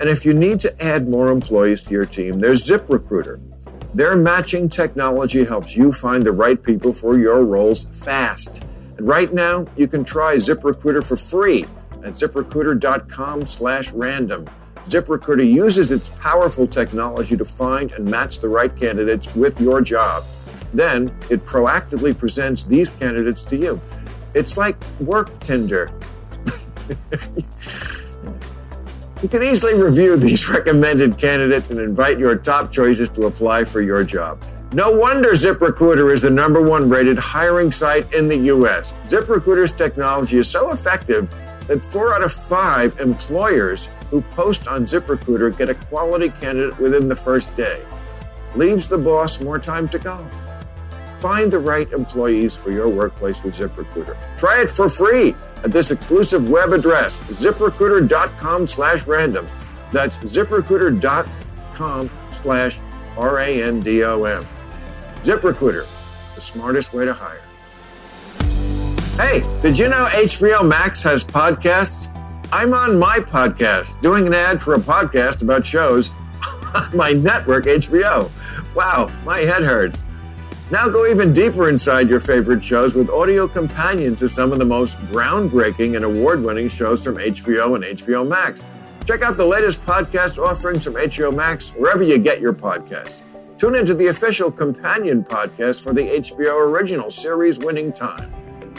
And 0.00 0.08
if 0.08 0.24
you 0.24 0.32
need 0.32 0.58
to 0.60 0.72
add 0.82 1.08
more 1.08 1.30
employees 1.30 1.82
to 1.84 1.92
your 1.92 2.06
team, 2.06 2.40
there's 2.40 2.66
ZipRecruiter. 2.66 3.38
Their 3.94 4.16
matching 4.16 4.70
technology 4.70 5.44
helps 5.44 5.76
you 5.76 5.92
find 5.92 6.24
the 6.24 6.32
right 6.32 6.62
people 6.62 6.94
for 6.94 7.18
your 7.18 7.44
roles 7.44 7.84
fast. 8.02 8.64
And 8.96 9.06
right 9.06 9.32
now, 9.32 9.66
you 9.76 9.86
can 9.86 10.02
try 10.02 10.36
ZipRecruiter 10.36 11.06
for 11.06 11.18
free 11.18 11.66
at 12.02 12.14
ziprecruiter.com 12.14 13.44
slash 13.44 13.92
random. 13.92 14.48
ZipRecruiter 14.86 15.50
uses 15.50 15.92
its 15.92 16.08
powerful 16.08 16.66
technology 16.66 17.36
to 17.36 17.44
find 17.44 17.92
and 17.92 18.04
match 18.08 18.40
the 18.40 18.48
right 18.48 18.74
candidates 18.74 19.34
with 19.34 19.60
your 19.60 19.82
job. 19.82 20.24
Then 20.76 21.06
it 21.30 21.46
proactively 21.46 22.16
presents 22.16 22.64
these 22.64 22.90
candidates 22.90 23.42
to 23.44 23.56
you. 23.56 23.80
It's 24.34 24.58
like 24.58 24.76
work 25.00 25.40
Tinder. 25.40 25.90
you 29.22 29.28
can 29.28 29.42
easily 29.42 29.80
review 29.82 30.16
these 30.16 30.48
recommended 30.50 31.16
candidates 31.16 31.70
and 31.70 31.80
invite 31.80 32.18
your 32.18 32.36
top 32.36 32.70
choices 32.70 33.08
to 33.10 33.24
apply 33.24 33.64
for 33.64 33.80
your 33.80 34.04
job. 34.04 34.44
No 34.74 34.94
wonder 34.94 35.30
ZipRecruiter 35.30 36.12
is 36.12 36.20
the 36.20 36.30
number 36.30 36.60
one 36.60 36.90
rated 36.90 37.18
hiring 37.18 37.72
site 37.72 38.14
in 38.14 38.28
the 38.28 38.36
US. 38.52 38.96
ZipRecruiter's 39.08 39.72
technology 39.72 40.36
is 40.36 40.50
so 40.50 40.72
effective 40.72 41.30
that 41.68 41.82
four 41.82 42.12
out 42.12 42.22
of 42.22 42.30
five 42.30 43.00
employers 43.00 43.90
who 44.10 44.20
post 44.20 44.68
on 44.68 44.84
ZipRecruiter 44.84 45.56
get 45.56 45.70
a 45.70 45.74
quality 45.74 46.28
candidate 46.28 46.78
within 46.78 47.08
the 47.08 47.16
first 47.16 47.56
day. 47.56 47.82
Leaves 48.54 48.88
the 48.88 48.98
boss 48.98 49.40
more 49.40 49.58
time 49.58 49.88
to 49.88 49.98
golf. 49.98 50.45
Find 51.18 51.50
the 51.50 51.58
right 51.58 51.90
employees 51.92 52.54
for 52.56 52.70
your 52.70 52.88
workplace 52.88 53.42
with 53.42 53.54
ZipRecruiter. 53.54 54.16
Try 54.36 54.62
it 54.62 54.70
for 54.70 54.88
free 54.88 55.34
at 55.64 55.72
this 55.72 55.90
exclusive 55.90 56.48
web 56.50 56.72
address, 56.72 57.20
ziprecruiter.com 57.24 58.66
slash 58.66 59.06
random. 59.06 59.46
That's 59.92 60.18
ziprecruiter.com 60.18 62.10
slash 62.34 62.80
R-A-N-D-O-M. 63.16 64.46
ZipRecruiter, 65.22 65.86
the 66.34 66.40
smartest 66.40 66.92
way 66.92 67.06
to 67.06 67.14
hire. 67.14 67.42
Hey, 69.16 69.40
did 69.62 69.78
you 69.78 69.88
know 69.88 70.06
HBO 70.12 70.68
Max 70.68 71.02
has 71.02 71.24
podcasts? 71.24 72.12
I'm 72.52 72.74
on 72.74 72.98
my 72.98 73.18
podcast 73.22 74.00
doing 74.02 74.26
an 74.26 74.34
ad 74.34 74.62
for 74.62 74.74
a 74.74 74.78
podcast 74.78 75.42
about 75.42 75.66
shows 75.66 76.12
on 76.76 76.96
my 76.96 77.12
network, 77.12 77.64
HBO. 77.64 78.30
Wow, 78.74 79.10
my 79.24 79.38
head 79.38 79.62
hurts. 79.62 80.02
Now 80.68 80.88
go 80.88 81.06
even 81.06 81.32
deeper 81.32 81.68
inside 81.68 82.08
your 82.08 82.18
favorite 82.18 82.64
shows 82.64 82.96
with 82.96 83.08
audio 83.08 83.46
companions 83.46 84.18
to 84.18 84.28
some 84.28 84.50
of 84.50 84.58
the 84.58 84.64
most 84.64 84.98
groundbreaking 85.12 85.94
and 85.94 86.04
award 86.04 86.42
winning 86.42 86.68
shows 86.68 87.04
from 87.04 87.18
HBO 87.18 87.76
and 87.76 87.84
HBO 87.84 88.26
Max. 88.26 88.64
Check 89.04 89.22
out 89.22 89.36
the 89.36 89.46
latest 89.46 89.82
podcast 89.82 90.38
offerings 90.38 90.82
from 90.82 90.94
HBO 90.94 91.32
Max 91.32 91.70
wherever 91.74 92.02
you 92.02 92.18
get 92.18 92.40
your 92.40 92.52
podcasts. 92.52 93.22
Tune 93.58 93.76
into 93.76 93.94
the 93.94 94.08
official 94.08 94.50
companion 94.50 95.22
podcast 95.22 95.84
for 95.84 95.92
the 95.92 96.02
HBO 96.02 96.68
original 96.68 97.12
series 97.12 97.60
Winning 97.60 97.92
Time 97.92 98.34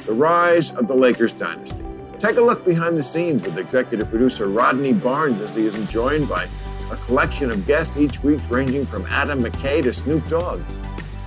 The 0.05 0.11
Rise 0.11 0.75
of 0.75 0.89
the 0.89 0.93
Lakers 0.93 1.31
Dynasty. 1.31 1.81
Take 2.19 2.35
a 2.35 2.41
look 2.41 2.65
behind 2.65 2.97
the 2.97 3.03
scenes 3.03 3.43
with 3.45 3.57
executive 3.57 4.09
producer 4.09 4.47
Rodney 4.47 4.91
Barnes 4.91 5.39
as 5.39 5.55
he 5.55 5.65
is 5.65 5.77
joined 5.89 6.27
by 6.27 6.47
a 6.91 6.97
collection 6.97 7.49
of 7.49 7.65
guests 7.65 7.95
each 7.95 8.21
week 8.23 8.41
ranging 8.49 8.85
from 8.85 9.05
Adam 9.05 9.41
McKay 9.41 9.81
to 9.83 9.93
Snoop 9.93 10.27
Dogg. 10.27 10.61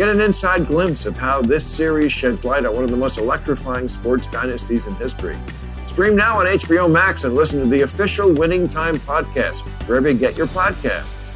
Get 0.01 0.09
an 0.09 0.22
inside 0.22 0.66
glimpse 0.66 1.05
of 1.05 1.14
how 1.18 1.42
this 1.42 1.62
series 1.62 2.11
sheds 2.11 2.42
light 2.42 2.64
on 2.64 2.74
one 2.74 2.84
of 2.84 2.90
the 2.90 2.96
most 2.96 3.18
electrifying 3.18 3.86
sports 3.86 4.28
dynasties 4.28 4.86
in 4.86 4.94
history. 4.94 5.36
Stream 5.84 6.16
now 6.16 6.38
on 6.38 6.46
HBO 6.46 6.90
Max 6.90 7.24
and 7.24 7.34
listen 7.34 7.61
to 7.61 7.66
the 7.66 7.82
official 7.82 8.32
Winning 8.32 8.66
Time 8.66 8.96
podcast 9.01 9.61
wherever 9.86 10.09
you 10.11 10.16
get 10.18 10.38
your 10.38 10.46
podcasts. 10.46 11.32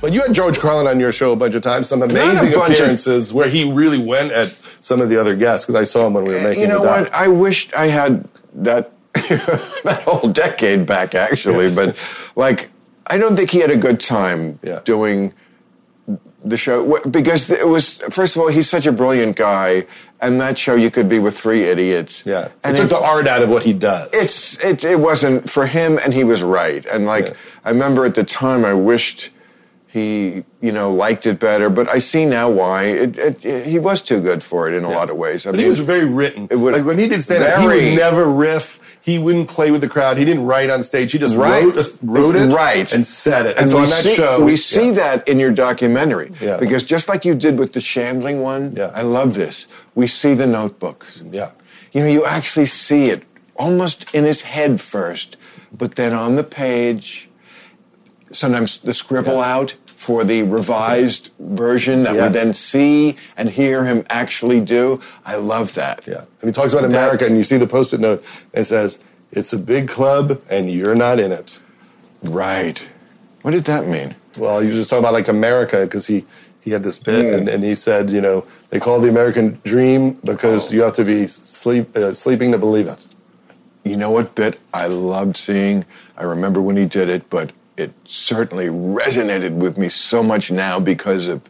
But 0.00 0.12
you 0.12 0.22
had 0.22 0.34
George 0.34 0.58
Carlin 0.58 0.88
on 0.88 0.98
your 0.98 1.12
show 1.12 1.30
a 1.30 1.36
bunch 1.36 1.54
of 1.54 1.62
times, 1.62 1.88
some 1.88 2.02
amazing 2.02 2.50
bunch 2.50 2.70
of- 2.72 2.80
appearances 2.80 3.32
where 3.32 3.48
he 3.48 3.70
really 3.72 4.04
went 4.04 4.32
at 4.32 4.48
some 4.80 5.00
of 5.00 5.08
the 5.08 5.16
other 5.16 5.36
guests 5.36 5.64
because 5.64 5.80
I 5.80 5.84
saw 5.84 6.08
him 6.08 6.14
when 6.14 6.24
we 6.24 6.32
were 6.32 6.38
eh, 6.40 6.42
making 6.42 6.62
it. 6.62 6.66
you 6.66 6.68
know 6.68 6.82
the 6.82 6.88
what? 6.88 7.14
I 7.14 7.28
wished 7.28 7.76
I 7.76 7.86
had 7.86 8.26
that 8.54 8.90
that 9.14 10.02
whole 10.04 10.30
decade 10.32 10.84
back, 10.84 11.14
actually. 11.14 11.72
But 11.72 11.96
like, 12.34 12.70
I 13.06 13.18
don't 13.18 13.36
think 13.36 13.50
he 13.50 13.60
had 13.60 13.70
a 13.70 13.76
good 13.76 14.00
time 14.00 14.58
Yeah. 14.64 14.80
doing 14.84 15.32
the 16.44 16.56
show 16.56 17.00
because 17.10 17.50
it 17.50 17.66
was 17.66 17.98
first 18.10 18.36
of 18.36 18.42
all 18.42 18.48
he's 18.48 18.68
such 18.68 18.86
a 18.86 18.92
brilliant 18.92 19.36
guy, 19.36 19.86
and 20.20 20.40
that 20.40 20.58
show 20.58 20.74
you 20.74 20.90
could 20.90 21.08
be 21.08 21.18
with 21.18 21.38
three 21.38 21.62
idiots. 21.64 22.22
Yeah, 22.26 22.48
and 22.62 22.76
it 22.76 22.80
took 22.80 22.90
it- 22.90 22.94
the 22.94 23.00
art 23.02 23.26
out 23.26 23.42
of 23.42 23.48
what 23.48 23.62
he 23.62 23.72
does. 23.72 24.10
it's 24.12 24.62
it, 24.64 24.84
it 24.84 25.00
wasn't 25.00 25.48
for 25.48 25.66
him 25.66 25.98
and 26.04 26.12
he 26.14 26.24
was 26.24 26.42
right 26.42 26.84
and 26.86 27.06
like 27.06 27.28
Yeah. 27.28 27.34
i 27.64 27.70
remember 27.70 28.04
at 28.04 28.14
the 28.14 28.24
time 28.24 28.64
i 28.64 28.74
wished 28.74 29.30
he 29.94 30.42
you 30.60 30.72
know 30.72 30.92
liked 30.92 31.24
it 31.24 31.38
better 31.38 31.70
but 31.70 31.88
i 31.88 31.98
see 32.00 32.24
now 32.26 32.46
why 32.50 32.78
it, 33.04 33.16
it, 33.16 33.44
it- 33.44 33.66
he 33.74 33.78
was 33.78 34.02
too 34.02 34.20
good 34.20 34.42
for 34.42 34.60
it 34.68 34.74
in 34.74 34.82
a 34.82 34.90
lot 34.98 35.08
of 35.08 35.16
ways 35.16 35.46
i 35.46 35.52
But 35.52 35.60
he 35.60 35.68
was 35.74 35.78
very 35.94 36.08
written. 36.18 36.48
It 36.50 36.56
would- 36.60 36.74
like 36.76 36.84
when 36.90 36.98
he 36.98 37.06
did 37.12 37.22
stand 37.22 37.44
up, 37.44 37.60
he 37.60 37.66
would 37.68 37.96
never 38.06 38.24
riff. 38.46 38.98
He 39.10 39.14
wouldn't 39.24 39.48
play 39.56 39.70
with 39.70 39.82
the 39.86 39.88
crowd. 39.96 40.16
He 40.22 40.24
didn't 40.30 40.46
write 40.52 40.68
on 40.74 40.82
stage. 40.82 41.08
He 41.12 41.18
just 41.26 41.36
Right. 41.36 41.62
wrote, 41.62 41.98
wrote 42.16 42.34
it 42.42 42.48
Right. 42.64 42.88
and 42.94 43.02
said 43.06 43.42
it. 43.46 43.50
And, 43.56 43.60
and 43.60 43.70
so 43.70 43.76
we 43.76 43.82
on 43.84 43.88
that 43.94 44.02
see, 44.06 44.14
show, 44.20 44.32
we 44.52 44.56
see 44.56 44.88
that 45.02 45.28
in 45.30 45.36
your 45.44 45.52
documentary 45.66 46.30
Yeah. 46.40 46.56
because 46.64 46.82
just 46.94 47.06
like 47.10 47.22
you 47.28 47.34
did 47.46 47.54
with 47.62 47.70
the 47.76 47.80
Shandling 47.92 48.38
one, 48.52 48.62
Yeah. 48.80 48.90
I 49.00 49.02
love 49.18 49.30
this. 49.42 49.56
We 49.94 50.06
see 50.20 50.34
the 50.42 50.46
notebook. 50.58 51.06
Yeah. 51.38 51.50
You 51.92 52.00
know, 52.02 52.10
you 52.16 52.24
actually 52.38 52.66
see 52.66 53.04
it 53.14 53.20
almost 53.64 53.98
in 54.18 54.24
his 54.24 54.40
head 54.56 54.80
first, 54.80 55.36
but 55.80 55.90
then 56.00 56.12
on 56.24 56.34
the 56.40 56.46
page, 56.64 57.28
sometimes 58.32 58.70
the 58.88 58.92
scribble 58.92 59.38
Yeah. 59.44 59.54
out 59.56 59.70
for 60.04 60.22
the 60.22 60.42
revised 60.42 61.30
version 61.38 62.02
that 62.04 62.14
Yeah. 62.14 62.26
we 62.26 62.32
then 62.34 62.52
see 62.52 63.16
and 63.38 63.48
hear 63.48 63.84
him 63.84 64.04
actually 64.10 64.60
do. 64.60 65.00
I 65.24 65.36
love 65.36 65.72
that. 65.74 66.04
Yeah. 66.06 66.24
And 66.40 66.48
he 66.48 66.52
talks 66.52 66.72
about 66.74 66.84
America, 66.84 67.24
and 67.24 67.36
you 67.38 67.44
see 67.44 67.56
the 67.56 67.66
post 67.66 67.94
it 67.94 68.00
note, 68.00 68.22
and 68.52 68.62
it 68.62 68.66
says, 68.66 69.02
It's 69.32 69.52
a 69.52 69.58
big 69.58 69.88
club, 69.88 70.40
and 70.50 70.70
you're 70.70 70.94
not 70.94 71.18
in 71.18 71.32
it. 71.32 71.58
Right. 72.22 72.86
What 73.42 73.50
did 73.52 73.64
that 73.64 73.86
mean? 73.88 74.14
Well, 74.38 74.60
he 74.60 74.68
was 74.68 74.76
just 74.76 74.90
talking 74.90 75.02
about 75.04 75.12
like 75.14 75.28
America 75.28 75.80
because 75.84 76.06
he, 76.06 76.24
he 76.60 76.70
had 76.70 76.82
this 76.82 76.98
bit, 76.98 77.24
Mm. 77.26 77.34
and, 77.38 77.48
and 77.48 77.64
he 77.64 77.74
said, 77.74 78.10
You 78.10 78.20
know, 78.20 78.44
they 78.70 78.78
call 78.80 78.98
it 78.98 79.02
the 79.02 79.08
American 79.10 79.58
dream 79.64 80.12
because 80.24 80.70
Oh. 80.70 80.74
you 80.74 80.82
have 80.82 80.94
to 80.96 81.04
be 81.04 81.26
sleep, 81.26 81.96
uh, 81.96 82.12
sleeping 82.12 82.52
to 82.52 82.58
believe 82.58 82.86
it. 82.88 82.98
You 83.84 83.96
know 83.96 84.10
what 84.10 84.34
bit 84.34 84.58
I 84.72 84.86
loved 84.86 85.36
seeing? 85.36 85.84
I 86.16 86.24
remember 86.24 86.60
when 86.60 86.76
he 86.76 86.84
did 86.86 87.08
it, 87.08 87.28
but 87.30 87.50
it 87.76 87.92
certainly 88.04 88.66
resonated 88.66 89.52
with 89.52 89.76
me 89.76 89.88
so 89.88 90.22
much 90.22 90.50
now 90.50 90.78
because 90.78 91.28
of 91.28 91.42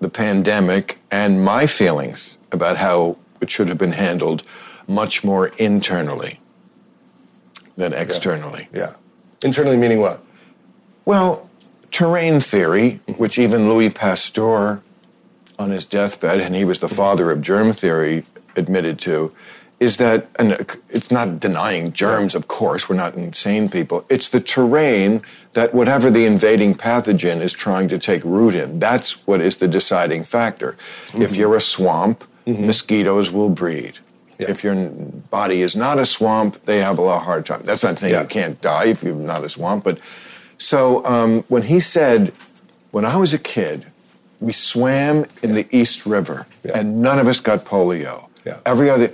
the 0.00 0.08
pandemic 0.08 0.98
and 1.10 1.44
my 1.44 1.66
feelings 1.66 2.38
about 2.50 2.76
how 2.76 3.16
it 3.40 3.50
should 3.50 3.68
have 3.68 3.78
been 3.78 3.92
handled 3.92 4.42
much 4.88 5.24
more 5.24 5.48
internally 5.58 6.40
than 7.76 7.92
externally. 7.92 8.68
Yeah. 8.72 8.94
Internally 9.44 9.76
meaning 9.76 10.00
what? 10.00 10.22
Well, 11.04 11.48
terrain 11.90 12.40
theory, 12.40 13.00
which 13.16 13.38
even 13.38 13.68
Louis 13.68 13.90
Pasteur 13.90 14.82
on 15.58 15.70
his 15.70 15.86
deathbed, 15.86 16.40
and 16.40 16.54
he 16.54 16.64
was 16.64 16.80
the 16.80 16.86
mm-hmm. 16.86 16.96
father 16.96 17.30
of 17.30 17.42
germ 17.42 17.72
theory, 17.72 18.24
admitted 18.56 18.98
to, 19.00 19.34
is 19.82 19.96
that, 19.96 20.28
and 20.38 20.52
it's 20.96 21.10
not 21.10 21.40
denying 21.40 21.92
germs, 21.92 22.34
of 22.34 22.44
course, 22.46 22.88
we're 22.88 22.96
not 23.04 23.14
insane 23.14 23.68
people. 23.68 24.04
It's 24.08 24.28
the 24.28 24.40
terrain 24.40 25.22
that 25.54 25.74
whatever 25.74 26.08
the 26.10 26.24
invading 26.24 26.74
pathogen 26.74 27.38
is 27.42 27.52
trying 27.52 27.88
to 27.88 27.98
take 27.98 28.22
root 28.24 28.54
in, 28.54 28.78
that's 28.78 29.26
what 29.26 29.40
is 29.40 29.56
the 29.56 29.68
deciding 29.68 30.22
factor. 30.24 30.76
If 31.14 31.34
you're 31.36 31.56
a 31.56 31.60
swamp, 31.60 32.24
mosquitoes 32.46 33.30
will 33.30 33.50
breed. 33.50 33.94
Yeah. 34.38 34.50
If 34.52 34.64
your 34.64 34.74
body 35.38 35.62
is 35.62 35.74
not 35.76 35.98
a 35.98 36.06
swamp, 36.06 36.64
they 36.64 36.78
have 36.78 36.98
a 36.98 37.02
lot 37.02 37.18
of 37.18 37.24
hard 37.24 37.44
time. 37.46 37.62
That's 37.64 37.84
not 37.84 37.98
saying 37.98 38.12
Yeah. 38.14 38.22
you 38.22 38.28
can't 38.28 38.60
die 38.62 38.86
if 38.94 39.02
you're 39.02 39.14
not 39.14 39.44
a 39.44 39.48
swamp, 39.48 39.84
but 39.84 39.98
so 40.58 41.04
um, 41.04 41.42
when 41.48 41.62
he 41.72 41.80
said, 41.80 42.32
when 42.92 43.04
I 43.04 43.16
was 43.16 43.34
a 43.34 43.38
kid, 43.38 43.84
we 44.40 44.52
swam 44.52 45.26
in 45.42 45.52
the 45.58 45.66
East 45.70 46.06
River, 46.06 46.46
Yeah. 46.64 46.78
and 46.78 47.02
none 47.02 47.18
of 47.18 47.26
us 47.28 47.40
got 47.40 47.64
polio. 47.64 48.16
Yeah. 48.44 48.58
Every 48.66 48.88
other, 48.90 49.10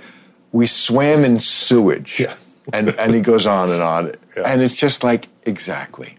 we 0.51 0.67
swam 0.67 1.23
in 1.23 1.39
sewage. 1.39 2.19
Yeah. 2.19 2.35
and 2.73 2.89
and 2.99 3.13
he 3.15 3.21
goes 3.21 3.47
on 3.47 3.71
and 3.71 3.81
on, 3.81 4.11
Yeah. 4.37 4.43
and 4.45 4.61
it's 4.61 4.75
just 4.75 5.03
like 5.03 5.27
exactly. 5.43 6.17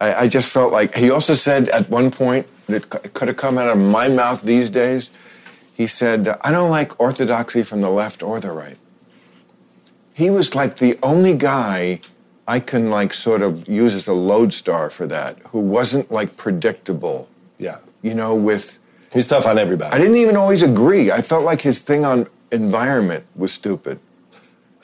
I, 0.00 0.14
I 0.24 0.28
just 0.28 0.48
felt 0.48 0.72
like 0.72 0.94
he 0.96 1.10
also 1.10 1.34
said 1.34 1.68
at 1.70 1.90
one 1.90 2.10
point 2.10 2.46
that 2.66 2.84
c- 2.92 3.08
could 3.10 3.28
have 3.28 3.36
come 3.36 3.58
out 3.58 3.68
of 3.68 3.78
my 3.78 4.08
mouth 4.08 4.42
these 4.42 4.70
days. 4.70 5.10
He 5.74 5.86
said, 5.86 6.28
"I 6.42 6.50
don't 6.50 6.70
like 6.70 6.98
orthodoxy 7.00 7.62
from 7.64 7.80
the 7.82 7.90
left 7.90 8.22
or 8.22 8.40
the 8.40 8.52
right." 8.52 8.78
He 10.14 10.30
was 10.30 10.54
like 10.54 10.76
the 10.76 10.98
only 11.02 11.34
guy 11.34 12.00
I 12.46 12.60
can 12.60 12.90
like 12.90 13.12
sort 13.14 13.42
of 13.42 13.68
use 13.68 13.94
as 13.94 14.08
a 14.08 14.12
lodestar 14.14 14.90
for 14.90 15.06
that, 15.06 15.38
who 15.50 15.60
wasn't 15.60 16.10
like 16.10 16.36
predictable. 16.36 17.28
Yeah. 17.58 17.78
You 18.02 18.14
know, 18.14 18.34
with 18.34 18.78
He's 19.12 19.26
tough 19.26 19.46
on 19.46 19.58
everybody. 19.58 19.92
I 19.94 19.98
didn't 19.98 20.16
even 20.16 20.36
always 20.36 20.62
agree. 20.62 21.10
I 21.10 21.22
felt 21.22 21.44
like 21.44 21.60
his 21.62 21.78
thing 21.80 22.04
on 22.04 22.26
environment 22.50 23.24
was 23.36 23.52
stupid. 23.52 23.98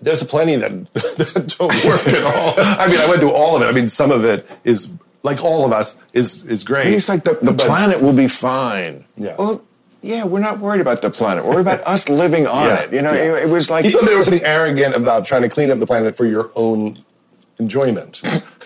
There's 0.00 0.22
plenty 0.24 0.56
that, 0.56 0.70
that 0.92 1.54
don't 1.58 1.84
work 1.84 2.06
at 2.08 2.22
all. 2.24 2.54
I 2.58 2.88
mean, 2.88 2.98
I 2.98 3.06
went 3.08 3.20
through 3.20 3.32
all 3.34 3.56
of 3.56 3.62
it. 3.62 3.66
I 3.66 3.72
mean, 3.72 3.88
some 3.88 4.10
of 4.10 4.24
it 4.24 4.46
is 4.64 4.92
like 5.22 5.42
all 5.42 5.64
of 5.64 5.72
us 5.72 6.02
is 6.12 6.44
is 6.50 6.64
great. 6.64 6.88
He's 6.92 7.08
like 7.08 7.24
the, 7.24 7.34
the 7.40 7.52
But- 7.52 7.66
planet 7.66 8.02
will 8.02 8.12
be 8.12 8.28
fine. 8.28 9.04
Yeah. 9.16 9.34
Well, 9.38 9.62
yeah, 10.02 10.24
we're 10.24 10.40
not 10.40 10.58
worried 10.58 10.82
about 10.82 11.00
the 11.00 11.08
planet. 11.08 11.44
We're 11.44 11.52
worried 11.54 11.62
about 11.62 11.80
us 11.86 12.08
living 12.10 12.46
on 12.46 12.66
Yeah, 12.66 12.82
it. 12.82 12.92
You 12.92 13.02
know, 13.02 13.12
yeah. 13.12 13.36
it, 13.38 13.48
it 13.48 13.50
was 13.50 13.70
like 13.70 13.86
He 13.86 13.92
thought 13.92 14.04
there 14.04 14.18
was 14.18 14.26
something 14.26 14.44
arrogant 14.44 14.94
about 14.96 15.24
trying 15.24 15.42
to 15.42 15.48
clean 15.48 15.70
up 15.70 15.78
the 15.78 15.86
planet 15.86 16.14
for 16.16 16.26
your 16.26 16.50
own 16.56 16.96
enjoyment. 17.58 18.20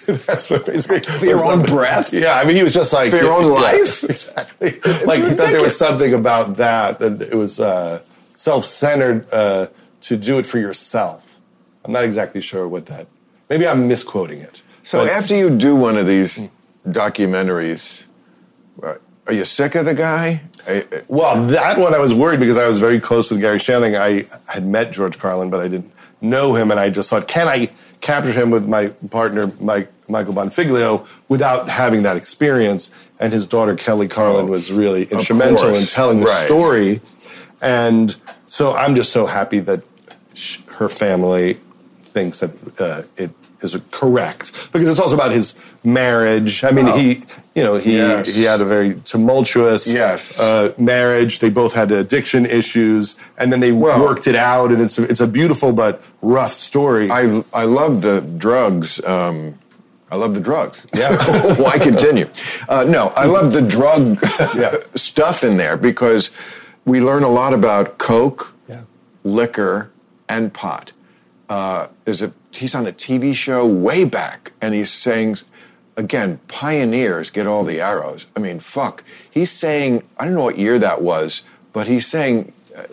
That's 0.07 0.49
what 0.51 0.65
basically 0.67 1.01
for 1.01 1.27
your 1.27 1.45
own 1.45 1.63
breath? 1.65 2.13
Yeah, 2.13 2.41
I 2.41 2.45
mean, 2.45 2.57
he 2.57 2.63
was 2.65 2.73
just 2.75 2.93
like 2.93 3.11
For 3.11 3.19
your 3.19 3.31
own 3.33 3.45
yeah, 3.45 3.61
life? 3.61 4.03
exactly. 4.03 4.71
like 5.07 5.23
he 5.23 5.31
thought 5.35 5.51
there 5.51 5.61
was 5.63 5.79
something 5.79 6.15
about 6.15 6.57
that 6.57 6.99
that 6.99 7.21
it 7.23 7.35
was. 7.37 7.61
Uh, 7.61 8.01
self-centered 8.49 9.27
uh, 9.33 9.67
to 10.01 10.17
do 10.17 10.39
it 10.39 10.47
for 10.47 10.59
yourself. 10.59 11.41
I'm 11.85 11.91
not 11.93 12.05
exactly 12.05 12.41
sure 12.41 12.69
what 12.69 12.87
that. 12.87 13.09
Maybe 13.51 13.67
I'm 13.67 13.89
misquoting 13.89 14.41
it. 14.41 14.63
So 14.85 14.99
But- 14.99 15.11
after 15.11 15.35
you 15.35 15.51
do 15.51 15.75
one 15.75 15.97
of 15.99 16.07
these 16.07 16.41
documentaries, 16.87 18.05
are 18.81 19.33
you 19.33 19.45
sick 19.45 19.75
of 19.75 19.85
the 19.87 19.95
guy? 19.95 20.43
Well, 21.09 21.47
that 21.49 21.79
one 21.79 21.95
I 21.95 21.99
was 21.99 22.15
worried 22.15 22.39
because 22.39 22.57
I 22.59 22.69
was 22.69 22.79
very 22.79 23.01
close 23.01 23.29
with 23.31 23.41
Gary 23.41 23.59
Shandling. 23.59 23.97
I 23.99 24.25
had 24.53 24.65
met 24.67 24.93
George 24.93 25.19
Carlin, 25.19 25.51
but 25.51 25.59
I 25.61 25.67
didn't 25.69 25.93
know 26.21 26.55
him, 26.55 26.71
and 26.71 26.79
I 26.79 26.91
just 26.91 27.11
thought, 27.11 27.27
can 27.27 27.49
I 27.49 27.71
capture 28.01 28.33
him 28.33 28.51
with 28.51 28.69
my 28.69 28.89
partner 29.11 29.51
Mike, 29.61 29.91
Michael 30.09 30.33
Bonfiglio 30.35 31.07
without 31.29 31.69
having 31.69 32.05
that 32.05 32.17
experience? 32.17 32.91
And 33.21 33.33
his 33.33 33.49
daughter 33.49 33.75
Kelly 33.75 34.07
Carlin 34.07 34.47
Oh, 34.47 34.51
was 34.51 34.71
really 34.71 35.03
instrumental 35.11 35.75
in 35.75 35.85
telling 35.87 36.21
the 36.21 36.27
Right. 36.27 36.47
story, 36.47 37.01
and 37.61 38.17
so 38.47 38.75
I'm 38.75 38.95
just 38.95 39.13
so 39.13 39.27
happy 39.27 39.59
that 39.61 39.83
sh- 40.35 40.59
her 40.77 40.89
family 40.89 41.55
thinks 42.15 42.41
that 42.41 42.81
uh, 42.81 43.03
it 43.17 43.31
is 43.61 43.77
correct 43.91 44.73
because 44.73 44.89
it's 44.89 45.01
also 45.01 45.17
about 45.17 45.33
his 45.33 45.55
marriage. 45.85 46.63
I 46.65 46.71
mean, 46.71 46.89
Oh. 46.89 46.97
he, 46.97 47.23
you 47.55 47.63
know, 47.65 47.75
he 47.77 47.97
Yes. 47.97 48.27
he 48.29 48.45
had 48.45 48.61
a 48.61 48.65
very 48.65 48.95
tumultuous 49.05 49.93
Yes. 49.93 50.39
uh, 50.39 50.73
marriage. 50.79 51.41
They 51.41 51.51
both 51.51 51.75
had 51.75 51.91
addiction 51.91 52.47
issues, 52.47 53.17
and 53.37 53.53
then 53.53 53.61
they 53.61 53.73
Well- 53.73 54.01
worked 54.01 54.27
it 54.29 54.37
out. 54.37 54.71
And 54.71 54.81
it's 54.81 54.99
a, 54.99 55.03
it's 55.05 55.21
a 55.21 55.27
beautiful 55.27 55.73
but 55.73 56.01
rough 56.23 56.53
story. 56.53 57.11
I 57.11 57.43
I 57.53 57.65
love 57.65 58.03
the 58.03 58.21
drugs. 58.21 59.01
Um, 59.05 59.55
I 60.11 60.17
love 60.17 60.35
the 60.35 60.41
drugs. 60.41 60.79
Yeah. 60.97 61.17
Why 61.57 61.79
continue? 61.79 62.29
Uh, 62.69 62.85
no, 62.89 63.13
I 63.17 63.27
love 63.27 63.53
the 63.53 63.61
drug 63.63 64.19
Yeah. 64.57 64.75
stuff 64.95 65.43
in 65.45 65.57
there 65.59 65.77
because 65.77 66.31
we 66.85 67.01
learn 67.01 67.23
a 67.23 67.29
lot 67.29 67.53
about 67.55 67.99
coke, 67.99 68.55
Yeah. 68.69 68.83
liquor, 69.25 69.91
and 70.29 70.53
pot. 70.53 70.93
Uh, 71.49 71.89
there's 72.05 72.23
a 72.23 72.33
he's 72.53 72.75
on 72.75 72.87
a 72.87 72.93
TV 72.93 73.35
show 73.35 73.67
way 73.67 74.05
back, 74.05 74.53
and 74.61 74.75
he's 74.75 74.91
saying. 74.91 75.39
Again, 75.97 76.39
pioneers 76.47 77.29
get 77.29 77.49
all 77.49 77.65
the 77.65 77.81
arrows. 77.81 78.27
I 78.37 78.39
mean, 78.39 78.61
fuck. 78.61 79.03
He's 79.29 79.51
saying, 79.51 80.05
I 80.17 80.27
don't 80.27 80.35
know 80.35 80.45
what 80.45 80.57
year 80.57 80.79
that 80.79 81.03
was, 81.03 81.43
but 81.73 81.89
he's 81.89 82.07
saying, 82.07 82.53
uh, 82.77 82.85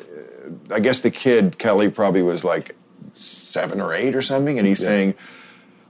I 0.74 0.80
guess 0.80 0.98
the 1.02 1.12
kid, 1.12 1.60
Kelly, 1.60 1.92
probably 1.92 2.24
was 2.24 2.44
like 2.44 2.76
seven 3.14 3.80
or 3.80 3.94
eight 3.94 4.16
or 4.16 4.24
something, 4.24 4.58
and 4.58 4.68
he's 4.68 4.84
saying, 4.84 5.14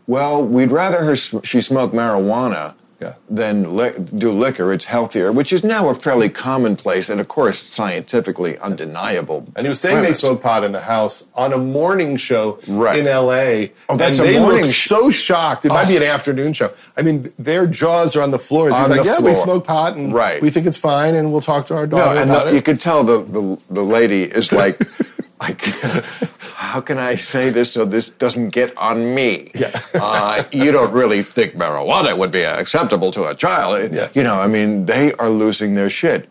"Well, 0.07 0.45
we'd 0.45 0.71
rather 0.71 1.05
her 1.05 1.15
she 1.15 1.61
smoke 1.61 1.93
marijuana 1.93 2.73
Yeah. 3.01 3.13
than 3.29 3.75
li- 3.75 3.91
do 4.15 4.31
liquor. 4.31 4.71
It's 4.71 4.85
healthier," 4.85 5.31
which 5.31 5.51
is 5.51 5.63
now 5.63 5.89
a 5.89 5.95
fairly 5.95 6.29
commonplace 6.29 7.09
and, 7.09 7.19
of 7.19 7.27
course, 7.27 7.61
scientifically 7.61 8.57
undeniable. 8.59 9.45
and 9.55 9.65
he 9.65 9.69
was 9.69 9.79
saying 9.81 9.97
premise. 9.97 10.21
they 10.21 10.27
smoked 10.27 10.43
pot 10.43 10.63
in 10.63 10.71
the 10.71 10.81
house 10.81 11.25
on 11.35 11.51
a 11.53 11.57
morning 11.57 12.15
show 12.17 12.57
Right. 12.67 12.97
in 12.99 13.07
L.A. 13.07 13.73
Oh, 13.89 13.97
that's 13.97 14.19
and 14.19 14.29
a 14.29 14.31
they 14.33 14.39
morning 14.39 14.69
sh- 14.71 14.87
so 14.87 15.09
shocked. 15.09 15.65
It 15.65 15.69
might 15.69 15.85
Oh. 15.85 15.87
be 15.89 15.97
an 15.97 16.03
oh. 16.03 16.07
afternoon 16.07 16.53
show. 16.53 16.69
I 16.97 17.01
mean, 17.01 17.31
their 17.37 17.67
jaws 17.67 18.15
are 18.15 18.21
on 18.21 18.31
the 18.31 18.39
floor. 18.39 18.67
He's 18.69 18.75
On 18.77 18.89
like, 18.89 19.05
"Yeah, 19.05 19.19
we 19.19 19.33
smoke 19.33 19.65
pot, 19.67 19.95
and 19.95 20.13
Right. 20.13 20.41
we 20.41 20.49
think 20.49 20.65
it's 20.65 20.77
fine, 20.77 21.15
and 21.15 21.31
we'll 21.31 21.41
talk 21.41 21.65
to 21.67 21.75
our 21.75 21.87
daughter 21.87 22.15
No, 22.15 22.21
and 22.21 22.31
the, 22.31 22.47
it." 22.47 22.53
you 22.53 22.61
could 22.61 22.79
tell 22.79 23.03
the, 23.03 23.17
the 23.23 23.57
the 23.69 23.83
lady 23.83 24.23
is 24.23 24.51
like, 24.51 24.79
like, 25.39 25.61
how 26.55 26.81
can 26.81 26.97
I 26.97 27.15
say 27.15 27.49
this 27.49 27.73
so 27.73 27.85
this 27.85 28.09
doesn't 28.09 28.49
get 28.49 28.75
on 28.77 29.13
me? 29.13 29.51
Yeah. 29.53 29.71
uh, 29.93 30.43
you 30.51 30.71
don't 30.71 30.93
really 30.93 31.23
think 31.23 31.53
marijuana 31.53 32.17
would 32.17 32.31
be 32.31 32.43
acceptable 32.43 33.11
to 33.11 33.29
a 33.29 33.35
child? 33.35 33.91
Yeah. 33.91 34.07
You 34.13 34.23
know, 34.23 34.35
I 34.35 34.47
mean, 34.47 34.85
they 34.85 35.13
are 35.13 35.29
losing 35.29 35.75
their 35.75 35.89
shit. 35.89 36.29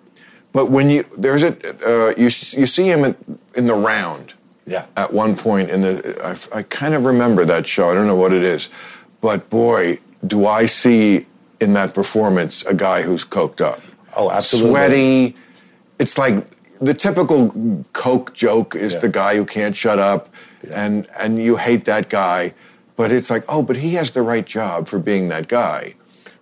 But 0.53 0.71
when 0.71 0.89
you 0.89 1.05
there's 1.19 1.43
a 1.43 1.53
uh, 1.85 2.15
you 2.17 2.25
you 2.27 2.67
see 2.67 2.89
him 2.89 3.05
in, 3.05 3.17
in 3.57 3.67
the 3.67 3.75
round. 3.75 4.35
Yeah. 4.67 4.87
At 4.97 5.13
one 5.13 5.37
point 5.37 5.69
in 5.69 5.83
the, 5.83 6.19
I, 6.25 6.59
I 6.59 6.63
kind 6.63 6.95
of 6.95 7.05
remember 7.05 7.45
that 7.45 7.67
show. 7.67 7.91
I 7.91 7.95
don't 7.95 8.07
know 8.07 8.17
what 8.17 8.33
it 8.33 8.43
is, 8.43 8.71
but 9.21 9.51
boy, 9.51 9.99
do 10.27 10.47
I 10.47 10.65
see 10.65 11.27
in 11.61 11.73
that 11.73 11.95
performance 11.95 12.65
a 12.67 12.75
guy 12.75 13.03
who's 13.03 13.25
coked 13.25 13.61
up. 13.61 13.81
Oh, 14.17 14.31
absolutely. 14.31 14.71
Sweaty. 14.71 15.37
It's 15.99 16.19
like 16.19 16.47
the 16.85 16.95
typical 16.95 17.41
coke 17.93 18.35
joke 18.35 18.75
is 18.75 18.93
Yeah. 18.95 19.01
the 19.01 19.09
guy 19.09 19.37
who 19.37 19.45
can't 19.45 19.77
shut 19.77 19.99
up, 19.99 20.29
and 20.73 21.07
and 21.19 21.43
you 21.43 21.57
hate 21.57 21.85
that 21.87 22.09
guy, 22.09 22.55
but 22.97 23.11
it's 23.13 23.31
like, 23.31 23.45
oh, 23.49 23.63
but 23.63 23.77
he 23.77 23.95
has 23.95 24.11
the 24.13 24.23
right 24.23 24.47
job 24.47 24.89
for 24.89 24.99
being 24.99 25.29
that 25.29 25.49
guy. 25.49 25.95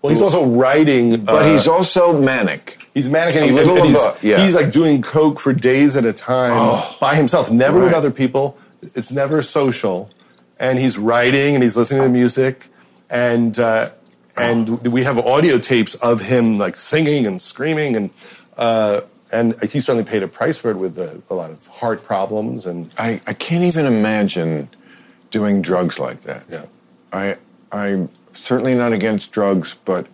well, 0.03 0.11
he's 0.12 0.22
also 0.22 0.45
writing, 0.47 1.05
But 1.24 1.43
uh, 1.43 1.51
he's 1.53 1.68
also 1.68 2.20
manic. 2.20 2.64
He's 2.93 3.09
manic 3.09 3.36
and, 3.36 3.45
he, 3.49 3.57
and 3.57 3.86
he's, 3.86 4.05
yeah. 4.22 4.38
he's 4.43 4.55
like 4.55 4.70
doing 4.72 5.01
coke 5.01 5.38
for 5.40 5.53
days 5.55 5.97
at 5.97 6.05
a 6.05 6.12
time 6.12 6.53
Oh. 6.55 6.97
by 7.01 7.14
himself, 7.14 7.51
never 7.51 7.78
with 7.80 7.95
other 7.95 8.11
people. 8.11 8.59
It's 8.82 9.12
never 9.12 9.43
social, 9.43 10.11
and 10.59 10.78
he's 10.78 10.99
writing 10.99 11.55
and 11.55 11.62
he's 11.62 11.76
listening 11.76 12.03
to 12.03 12.09
music, 12.09 12.66
and 13.09 13.59
uh, 13.59 13.90
and 14.36 14.62
we 14.97 15.05
have 15.05 15.18
audio 15.18 15.57
tapes 15.59 15.95
of 16.11 16.22
him 16.32 16.55
like 16.55 16.74
singing 16.76 17.26
and 17.28 17.40
screaming 17.40 17.95
and 17.97 18.11
uh, 18.59 19.01
and 19.33 19.55
he 19.62 19.80
certainly 19.80 20.05
paid 20.05 20.22
a 20.22 20.28
price 20.28 20.59
for 20.59 20.70
it 20.70 20.76
with 20.76 20.99
a, 20.99 21.22
a 21.30 21.35
lot 21.35 21.51
of 21.51 21.66
heart 21.68 22.05
problems 22.05 22.66
and 22.66 22.91
I, 22.99 23.20
I 23.26 23.33
can't 23.33 23.64
even 23.64 23.87
imagine 23.87 24.68
doing 25.30 25.62
drugs 25.62 25.99
like 25.99 26.22
that. 26.22 26.45
yeah. 26.51 26.66
I 27.12 27.37
I'm 27.72 28.11
certainly 28.33 28.74
not 28.74 28.93
against 28.93 29.33
drugs, 29.33 29.76
but 29.85 30.07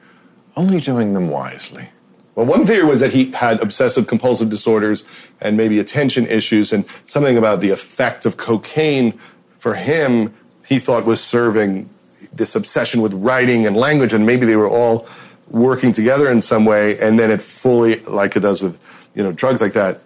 only 0.56 0.80
doing 0.80 1.12
them 1.14 1.28
wisely. 1.28 1.88
Well, 2.34 2.46
one 2.46 2.66
theory 2.66 2.84
was 2.84 3.00
that 3.00 3.12
he 3.12 3.32
had 3.32 3.60
obsessive 3.60 4.06
compulsive 4.06 4.48
disorders 4.48 5.04
and 5.40 5.56
maybe 5.56 5.80
attention 5.80 6.24
issues, 6.26 6.72
and 6.72 6.84
something 7.04 7.36
about 7.36 7.60
the 7.60 7.70
effect 7.70 8.26
of 8.26 8.36
cocaine 8.36 9.12
for 9.58 9.74
him, 9.74 10.32
he 10.66 10.78
thought 10.78 11.04
was 11.04 11.22
serving 11.22 11.90
this 12.32 12.54
obsession 12.54 13.00
with 13.00 13.12
writing 13.14 13.66
and 13.66 13.76
language, 13.76 14.12
and 14.12 14.24
maybe 14.24 14.46
they 14.46 14.56
were 14.56 14.68
all 14.68 15.06
working 15.48 15.90
together 15.90 16.30
in 16.30 16.40
some 16.40 16.64
way, 16.64 16.96
and 17.00 17.18
then 17.18 17.30
it 17.30 17.42
fully, 17.42 17.96
like 18.04 18.36
it 18.36 18.40
does 18.40 18.62
with 18.62 18.78
you 19.18 19.24
know 19.24 19.32
drugs 19.32 19.60
like 19.60 19.72
that, 19.74 20.00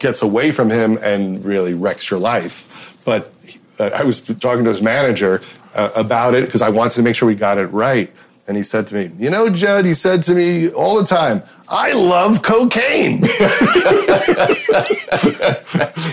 gets 0.00 0.20
away 0.22 0.50
from 0.50 0.68
him 0.68 0.98
and 1.02 1.42
really 1.44 1.72
wrecks 1.72 2.10
your 2.10 2.18
life. 2.20 3.00
But 3.06 3.32
uh, 3.78 3.90
I 3.94 4.02
was 4.02 4.20
talking 4.20 4.64
to 4.64 4.70
his 4.70 4.82
manager 4.82 5.40
uh, 5.74 5.90
about 5.96 6.34
it 6.34 6.44
because 6.46 6.60
I 6.62 6.68
wanted 6.68 6.94
to 6.96 7.02
make 7.02 7.14
sure 7.14 7.26
we 7.28 7.36
got 7.36 7.56
it 7.58 7.66
right. 7.68 8.10
And 8.48 8.56
he 8.56 8.62
said 8.62 8.86
to 8.88 8.94
me, 8.94 9.10
You 9.18 9.30
know, 9.30 9.48
Judd, 9.50 9.84
he 9.86 9.94
said 9.94 10.22
to 10.24 10.34
me 10.34 10.70
all 10.70 11.00
the 11.00 11.06
time, 11.06 11.42
I 11.68 11.92
love 11.94 12.42
cocaine. 12.42 13.20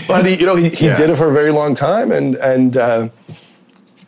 but 0.08 0.26
he, 0.26 0.36
you 0.40 0.46
know, 0.46 0.56
he, 0.56 0.70
he 0.70 0.86
Yeah. 0.88 0.98
did 0.98 1.10
it 1.10 1.18
for 1.18 1.30
a 1.30 1.34
very 1.34 1.52
long 1.52 1.76
time. 1.76 2.12
And, 2.12 2.36
and, 2.36 2.78
uh, 2.78 3.10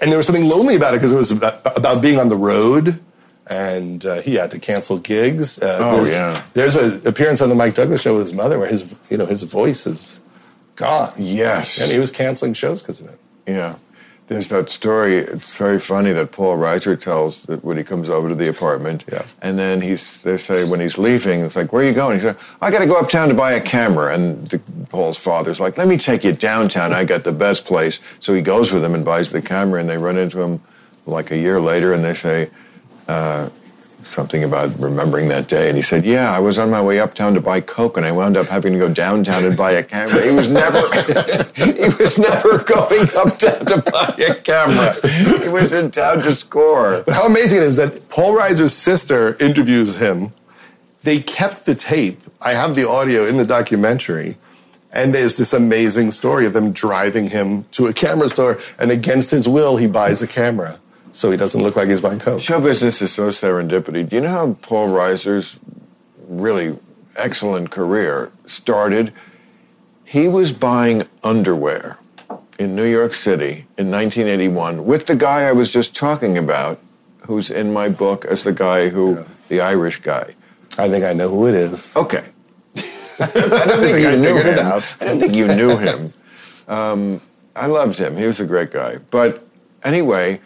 and 0.02 0.12
there 0.12 0.18
was 0.18 0.26
something 0.26 0.46
lonely 0.46 0.76
about 0.76 0.94
it 0.94 0.98
because 0.98 1.14
it 1.14 1.18
was 1.18 1.32
about, 1.32 1.78
about 1.78 2.02
being 2.02 2.20
on 2.20 2.30
the 2.30 2.38
road. 2.38 3.00
And 3.48 4.04
uh, 4.06 4.22
he 4.22 4.36
had 4.36 4.50
to 4.52 4.60
cancel 4.60 4.98
gigs. 4.98 5.62
Uh, 5.62 5.78
Oh, 5.80 5.96
there's, 5.98 6.12
yeah. 6.14 6.44
There's 6.54 6.76
an 6.76 7.08
appearance 7.08 7.42
on 7.42 7.50
the 7.50 7.56
Mike 7.56 7.76
Douglas 7.76 8.02
show 8.02 8.14
with 8.14 8.24
his 8.24 8.34
mother 8.34 8.58
where 8.58 8.68
his, 8.68 8.96
you 9.12 9.18
know, 9.18 9.26
his 9.28 9.44
voice 9.44 9.86
is 9.86 10.22
gone. 10.76 11.14
Yes. 11.18 11.80
And 11.80 11.92
he 11.92 12.00
was 12.00 12.12
canceling 12.12 12.54
shows 12.54 12.82
because 12.82 13.02
of 13.02 13.08
it. 13.10 13.20
Yeah. 13.46 13.76
There's 14.28 14.48
that 14.50 14.72
story. 14.72 15.18
It's 15.18 15.56
very 15.56 15.80
funny 15.80 16.12
that 16.14 16.32
Paul 16.32 16.58
Reiser 16.58 17.00
tells 17.00 17.44
that 17.44 17.64
when 17.64 17.78
he 17.78 17.84
comes 17.84 18.10
over 18.10 18.30
to 18.30 18.34
the 18.34 18.50
apartment. 18.50 19.06
Yeah. 19.12 19.24
And 19.44 19.60
then 19.60 19.82
he's 19.82 20.24
they 20.24 20.38
say 20.38 20.64
when 20.64 20.80
he's 20.80 20.98
leaving, 20.98 21.42
it's 21.42 21.56
like, 21.56 21.72
where 21.72 21.86
are 21.86 21.88
you 21.88 21.94
going? 21.94 22.16
He 22.16 22.22
said, 22.24 22.36
I 22.60 22.72
got 22.72 22.80
to 22.80 22.88
go 22.88 23.00
uptown 23.00 23.28
to 23.30 23.36
buy 23.36 23.52
a 23.52 23.62
camera. 23.62 24.16
And 24.16 24.48
the, 24.48 24.58
Paul's 24.90 25.20
father's 25.20 25.60
like, 25.60 25.78
let 25.78 25.88
me 25.88 25.98
take 25.98 26.24
you 26.24 26.32
downtown. 26.32 26.92
I 26.94 27.04
got 27.04 27.24
the 27.24 27.32
best 27.32 27.66
place. 27.68 28.00
So 28.20 28.34
he 28.34 28.42
goes 28.42 28.74
with 28.74 28.84
him 28.84 28.96
and 28.96 29.06
buys 29.06 29.32
the 29.32 29.44
camera. 29.44 29.80
And 29.80 29.88
they 29.88 30.00
run 30.00 30.18
into 30.18 30.42
him 30.42 30.62
like 31.06 31.30
a 31.30 31.38
year 31.38 31.60
later, 31.60 31.94
and 31.94 32.04
they 32.04 32.16
say. 32.16 32.50
Uh, 33.08 33.50
Something 34.06 34.44
about 34.44 34.80
remembering 34.80 35.30
that 35.30 35.48
day, 35.48 35.68
and 35.68 35.76
he 35.76 35.82
said, 35.82 36.06
"Yeah, 36.06 36.32
I 36.32 36.38
was 36.38 36.60
on 36.60 36.70
my 36.70 36.80
way 36.80 37.00
uptown 37.00 37.34
to 37.34 37.42
buy 37.42 37.60
coke, 37.60 37.98
and 37.98 38.06
I 38.06 38.12
wound 38.12 38.38
up 38.38 38.46
having 38.46 38.74
to 38.74 38.80
go 38.80 38.88
downtown 38.88 39.44
and 39.44 39.58
buy 39.58 39.72
a 39.72 39.84
camera." 39.84 40.22
He 40.22 40.34
was 40.34 40.50
never, 40.50 40.78
he 41.56 41.90
was 41.98 42.20
never 42.20 42.60
going 42.60 43.08
uptown 43.18 43.66
to 43.66 43.84
buy 43.92 44.14
a 44.30 44.36
camera. 44.36 44.94
He 45.42 45.50
was 45.50 45.74
in 45.74 45.90
town 45.90 46.18
to 46.22 46.36
score. 46.36 47.02
But 47.04 47.16
how 47.16 47.26
amazing 47.26 47.58
it 47.58 47.64
is 47.64 47.78
that 47.78 48.08
Paul 48.10 48.38
Reiser's 48.38 48.74
sister 48.74 49.36
interviews 49.40 50.00
him. 50.00 50.34
They 51.02 51.20
kept 51.20 51.66
the 51.66 51.76
tape. 51.76 52.20
I 52.42 52.54
have 52.54 52.76
the 52.76 52.88
audio 52.88 53.26
in 53.26 53.38
the 53.38 53.46
documentary. 53.46 54.38
And 54.94 55.16
there's 55.16 55.38
this 55.38 55.52
amazing 55.52 56.12
story 56.12 56.46
of 56.46 56.54
them 56.54 56.72
driving 56.72 57.30
him 57.30 57.66
to 57.72 57.88
a 57.88 57.94
camera 57.94 58.30
store, 58.30 58.60
and 58.78 58.92
against 58.92 59.32
his 59.32 59.50
will, 59.50 59.78
he 59.78 59.88
buys 59.88 60.22
a 60.22 60.28
camera 60.28 60.80
so 61.16 61.32
he 61.32 61.38
doesn't 61.38 61.64
look 61.64 61.78
like 61.78 61.88
he's 61.88 62.02
buying 62.02 62.20
coke. 62.20 62.42
Show 62.42 62.60
business 62.60 63.02
is 63.02 63.14
so 63.14 63.30
serendipity. 63.30 64.08
Do 64.08 64.18
you 64.18 64.22
know 64.24 64.30
how 64.30 64.54
Paul 64.62 64.90
Reiser's 64.90 65.58
really 66.28 66.78
excellent 67.16 67.72
career 67.72 68.34
started? 68.46 69.14
He 70.04 70.28
was 70.28 70.52
buying 70.52 71.04
underwear 71.24 72.00
in 72.60 72.76
New 72.76 72.84
York 72.86 73.14
City 73.14 73.66
in 73.78 73.90
1981 73.90 74.86
with 74.86 75.06
the 75.06 75.16
guy 75.16 75.44
I 75.44 75.54
was 75.54 75.72
just 75.72 75.96
talking 75.96 76.38
about, 76.38 76.82
who's 77.28 77.50
in 77.50 77.72
my 77.72 77.88
book 77.88 78.26
as 78.26 78.44
the 78.44 78.52
guy 78.52 78.90
who, 78.90 79.24
the 79.48 79.62
Irish 79.62 80.02
guy. 80.02 80.36
I 80.78 80.90
think 80.90 81.06
I 81.06 81.14
know 81.14 81.30
who 81.30 81.48
it 81.48 81.54
is. 81.56 81.96
Okay. 81.96 82.26
I 82.76 83.64
don't 83.66 83.82
think 83.82 84.02
you 84.02 84.10
I 84.10 84.16
knew 84.18 84.38
him. 84.38 84.60
out. 84.60 84.96
I 85.00 85.06
don't 85.06 85.20
think 85.22 85.34
you 85.34 85.48
knew 85.48 85.78
him. 85.78 86.12
Um, 86.68 87.22
I 87.56 87.68
loved 87.68 87.98
him. 87.98 88.18
He 88.18 88.28
was 88.28 88.42
a 88.42 88.46
great 88.46 88.72
guy. 88.72 88.98
But 89.12 89.48
anyway, 89.82 90.42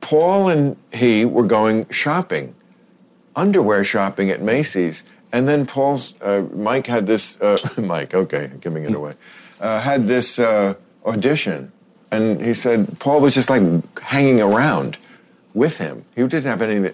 Paul 0.00 0.48
and 0.48 0.76
he 0.92 1.24
were 1.24 1.46
going 1.46 1.88
shopping, 1.90 2.54
underwear 3.36 3.84
shopping 3.84 4.30
at 4.30 4.42
Macy's. 4.42 5.02
And 5.32 5.46
then 5.46 5.64
Paul's, 5.66 6.20
uh, 6.20 6.48
Mike 6.54 6.86
had 6.86 7.06
this, 7.06 7.40
uh, 7.40 7.58
Mike, 7.80 8.14
okay, 8.14 8.50
giving 8.60 8.84
it 8.84 8.92
away, 8.92 9.12
uh, 9.60 9.80
had 9.80 10.06
this 10.08 10.38
uh, 10.38 10.74
audition. 11.06 11.70
And 12.10 12.40
he 12.40 12.54
said, 12.54 12.98
Paul 12.98 13.20
was 13.20 13.34
just 13.34 13.48
like 13.48 13.62
hanging 14.00 14.40
around 14.40 14.98
with 15.54 15.78
him. 15.78 16.04
He 16.16 16.22
didn't 16.22 16.50
have 16.50 16.62
any, 16.62 16.90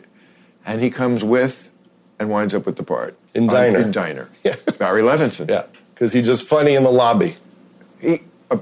and 0.66 0.82
he 0.82 0.90
comes 0.90 1.24
with 1.24 1.72
and 2.18 2.30
winds 2.30 2.54
up 2.54 2.66
with 2.66 2.76
the 2.76 2.82
part. 2.82 3.16
In 3.34 3.46
Diner. 3.46 3.78
in 3.78 3.90
Diner. 3.90 4.28
Yeah. 4.44 4.54
Barry 4.78 5.02
Levinson. 5.02 5.48
Yeah, 5.48 5.66
because 5.94 6.12
he's 6.12 6.26
just 6.26 6.46
funny 6.46 6.74
in 6.74 6.82
the 6.84 6.90
lobby. 6.90 7.34
He, 8.00 8.20
uh, 8.50 8.58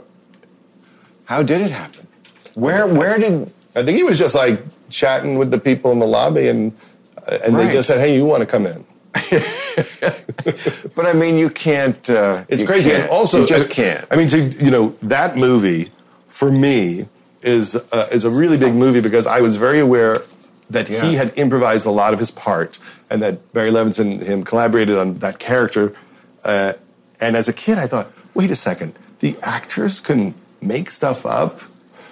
how 1.25 1.43
did 1.43 1.61
it 1.61 1.71
happen? 1.71 2.07
Where, 2.55 2.87
where 2.87 3.19
did, 3.19 3.51
I 3.77 3.83
think 3.83 3.97
he 3.97 4.05
was 4.05 4.19
just 4.19 4.35
like 4.35 4.61
chatting 4.91 5.39
with 5.39 5.51
the 5.51 5.59
people 5.59 5.91
in 5.93 5.99
the 5.99 6.07
lobby, 6.07 6.49
and 6.49 6.73
uh, 7.27 7.39
and 7.45 7.55
Right. 7.57 7.67
they 7.67 7.73
just 7.73 7.89
said, 7.89 7.99
"Hey, 8.01 8.15
you 8.17 8.25
want 8.25 8.41
to 8.41 8.47
come 8.47 8.67
in?" 8.67 8.85
but 10.95 11.07
I 11.07 11.13
mean, 11.13 11.39
you 11.39 11.51
can't, 11.51 12.09
uh, 12.11 12.45
It's 12.49 12.63
you 12.63 12.67
crazy, 12.69 12.91
can't. 12.91 13.03
and 13.05 13.11
also 13.11 13.41
you 13.43 13.47
just 13.47 13.71
I- 13.71 13.75
can't. 13.75 14.07
I 14.11 14.17
mean, 14.17 14.29
to, 14.29 14.39
you 14.65 14.71
know, 14.71 14.89
that 15.03 15.37
movie 15.37 15.89
for 16.29 16.51
me 16.51 17.03
is 17.43 17.77
uh, 17.93 18.09
is 18.13 18.25
a 18.25 18.31
really 18.31 18.59
big 18.59 18.75
movie 18.75 19.01
because 19.01 19.27
I 19.27 19.41
was 19.41 19.57
very 19.57 19.81
aware 19.81 20.23
that 20.71 20.89
Yeah. 20.89 21.03
he 21.05 21.15
had 21.15 21.33
improvised 21.37 21.87
a 21.87 21.91
lot 21.91 22.13
of 22.13 22.19
his 22.19 22.31
part, 22.31 22.79
and 23.11 23.23
that 23.23 23.53
Barry 23.53 23.71
Levinson 23.71 24.13
and 24.13 24.23
him 24.23 24.45
collaborated 24.45 24.97
on 24.99 25.15
that 25.19 25.39
character. 25.39 25.93
Uh, 26.45 26.73
and 27.21 27.37
as 27.37 27.49
a 27.49 27.53
kid, 27.53 27.79
I 27.79 27.87
thought, 27.87 28.11
wait 28.35 28.51
a 28.51 28.55
second, 28.57 28.95
the 29.21 29.37
actors 29.43 30.01
can 30.01 30.35
make 30.61 30.91
stuff 30.91 31.25
up 31.27 31.61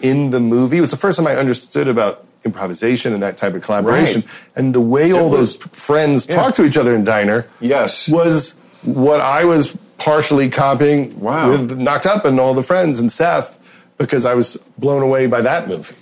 in 0.03 0.31
the 0.31 0.41
movie. 0.41 0.79
It 0.79 0.81
was 0.83 0.91
the 0.91 0.97
first 0.97 1.19
time 1.19 1.27
I 1.27 1.37
understood 1.37 1.89
about 1.89 2.25
improvisation 2.45 3.13
and 3.15 3.23
that 3.23 3.37
type 3.37 3.55
of 3.55 3.63
collaboration, 3.63 4.23
Right. 4.23 4.31
and 4.57 4.75
the 4.75 4.81
way 4.81 5.13
all 5.13 5.31
was- 5.31 5.57
those 5.57 5.57
friends 5.73 6.27
Yeah. 6.29 6.35
talk 6.37 6.55
to 6.57 6.65
each 6.65 6.77
other 6.77 6.95
in 6.95 7.05
Diner 7.05 7.47
Yes. 7.61 8.09
was 8.09 8.55
what 8.83 9.21
I 9.21 9.45
was 9.45 9.77
partially 9.99 10.49
copying 10.49 11.21
Wow. 11.21 11.51
with 11.53 11.79
Knocked 11.79 12.07
Up 12.07 12.25
and 12.25 12.41
all 12.41 12.55
the 12.55 12.65
friends 12.65 12.99
and 12.99 13.11
Seth 13.13 13.59
because 13.97 14.27
I 14.27 14.35
was 14.35 14.57
blown 14.77 15.03
away 15.03 15.27
by 15.27 15.41
that 15.43 15.69
movie. 15.69 15.95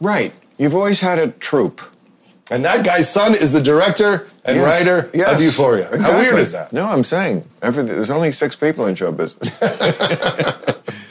Right. 0.00 0.32
You've 0.58 0.74
always 0.76 1.00
had 1.00 1.18
a 1.18 1.28
troupe. 1.28 1.80
And 2.50 2.64
that 2.64 2.84
guy's 2.84 3.08
son 3.10 3.34
is 3.34 3.52
the 3.52 3.60
director 3.60 4.26
and 4.44 4.56
Yes. 4.58 4.66
writer 4.66 5.08
Yes. 5.14 5.32
of 5.34 5.40
Euphoria. 5.42 5.88
How 6.00 6.18
weird 6.18 6.36
is 6.36 6.52
that? 6.52 6.72
No, 6.72 6.86
I'm 6.86 7.04
saying 7.04 7.44
everything, 7.62 7.94
there's 7.94 8.10
only 8.10 8.32
six 8.32 8.54
people 8.56 8.84
in 8.86 8.94
show 8.96 9.12
business. 9.12 9.58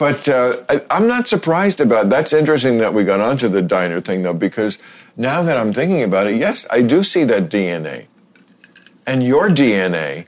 but 0.00 0.28
uh, 0.28 0.56
I, 0.68 0.80
I'm 0.90 1.06
not 1.06 1.28
surprised 1.28 1.78
about. 1.80 2.08
That's 2.10 2.32
interesting 2.32 2.78
that 2.78 2.92
we 2.92 3.04
got 3.04 3.20
onto 3.20 3.48
the 3.48 3.62
diner 3.62 4.00
thing 4.00 4.22
though, 4.24 4.34
because 4.34 4.78
now 5.16 5.42
that 5.42 5.56
I'm 5.56 5.72
thinking 5.72 6.02
about 6.02 6.26
it, 6.26 6.36
yes, 6.36 6.66
I 6.70 6.82
do 6.82 7.04
see 7.04 7.22
that 7.24 7.44
DNA, 7.50 8.06
and 9.06 9.22
your 9.22 9.48
DNA 9.48 10.26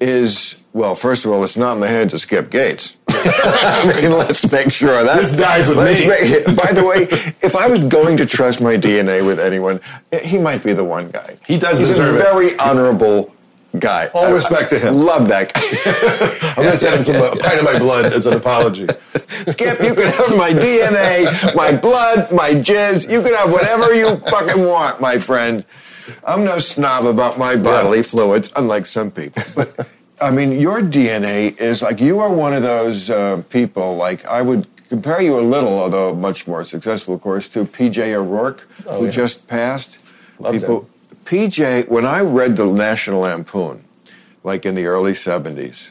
is 0.00 0.66
well. 0.72 0.94
First 0.96 1.24
of 1.24 1.30
all, 1.30 1.42
it's 1.44 1.56
not 1.56 1.74
in 1.74 1.80
the 1.80 1.88
hands 1.88 2.12
of 2.14 2.20
Skip 2.20 2.50
Gates. 2.50 2.96
I 3.08 4.00
mean, 4.00 4.10
let's 4.10 4.50
make 4.50 4.72
sure 4.72 5.04
that 5.04 5.16
This 5.18 5.36
dies 5.36 5.68
with 5.68 5.78
me. 5.78 6.08
make- 6.08 6.44
by 6.56 6.72
the 6.72 6.84
way, 6.84 7.02
if 7.46 7.54
I 7.54 7.68
was 7.68 7.80
going 7.84 8.16
to 8.16 8.26
trust 8.26 8.60
my 8.60 8.76
DNA 8.76 9.24
with 9.24 9.38
anyone, 9.38 9.80
he 10.24 10.38
might 10.38 10.64
be 10.64 10.72
the 10.72 10.82
one 10.84 11.08
guy. 11.10 11.36
He 11.46 11.58
does 11.58 11.78
He's 11.78 11.88
deserve 11.88 12.16
a 12.16 12.18
it. 12.18 12.22
very 12.22 12.48
honorable 12.58 13.32
guy. 13.78 14.08
All 14.14 14.26
I- 14.26 14.32
respect 14.32 14.70
to 14.70 14.78
him. 14.78 14.96
Love 14.96 15.28
that 15.28 15.52
guy. 15.52 15.60
I'm 16.56 16.64
going 16.64 16.70
to 16.72 16.76
send 16.76 16.96
him 16.96 17.02
some 17.02 17.16
a 17.16 17.34
pint 17.42 17.58
of 17.58 17.64
my 17.64 17.78
blood 17.78 18.12
as 18.12 18.26
an 18.26 18.34
apology. 18.34 18.86
Skip, 19.26 19.78
you 19.82 19.94
can 19.94 20.12
have 20.12 20.36
my 20.36 20.50
DNA, 20.50 21.54
my 21.54 21.72
blood, 21.76 22.30
my 22.32 22.50
jizz. 22.50 23.10
You 23.10 23.22
can 23.22 23.34
have 23.34 23.50
whatever 23.50 23.94
you 23.94 24.16
fucking 24.28 24.64
want, 24.66 25.00
my 25.00 25.18
friend. 25.18 25.64
I'm 26.26 26.44
no 26.44 26.58
snob 26.58 27.06
about 27.06 27.38
my 27.38 27.56
bodily 27.56 28.02
fluids, 28.02 28.52
unlike 28.56 28.86
some 28.86 29.10
people. 29.10 29.42
But 29.56 29.88
I 30.20 30.30
mean, 30.30 30.52
your 30.60 30.80
DNA 30.82 31.58
is 31.60 31.80
like 31.82 32.00
you 32.00 32.18
are 32.20 32.32
one 32.32 32.52
of 32.52 32.62
those 32.62 33.08
uh, 33.08 33.42
people. 33.50 33.96
Like 33.96 34.24
I 34.26 34.42
would 34.42 34.66
compare 34.88 35.22
you 35.22 35.38
a 35.38 35.40
little, 35.40 35.78
although 35.78 36.14
much 36.14 36.46
more 36.46 36.64
successful, 36.64 37.14
of 37.14 37.20
course, 37.22 37.48
to 37.50 37.60
PJ 37.64 38.12
O'Rourke, 38.14 38.66
Oh, 38.86 38.98
who 38.98 39.04
yeah. 39.06 39.10
just 39.12 39.48
passed. 39.48 39.98
Loved 40.38 40.62
him. 40.62 40.86
PJ, 41.24 41.88
when 41.88 42.04
I 42.04 42.20
read 42.20 42.56
the 42.56 42.66
National 42.66 43.20
Lampoon, 43.20 43.84
like 44.44 44.66
in 44.66 44.74
the 44.74 44.86
early 44.86 45.12
70s, 45.12 45.90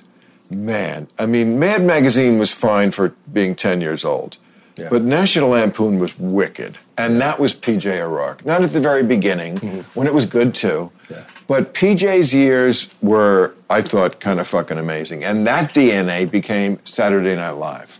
man, 0.50 1.08
I 1.18 1.26
mean, 1.26 1.58
Mad 1.60 1.84
Magazine 1.84 2.38
was 2.40 2.52
fine 2.52 2.92
for 2.92 3.10
being 3.32 3.56
10 3.56 3.82
years 3.82 4.04
old. 4.04 4.38
Yeah. 4.76 4.88
But 4.90 5.04
National 5.04 5.50
Lampoon 5.50 6.00
was 6.00 6.18
wicked. 6.18 6.78
And 6.98 7.20
that 7.22 7.40
was 7.40 7.54
PJ 7.54 8.00
O'Rourke. 8.00 8.46
Not 8.46 8.62
at 8.64 8.72
the 8.72 8.80
very 8.80 9.04
beginning, 9.04 9.58
when 9.94 10.08
it 10.08 10.14
was 10.14 10.26
good 10.26 10.56
too. 10.56 10.92
Mm-hmm. 11.08 11.14
Yeah. 11.14 11.24
But 11.48 11.74
PJ's 11.74 12.34
years 12.34 12.94
were, 13.02 13.54
I 13.70 13.82
thought, 13.82 14.20
kind 14.22 14.40
of 14.40 14.48
fucking 14.48 14.78
amazing. 14.78 15.24
And 15.24 15.46
that 15.48 15.74
DNA 15.74 16.30
became 16.30 16.80
Saturday 16.86 17.36
Night 17.36 17.52
Live. 17.52 18.00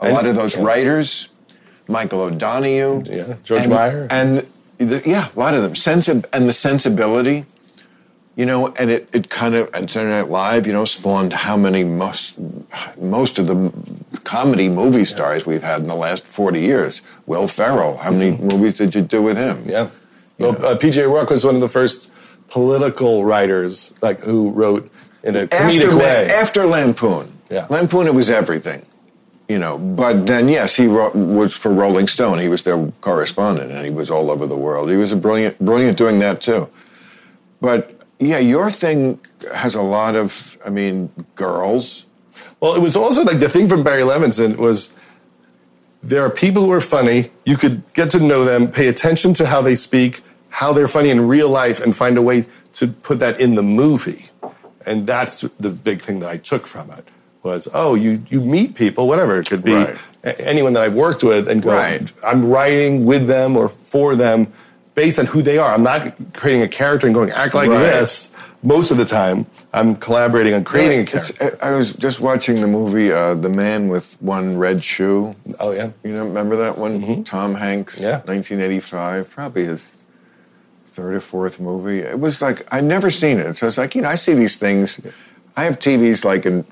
A 0.00 0.04
And- 0.04 0.14
lot 0.14 0.26
of 0.26 0.34
those 0.36 0.56
yeah. 0.56 0.64
writers, 0.64 1.28
Michael 1.88 2.20
O'Donoghue. 2.22 3.04
Yeah, 3.06 3.36
George 3.42 3.62
and, 3.62 3.70
Meyer. 3.72 4.06
And 4.10 4.46
yeah, 4.80 5.28
a 5.34 5.38
lot 5.38 5.54
of 5.54 5.62
them. 5.62 5.76
Sensi- 5.76 6.22
and 6.32 6.48
the 6.48 6.52
sensibility, 6.52 7.44
you 8.36 8.46
know, 8.46 8.68
and 8.78 8.90
it, 8.90 9.08
it 9.14 9.28
kind 9.28 9.54
of, 9.54 9.68
and 9.74 9.90
Saturday 9.90 10.14
Night 10.14 10.30
Live, 10.30 10.66
you 10.66 10.72
know, 10.72 10.84
spawned 10.84 11.32
how 11.32 11.56
many, 11.56 11.84
most, 11.84 12.38
most 12.98 13.38
of 13.38 13.46
the 13.46 13.72
comedy 14.24 14.68
movie 14.68 15.04
stars 15.04 15.44
we've 15.46 15.62
had 15.62 15.82
in 15.82 15.88
the 15.88 15.94
last 15.94 16.26
40 16.26 16.60
years. 16.60 17.02
Will 17.26 17.48
Ferrell, 17.48 17.98
how 17.98 18.10
many 18.10 18.36
movies 18.38 18.78
did 18.78 18.94
you 18.94 19.02
do 19.02 19.22
with 19.22 19.36
him? 19.36 19.58
Mm-hmm. 19.58 19.70
Yeah. 19.70 19.90
Well, 20.38 20.64
uh, 20.64 20.76
PJ 20.78 21.06
Rourke 21.06 21.28
was 21.28 21.44
one 21.44 21.54
of 21.54 21.60
the 21.60 21.68
first 21.68 22.10
political 22.48 23.24
writers 23.24 23.96
like 24.02 24.20
who 24.20 24.50
wrote 24.50 24.90
in 25.22 25.36
a 25.36 25.46
comedic 25.46 25.82
after, 25.82 25.96
way. 25.96 26.30
after 26.32 26.66
Lampoon. 26.66 27.30
Yeah. 27.50 27.66
Lampoon, 27.68 28.06
it 28.06 28.14
was 28.14 28.30
everything, 28.30 28.86
you 29.50 29.58
know. 29.58 29.78
But 29.78 30.28
then, 30.28 30.48
yes, 30.48 30.76
he 30.76 30.86
was 30.86 31.56
for 31.56 31.72
Rolling 31.72 32.06
Stone. 32.06 32.38
He 32.38 32.48
was 32.48 32.62
their 32.62 32.86
correspondent, 33.00 33.72
and 33.72 33.84
he 33.84 33.90
was 33.90 34.08
all 34.08 34.30
over 34.30 34.46
the 34.46 34.56
world. 34.56 34.88
He 34.88 34.96
was 34.96 35.10
a 35.10 35.16
brilliant, 35.16 35.58
brilliant 35.58 35.98
doing 35.98 36.20
that 36.20 36.40
too. 36.40 36.68
But 37.60 38.00
yeah, 38.20 38.38
your 38.38 38.70
thing 38.70 39.18
has 39.52 39.74
a 39.74 39.82
lot 39.82 40.14
of, 40.14 40.56
I 40.64 40.70
mean, 40.70 41.10
girls. 41.34 42.04
Well, 42.60 42.76
it 42.76 42.80
was 42.80 42.94
also 42.94 43.24
like 43.24 43.40
the 43.40 43.48
thing 43.48 43.68
from 43.68 43.82
Barry 43.82 44.02
Levinson 44.02 44.56
was 44.56 44.94
there 46.00 46.22
are 46.24 46.30
people 46.30 46.62
who 46.62 46.72
are 46.72 46.80
funny. 46.80 47.24
You 47.44 47.56
could 47.56 47.82
get 47.92 48.10
to 48.12 48.20
know 48.20 48.44
them, 48.44 48.70
pay 48.70 48.86
attention 48.86 49.34
to 49.34 49.46
how 49.46 49.62
they 49.62 49.74
speak, 49.74 50.20
how 50.50 50.72
they're 50.72 50.88
funny 50.88 51.10
in 51.10 51.26
real 51.26 51.48
life, 51.48 51.82
and 51.82 51.96
find 51.96 52.16
a 52.16 52.22
way 52.22 52.46
to 52.74 52.86
put 52.86 53.18
that 53.18 53.40
in 53.40 53.56
the 53.56 53.64
movie. 53.64 54.26
And 54.86 55.08
that's 55.08 55.40
the 55.40 55.70
big 55.70 56.02
thing 56.02 56.20
that 56.20 56.30
I 56.30 56.36
took 56.36 56.68
from 56.68 56.90
it 56.90 57.04
was, 57.42 57.68
oh, 57.74 57.94
you 57.94 58.22
you 58.28 58.40
meet 58.40 58.74
people, 58.74 59.06
whatever 59.08 59.38
it 59.40 59.48
could 59.48 59.64
be, 59.64 59.74
Right. 59.74 59.96
anyone 60.40 60.72
that 60.74 60.82
I've 60.82 60.94
worked 60.94 61.22
with, 61.22 61.48
and 61.48 61.62
go, 61.62 61.70
Right. 61.72 62.12
I'm 62.26 62.48
writing 62.50 63.06
with 63.06 63.26
them 63.26 63.56
or 63.56 63.68
for 63.68 64.14
them 64.16 64.46
based 64.94 65.18
on 65.18 65.26
who 65.26 65.40
they 65.40 65.56
are. 65.56 65.72
I'm 65.72 65.82
not 65.82 66.12
creating 66.34 66.62
a 66.62 66.68
character 66.68 67.06
and 67.06 67.14
going 67.14 67.30
act 67.30 67.54
like 67.54 67.70
Right. 67.70 67.78
this. 67.78 68.30
Most 68.62 68.90
of 68.90 68.98
the 68.98 69.06
time, 69.06 69.46
I'm 69.72 69.96
collaborating 69.96 70.52
on 70.52 70.64
creating 70.64 71.00
a 71.00 71.04
character. 71.06 71.56
I 71.62 71.70
was 71.70 71.94
just 71.94 72.20
watching 72.20 72.60
the 72.60 72.66
movie 72.66 73.10
uh, 73.10 73.32
The 73.34 73.48
Man 73.48 73.88
with 73.88 74.16
One 74.20 74.58
Red 74.58 74.84
Shoe. 74.84 75.34
Oh 75.60 75.72
yeah. 75.72 75.90
You 76.04 76.12
know, 76.12 76.26
remember 76.26 76.56
that 76.56 76.76
one? 76.76 77.24
Tom 77.24 77.54
Hanks, 77.54 77.94
Mm-hmm. 77.94 78.04
Yeah. 78.04 78.20
1985, 78.26 79.30
probably 79.30 79.64
his 79.64 80.04
third 80.88 81.14
or 81.14 81.20
fourth 81.20 81.58
movie. 81.60 82.00
It 82.00 82.18
was 82.20 82.42
like 82.42 82.66
I'd 82.74 82.84
never 82.84 83.08
seen 83.10 83.38
it, 83.38 83.56
so 83.56 83.66
it's 83.68 83.78
like 83.78 83.94
you 83.94 84.02
know 84.02 84.08
I 84.10 84.16
see 84.16 84.34
these 84.34 84.56
things. 84.56 85.00
I 85.56 85.64
have 85.64 85.78
TVs 85.78 86.24
like 86.24 86.44
in 86.44 86.64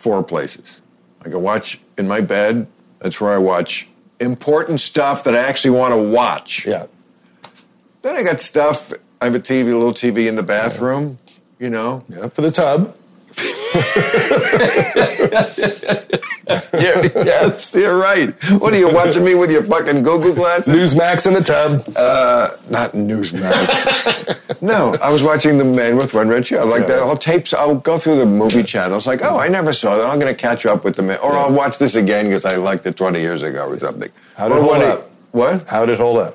four 0.00 0.22
places. 0.24 0.80
I 1.22 1.28
can 1.28 1.42
watch 1.42 1.78
in 1.98 2.08
my 2.08 2.22
bed. 2.22 2.66
That's 3.00 3.20
where 3.20 3.30
I 3.30 3.38
watch 3.38 3.88
important 4.18 4.80
stuff 4.80 5.24
that 5.24 5.34
I 5.34 5.38
actually 5.38 5.72
want 5.72 5.92
to 5.94 6.14
watch. 6.14 6.66
Yeah. 6.66 6.86
Then 8.02 8.16
I 8.16 8.22
got 8.22 8.40
stuff. 8.40 8.92
I 9.20 9.26
have 9.26 9.34
a 9.34 9.38
TV, 9.40 9.72
a 9.72 9.76
little 9.76 9.92
TV 9.92 10.26
in 10.26 10.36
the 10.36 10.42
bathroom. 10.42 11.18
You 11.58 11.68
know, 11.68 12.04
Yeah, 12.08 12.28
for 12.30 12.40
the 12.40 12.50
tub. 12.50 12.96
yeah, 16.74 17.02
yes, 17.24 17.74
you're 17.74 17.96
right. 17.98 18.30
What 18.60 18.72
are 18.74 18.78
you 18.78 18.92
watching 18.92 19.24
me 19.24 19.34
with 19.34 19.50
your 19.50 19.62
fucking 19.62 20.02
Google 20.02 20.34
glasses? 20.34 20.74
Newsmax 20.74 21.26
in 21.26 21.34
the 21.34 21.40
tub. 21.40 21.82
Uh, 21.96 22.48
not 22.70 22.90
Newsmax. 22.92 24.62
no, 24.62 24.94
I 25.02 25.10
was 25.12 25.22
watching 25.22 25.58
The 25.58 25.64
Man 25.64 25.96
with 25.96 26.12
One 26.14 26.28
Red 26.28 26.46
Shoe. 26.46 26.56
Like 26.64 26.82
Yeah. 26.82 26.86
the 26.96 27.00
whole 27.04 27.16
tapes, 27.16 27.54
I'll 27.54 27.76
go 27.76 27.98
through 27.98 28.16
the 28.16 28.26
movie 28.26 28.62
channels. 28.62 29.06
Like, 29.06 29.20
oh, 29.22 29.38
I 29.38 29.48
never 29.48 29.72
saw 29.72 29.96
that. 29.96 30.10
I'm 30.10 30.18
going 30.18 30.34
to 30.34 30.38
catch 30.40 30.66
up 30.66 30.84
with 30.84 30.96
the 30.96 31.02
man, 31.02 31.18
or 31.22 31.32
I'll 31.32 31.52
watch 31.52 31.78
this 31.78 31.96
again 31.96 32.26
because 32.26 32.44
I 32.44 32.56
liked 32.56 32.84
it 32.86 32.96
20 32.96 33.20
years 33.20 33.42
ago 33.42 33.66
or 33.68 33.78
something. 33.78 34.10
How 34.36 34.48
did 34.48 34.56
Or 34.56 34.60
it 34.60 34.62
hold 34.62 34.82
up? 34.82 35.10
What? 35.32 35.62
How 35.64 35.86
did 35.86 35.92
it 35.94 35.98
hold 35.98 36.18
up? 36.18 36.34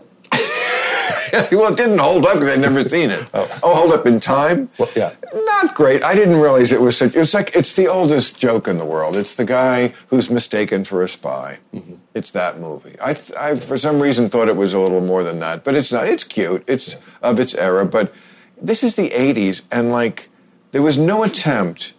well, 1.51 1.73
it 1.73 1.77
didn't 1.77 1.97
hold 1.97 2.25
up 2.25 2.33
because 2.35 2.57
I'd 2.57 2.61
never 2.61 2.83
seen 2.83 3.09
it. 3.09 3.29
Oh. 3.33 3.47
hold 3.63 3.93
up 3.93 4.05
in 4.05 4.19
time? 4.19 4.69
Well, 4.77 4.89
yeah. 4.95 5.13
Not 5.33 5.75
great. 5.75 6.03
I 6.03 6.15
didn't 6.15 6.39
realize 6.39 6.71
it 6.71 6.81
was 6.81 6.97
such. 6.97 7.15
It's 7.15 7.33
like 7.33 7.55
it's 7.55 7.75
the 7.75 7.87
oldest 7.87 8.39
joke 8.39 8.67
in 8.67 8.77
the 8.77 8.85
world. 8.85 9.15
It's 9.15 9.35
the 9.35 9.45
guy 9.45 9.89
who's 10.09 10.29
mistaken 10.29 10.85
for 10.85 11.03
a 11.03 11.07
spy. 11.09 11.59
Mm-hmm. 11.73 11.95
It's 12.13 12.31
that 12.31 12.59
movie. 12.59 12.95
I, 13.01 13.15
I, 13.37 13.55
for 13.55 13.77
some 13.77 14.01
reason, 14.01 14.29
thought 14.29 14.47
it 14.47 14.55
was 14.55 14.73
a 14.73 14.79
little 14.79 15.01
more 15.01 15.23
than 15.23 15.39
that, 15.39 15.63
but 15.63 15.75
it's 15.75 15.91
not. 15.91 16.07
It's 16.07 16.23
cute. 16.23 16.63
It's 16.67 16.93
yeah. 16.93 16.99
of 17.21 17.39
its 17.39 17.55
era, 17.55 17.85
but 17.85 18.13
this 18.61 18.83
is 18.83 18.95
the 18.95 19.09
'80s, 19.09 19.65
and 19.71 19.91
like 19.91 20.29
there 20.71 20.81
was 20.81 20.97
no 20.97 21.23
attempt, 21.23 21.93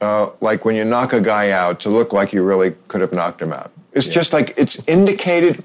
uh, 0.00 0.30
like 0.40 0.64
when 0.64 0.74
you 0.74 0.84
knock 0.84 1.12
a 1.12 1.20
guy 1.20 1.50
out, 1.50 1.80
to 1.80 1.88
look 1.90 2.12
like 2.12 2.32
you 2.32 2.44
really 2.44 2.72
could 2.88 3.00
have 3.00 3.12
knocked 3.12 3.42
him 3.42 3.52
out. 3.52 3.72
It's 3.94 4.08
yeah. 4.08 4.12
just 4.12 4.32
like 4.32 4.54
it's 4.56 4.86
indicated, 4.88 5.62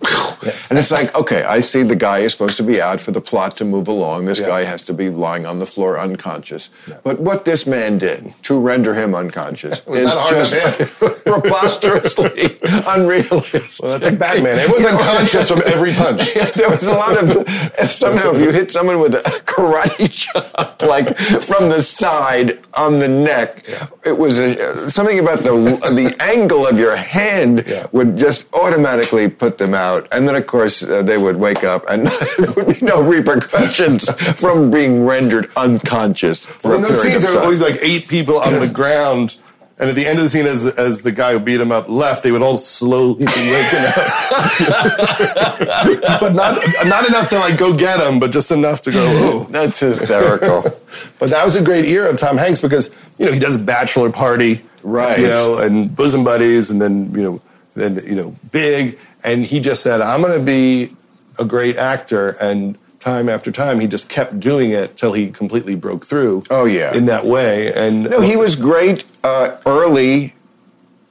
and 0.70 0.78
it's 0.78 0.92
like, 0.92 1.16
okay, 1.16 1.44
I 1.44 1.62
see 1.62 1.82
the 1.82 1.96
guy 1.96 2.20
is 2.20 2.32
supposed 2.32 2.58
to 2.58 2.64
be 2.64 2.80
out 2.80 3.02
for 3.02 3.10
the 3.12 3.22
plot 3.22 3.58
to 3.58 3.66
move 3.66 3.88
along. 3.88 4.26
This 4.26 4.40
yeah. 4.40 4.48
guy 4.48 4.64
has 4.66 4.84
to 4.84 4.94
be 4.94 5.10
lying 5.10 5.48
on 5.48 5.58
the 5.58 5.66
floor 5.66 6.00
unconscious. 6.00 6.70
But 7.04 7.20
what 7.20 7.46
this 7.46 7.66
man 7.66 7.98
did 7.98 8.32
to 8.44 8.60
render 8.60 8.94
him 8.94 9.16
unconscious 9.16 9.82
is 9.88 10.14
just 10.30 10.54
preposterously 11.26 12.58
unrealistic. 12.88 13.64
Well, 13.82 13.94
that's 13.94 14.06
like 14.06 14.20
Batman. 14.20 14.60
It 14.60 14.70
was 14.70 14.86
unconscious 14.86 15.50
from 15.50 15.64
every 15.66 15.94
punch. 15.94 16.34
there 16.54 16.70
was 16.70 16.88
a 16.88 16.94
lot 16.94 17.18
of 17.18 17.50
somehow 17.90 18.32
if 18.34 18.42
you 18.42 18.52
hit 18.52 18.72
someone 18.72 19.00
with 19.00 19.16
a 19.16 19.24
karate 19.46 20.12
chop, 20.12 20.84
like 20.84 21.18
from 21.18 21.70
the 21.70 21.82
side 21.82 22.60
on 22.78 23.00
the 23.00 23.08
neck, 23.08 23.64
it 24.06 24.16
was 24.16 24.38
a, 24.38 24.92
something 24.92 25.18
about 25.18 25.40
the 25.40 25.50
the 25.96 26.16
angle 26.22 26.68
of 26.68 26.78
your 26.78 26.96
hand 26.96 27.66
would 27.92 28.19
just 28.20 28.54
automatically 28.54 29.30
put 29.30 29.58
them 29.58 29.74
out. 29.74 30.08
And 30.12 30.28
then, 30.28 30.36
of 30.36 30.46
course, 30.46 30.84
uh, 30.84 31.02
they 31.02 31.18
would 31.18 31.38
wake 31.38 31.64
up 31.64 31.84
and 31.90 32.08
there 32.38 32.52
would 32.54 32.80
be 32.80 32.86
no 32.86 33.02
repercussions 33.02 34.10
from 34.40 34.70
being 34.70 35.06
rendered 35.06 35.50
unconscious. 35.56 36.46
For 36.46 36.70
well, 36.70 36.78
in 36.78 36.84
those 36.84 37.02
scenes, 37.02 37.24
there 37.24 37.34
would 37.34 37.44
always 37.44 37.60
be 37.60 37.66
like 37.66 37.80
eight 37.82 38.08
people 38.08 38.38
on 38.38 38.60
the 38.60 38.68
ground. 38.68 39.38
And 39.80 39.90
at 39.90 39.96
the 39.96 40.06
end 40.06 40.18
of 40.18 40.26
the 40.26 40.30
scene, 40.30 40.46
as, 40.46 40.78
as 40.78 41.04
the 41.04 41.12
guy 41.14 41.32
who 41.32 41.40
beat 41.40 41.62
him 41.62 41.72
up 41.72 41.88
left, 41.88 42.22
they 42.22 42.34
would 42.34 42.42
all 42.42 42.58
slowly 42.58 43.20
be 43.20 43.26
waking 43.26 43.80
up. 43.80 43.96
but 46.20 46.34
not, 46.34 46.62
not 46.86 47.08
enough 47.08 47.30
to 47.30 47.40
like 47.40 47.58
go 47.58 47.74
get 47.76 48.02
him, 48.02 48.20
but 48.20 48.32
just 48.32 48.52
enough 48.52 48.82
to 48.82 48.92
go, 48.92 49.00
oh. 49.00 49.48
That's 49.50 49.80
hysterical. 49.80 50.64
but 51.20 51.30
that 51.30 51.46
was 51.46 51.56
a 51.56 51.64
great 51.64 51.86
era 51.86 52.10
of 52.10 52.18
Tom 52.18 52.36
Hanks 52.36 52.60
because, 52.60 52.94
you 53.18 53.26
know, 53.26 53.32
he 53.32 53.40
does 53.40 53.56
a 53.56 53.60
bachelor 53.60 54.12
party. 54.12 54.62
Right. 54.84 55.18
You 55.18 55.30
know, 55.30 55.60
and 55.62 55.96
bosom 55.96 56.26
buddies, 56.26 56.72
and 56.72 56.82
then, 56.82 57.14
you 57.14 57.24
know, 57.24 57.42
and 57.76 58.00
you 58.04 58.16
know, 58.16 58.36
big. 58.52 59.00
And 59.24 59.46
he 59.46 59.60
just 59.60 59.84
said, 59.84 60.02
"I'm 60.02 60.22
going 60.22 60.38
to 60.38 60.46
be 60.46 60.96
a 61.40 61.46
great 61.46 61.78
actor." 61.78 62.36
And 62.42 62.78
time 63.00 63.30
after 63.30 63.52
time, 63.52 63.80
he 63.80 63.88
just 63.88 64.10
kept 64.10 64.40
doing 64.40 64.72
it 64.72 64.98
till 64.98 65.14
he 65.14 65.30
completely 65.30 65.76
broke 65.76 66.06
through. 66.06 66.44
Oh 66.50 66.66
yeah, 66.66 66.96
in 66.96 67.06
that 67.06 67.26
way. 67.26 67.74
And 67.74 68.10
no, 68.10 68.22
he 68.22 68.36
was 68.36 68.56
great 68.56 69.06
uh, 69.24 69.58
early. 69.66 70.34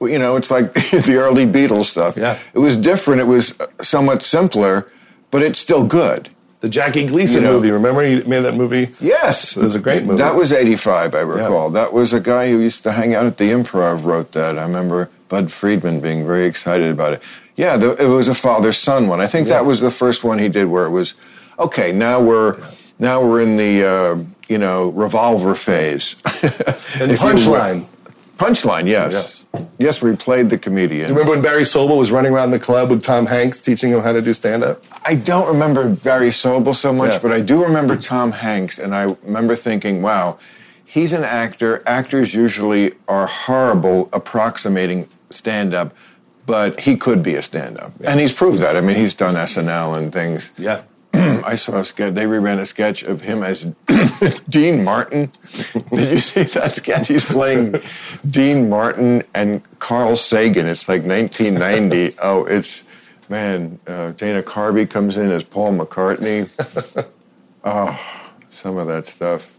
You 0.01 0.17
know, 0.17 0.37
it's 0.37 0.49
like 0.49 0.73
the 0.73 1.17
early 1.19 1.45
Beatles 1.45 1.85
stuff. 1.85 2.15
Yeah, 2.17 2.39
it 2.53 2.59
was 2.59 2.75
different. 2.75 3.21
It 3.21 3.27
was 3.27 3.57
somewhat 3.81 4.23
simpler, 4.23 4.87
but 5.31 5.41
it's 5.41 5.59
still 5.59 5.85
good. 5.85 6.29
The 6.61 6.69
Jackie 6.69 7.05
Gleason 7.05 7.43
you 7.43 7.47
know, 7.47 7.53
movie. 7.55 7.71
Remember 7.71 8.01
he 8.01 8.21
made 8.23 8.41
that 8.41 8.53
movie? 8.53 8.87
Yes, 8.99 9.55
it 9.55 9.63
was 9.63 9.75
a 9.75 9.79
great 9.79 10.03
movie. 10.03 10.17
That 10.17 10.35
was 10.35 10.51
'85, 10.51 11.15
I 11.15 11.21
recall. 11.21 11.67
Yeah. 11.67 11.81
That 11.81 11.93
was 11.93 12.11
a 12.11 12.19
guy 12.19 12.49
who 12.49 12.59
used 12.59 12.83
to 12.83 12.91
hang 12.91 13.15
out 13.15 13.25
at 13.25 13.37
the 13.37 13.49
Improv. 13.51 14.03
Wrote 14.03 14.33
that. 14.33 14.59
I 14.59 14.63
remember 14.63 15.09
Budd 15.29 15.51
Friedman 15.51 16.01
being 16.01 16.25
very 16.25 16.45
excited 16.45 16.91
about 16.91 17.13
it. 17.13 17.23
Yeah, 17.55 17.77
the, 17.77 17.95
it 17.95 18.07
was 18.07 18.27
a 18.27 18.35
father 18.35 18.73
son 18.73 19.07
one. 19.07 19.21
I 19.21 19.27
think 19.27 19.47
yeah. 19.47 19.55
that 19.55 19.65
was 19.65 19.79
the 19.79 19.91
first 19.91 20.23
one 20.23 20.39
he 20.39 20.49
did 20.49 20.65
where 20.65 20.85
it 20.85 20.91
was 20.91 21.15
okay. 21.57 21.93
Now 21.93 22.21
we're 22.21 22.57
yeah. 22.57 22.71
now 22.99 23.25
we're 23.25 23.41
in 23.41 23.55
the 23.55 23.85
uh, 23.85 24.23
you 24.49 24.57
know 24.57 24.89
revolver 24.89 25.55
phase. 25.55 26.15
and 26.99 27.11
punchline. 27.17 27.95
Punchline, 28.37 28.85
yes. 28.87 29.13
yes. 29.13 29.38
Yes, 29.79 30.01
we 30.01 30.15
played 30.15 30.49
the 30.49 30.57
comedian. 30.57 31.07
Do 31.07 31.13
you 31.13 31.19
remember 31.19 31.31
when 31.31 31.41
Barry 31.41 31.63
Sobel 31.63 31.97
was 31.97 32.11
running 32.11 32.33
around 32.33 32.51
the 32.51 32.59
club 32.59 32.89
with 32.89 33.03
Tom 33.03 33.25
Hanks 33.25 33.59
teaching 33.59 33.91
him 33.91 34.01
how 34.01 34.11
to 34.11 34.21
do 34.21 34.33
stand 34.33 34.63
up? 34.63 34.83
I 35.05 35.15
don't 35.15 35.47
remember 35.47 35.95
Barry 35.95 36.29
Sobel 36.29 36.75
so 36.75 36.93
much, 36.93 37.13
yeah. 37.13 37.19
but 37.21 37.31
I 37.31 37.41
do 37.41 37.63
remember 37.63 37.95
Tom 37.95 38.31
Hanks, 38.31 38.77
and 38.77 38.93
I 38.93 39.15
remember 39.23 39.55
thinking, 39.55 40.01
wow, 40.01 40.37
he's 40.85 41.13
an 41.13 41.23
actor. 41.23 41.81
Actors 41.87 42.33
usually 42.33 42.91
are 43.07 43.25
horrible 43.25 44.09
approximating 44.13 45.07
stand 45.29 45.73
up, 45.73 45.95
but 46.45 46.81
he 46.81 46.95
could 46.95 47.23
be 47.23 47.35
a 47.35 47.41
stand 47.41 47.79
up. 47.79 47.93
Yeah. 47.99 48.11
And 48.11 48.19
he's 48.19 48.33
proved 48.33 48.59
that. 48.59 48.75
I 48.75 48.81
mean, 48.81 48.95
he's 48.95 49.13
done 49.13 49.35
SNL 49.35 49.97
and 49.97 50.11
things. 50.11 50.51
Yeah. 50.57 50.83
I 51.45 51.55
saw 51.55 51.79
a 51.79 51.85
sketch. 51.85 52.13
They 52.13 52.25
reran 52.25 52.59
a 52.59 52.65
sketch 52.65 53.03
of 53.03 53.21
him 53.21 53.43
as 53.43 53.63
Dean 54.49 54.83
Martin. 54.83 55.31
Did 55.91 56.11
you 56.11 56.17
see 56.17 56.43
that 56.43 56.75
sketch? 56.75 57.07
He's 57.07 57.25
playing 57.25 57.75
Dean 58.29 58.69
Martin 58.69 59.23
and 59.33 59.61
Carl 59.79 60.15
Sagan. 60.15 60.65
It's 60.65 60.87
like 60.87 61.03
1990. 61.03 62.17
oh, 62.23 62.45
it's 62.45 62.83
man. 63.29 63.79
Uh, 63.87 64.11
Dana 64.11 64.41
Carvey 64.41 64.89
comes 64.89 65.17
in 65.17 65.31
as 65.31 65.43
Paul 65.43 65.77
McCartney. 65.77 66.49
oh, 67.63 68.23
some 68.49 68.77
of 68.77 68.87
that 68.87 69.07
stuff. 69.07 69.57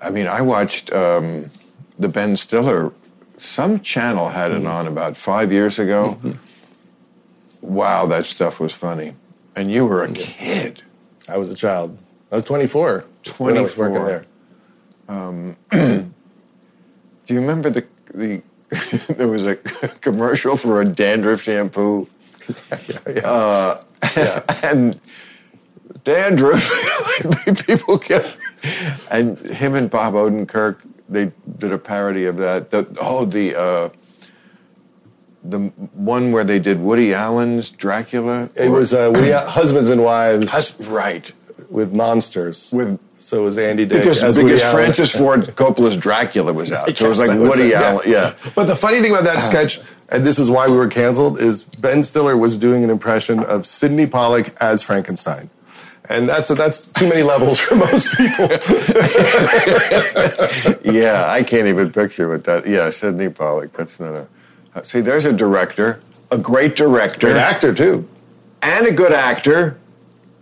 I 0.00 0.10
mean, 0.10 0.26
I 0.26 0.42
watched 0.42 0.92
um, 0.92 1.50
the 1.98 2.08
Ben 2.08 2.36
Stiller 2.36 2.92
some 3.38 3.80
channel 3.80 4.28
had 4.28 4.52
it 4.52 4.64
on 4.64 4.86
about 4.86 5.16
five 5.16 5.52
years 5.52 5.78
ago. 5.78 6.18
Mm-hmm. 6.22 7.74
Wow, 7.74 8.06
that 8.06 8.26
stuff 8.26 8.60
was 8.60 8.74
funny. 8.74 9.14
And 9.56 9.70
you 9.70 9.86
were 9.86 10.02
a 10.02 10.12
kid. 10.12 10.82
I 11.28 11.38
was 11.38 11.50
a 11.50 11.56
child. 11.56 11.98
I 12.30 12.36
was 12.36 12.44
24. 12.44 13.04
24. 13.22 13.58
I 13.58 13.62
was 13.62 13.76
working 13.76 14.04
there. 14.04 14.26
Um, 15.08 15.56
do 15.70 16.12
you 17.28 17.40
remember 17.40 17.70
the 17.70 17.86
the 18.12 18.42
there 19.14 19.28
was 19.28 19.46
a 19.46 19.56
commercial 20.00 20.56
for 20.56 20.80
a 20.80 20.84
dandruff 20.84 21.42
shampoo? 21.42 22.08
yeah, 22.80 22.98
yeah. 23.06 23.20
Uh, 23.24 23.82
yeah. 24.16 24.40
and 24.62 25.00
dandruff, 26.04 27.66
people 27.66 27.98
kept, 27.98 28.38
and 29.10 29.38
him 29.38 29.74
and 29.74 29.90
Bob 29.90 30.14
Odenkirk 30.14 30.80
they 31.08 31.32
did 31.58 31.72
a 31.72 31.78
parody 31.78 32.24
of 32.24 32.36
that. 32.38 32.70
The, 32.70 32.96
oh, 33.00 33.24
the 33.24 33.54
uh, 33.56 33.88
the 35.44 35.58
one 35.94 36.32
where 36.32 36.44
they 36.44 36.58
did 36.58 36.80
Woody 36.80 37.14
Allen's 37.14 37.70
Dracula. 37.70 38.48
It 38.58 38.70
was 38.70 38.92
uh, 38.92 39.10
Woody, 39.14 39.32
husbands 39.32 39.90
and 39.90 40.02
wives. 40.02 40.50
Hus- 40.50 40.80
right. 40.88 41.30
With 41.70 41.92
monsters. 41.92 42.70
With 42.72 43.00
so 43.18 43.44
was 43.44 43.56
Andy 43.56 43.86
Dick 43.86 44.00
because, 44.00 44.36
because 44.36 44.70
Francis 44.70 45.16
Ford 45.16 45.40
Coppola's 45.56 45.96
Dracula 45.96 46.52
was 46.52 46.70
out. 46.70 46.94
So 46.96 47.06
it 47.06 47.08
was 47.08 47.18
like 47.18 47.38
Woody 47.38 47.72
Allen. 47.72 48.02
Yeah. 48.06 48.32
yeah. 48.44 48.50
But 48.54 48.66
the 48.66 48.76
funny 48.76 49.00
thing 49.00 49.12
about 49.12 49.24
that 49.24 49.42
sketch, 49.42 49.80
and 50.10 50.26
this 50.26 50.38
is 50.38 50.50
why 50.50 50.68
we 50.68 50.76
were 50.76 50.88
canceled, 50.88 51.38
is 51.38 51.64
Ben 51.64 52.02
Stiller 52.02 52.36
was 52.36 52.58
doing 52.58 52.84
an 52.84 52.90
impression 52.90 53.42
of 53.44 53.64
Sydney 53.64 54.06
Pollack 54.06 54.54
as 54.60 54.82
Frankenstein 54.82 55.48
and 56.08 56.28
that's 56.28 56.48
that's 56.48 56.86
too 56.88 57.08
many 57.08 57.22
levels 57.22 57.60
for 57.60 57.76
most 57.76 58.14
people. 58.16 58.44
yeah, 60.92 61.26
I 61.28 61.42
can't 61.46 61.66
even 61.66 61.90
picture 61.90 62.28
what 62.28 62.44
that. 62.44 62.66
Yeah, 62.66 62.90
Sydney 62.90 63.30
Pollack. 63.30 63.72
That's 63.72 64.00
not 64.00 64.14
a. 64.14 64.26
Uh, 64.74 64.82
see, 64.82 65.00
there's 65.00 65.24
a 65.24 65.32
director, 65.32 66.00
a 66.30 66.38
great 66.38 66.74
director, 66.76 67.28
an 67.28 67.36
actor 67.36 67.72
too, 67.72 68.08
and 68.62 68.86
a 68.86 68.92
good 68.92 69.12
actor, 69.12 69.78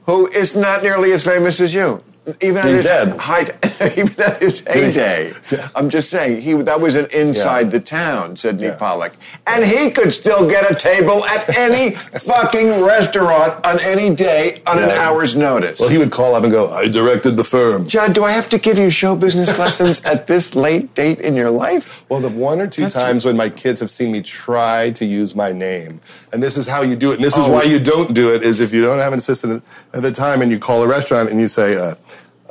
who 0.07 0.27
is 0.29 0.57
not 0.57 0.83
nearly 0.83 1.13
as 1.13 1.25
famous 1.25 1.61
as 1.61 1.75
you. 1.75 2.03
Even 2.41 2.59
at 2.59 2.67
his 2.67 2.87
dead. 2.87 3.17
height, 3.19 3.51
even 3.97 4.21
at 4.25 4.39
his 4.39 4.67
heyday. 4.67 5.33
Yeah. 5.51 5.69
I'm 5.75 5.91
just 5.91 6.11
saying 6.11 6.43
he 6.43 6.55
that 6.55 6.81
was 6.81 6.95
an 6.95 7.07
inside 7.13 7.67
yeah. 7.67 7.71
the 7.71 7.81
town, 7.81 8.37
Sydney 8.37 8.67
yeah. 8.67 8.77
Pollack, 8.79 9.13
and 9.47 9.65
he 9.65 9.91
could 9.91 10.15
still 10.15 10.49
get 10.49 10.71
a 10.71 10.75
table 10.75 11.25
at 11.25 11.59
any 11.59 11.91
fucking 11.95 12.85
restaurant 12.85 13.65
on 13.67 13.79
any 13.85 14.15
day 14.15 14.63
on 14.67 14.79
an 14.79 14.91
hour's 14.91 15.37
notice. 15.37 15.79
Well, 15.79 15.89
he 15.89 15.99
would 15.99 16.13
call 16.13 16.35
up 16.35 16.45
and 16.45 16.53
go, 16.53 16.69
"I 16.69 16.89
directed 16.89 17.33
the 17.33 17.45
firm." 17.45 17.89
John, 17.89 18.13
do 18.13 18.25
I 18.25 18.33
have 18.33 18.49
to 18.51 18.59
give 18.59 18.79
you 18.79 18.91
show 18.91 19.17
business 19.17 19.59
lessons 19.59 20.05
at 20.05 20.27
this 20.27 20.55
late 20.55 20.95
date 20.95 21.19
in 21.21 21.35
your 21.35 21.51
life? 21.51 22.09
Well, 22.09 22.21
the 22.21 22.31
one 22.31 22.61
or 22.61 22.67
two 22.67 22.83
That's 22.83 22.95
times 22.95 23.25
when 23.25 23.37
my 23.37 23.49
kids 23.49 23.81
have 23.81 23.91
seen 23.91 24.13
me 24.13 24.23
try 24.23 24.91
to 24.93 25.05
use 25.05 25.35
my 25.35 25.53
name, 25.53 26.01
and 26.33 26.43
this 26.43 26.57
is 26.57 26.67
how 26.67 26.83
you 26.83 26.97
do 26.97 27.13
it, 27.13 27.17
and 27.17 27.25
this 27.25 27.39
oh. 27.39 27.43
is 27.43 27.49
why 27.49 27.63
you 27.63 27.79
don't 27.79 28.15
do 28.15 28.35
it, 28.35 28.43
is 28.43 28.61
if 28.61 28.73
you 28.73 28.83
don't 28.83 28.99
have 28.99 29.13
an 29.13 29.19
assistant 29.19 29.65
at 29.93 30.03
the 30.03 30.13
time, 30.13 30.43
and 30.43 30.51
you 30.53 30.59
call 30.59 30.83
a 30.83 30.89
restaurant 30.89 31.31
and 31.31 31.41
you 31.41 31.49
say. 31.49 31.77
Uh, 31.77 31.95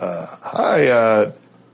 uh, 0.01 0.25
hi, 0.41 0.87
uh, 0.87 1.31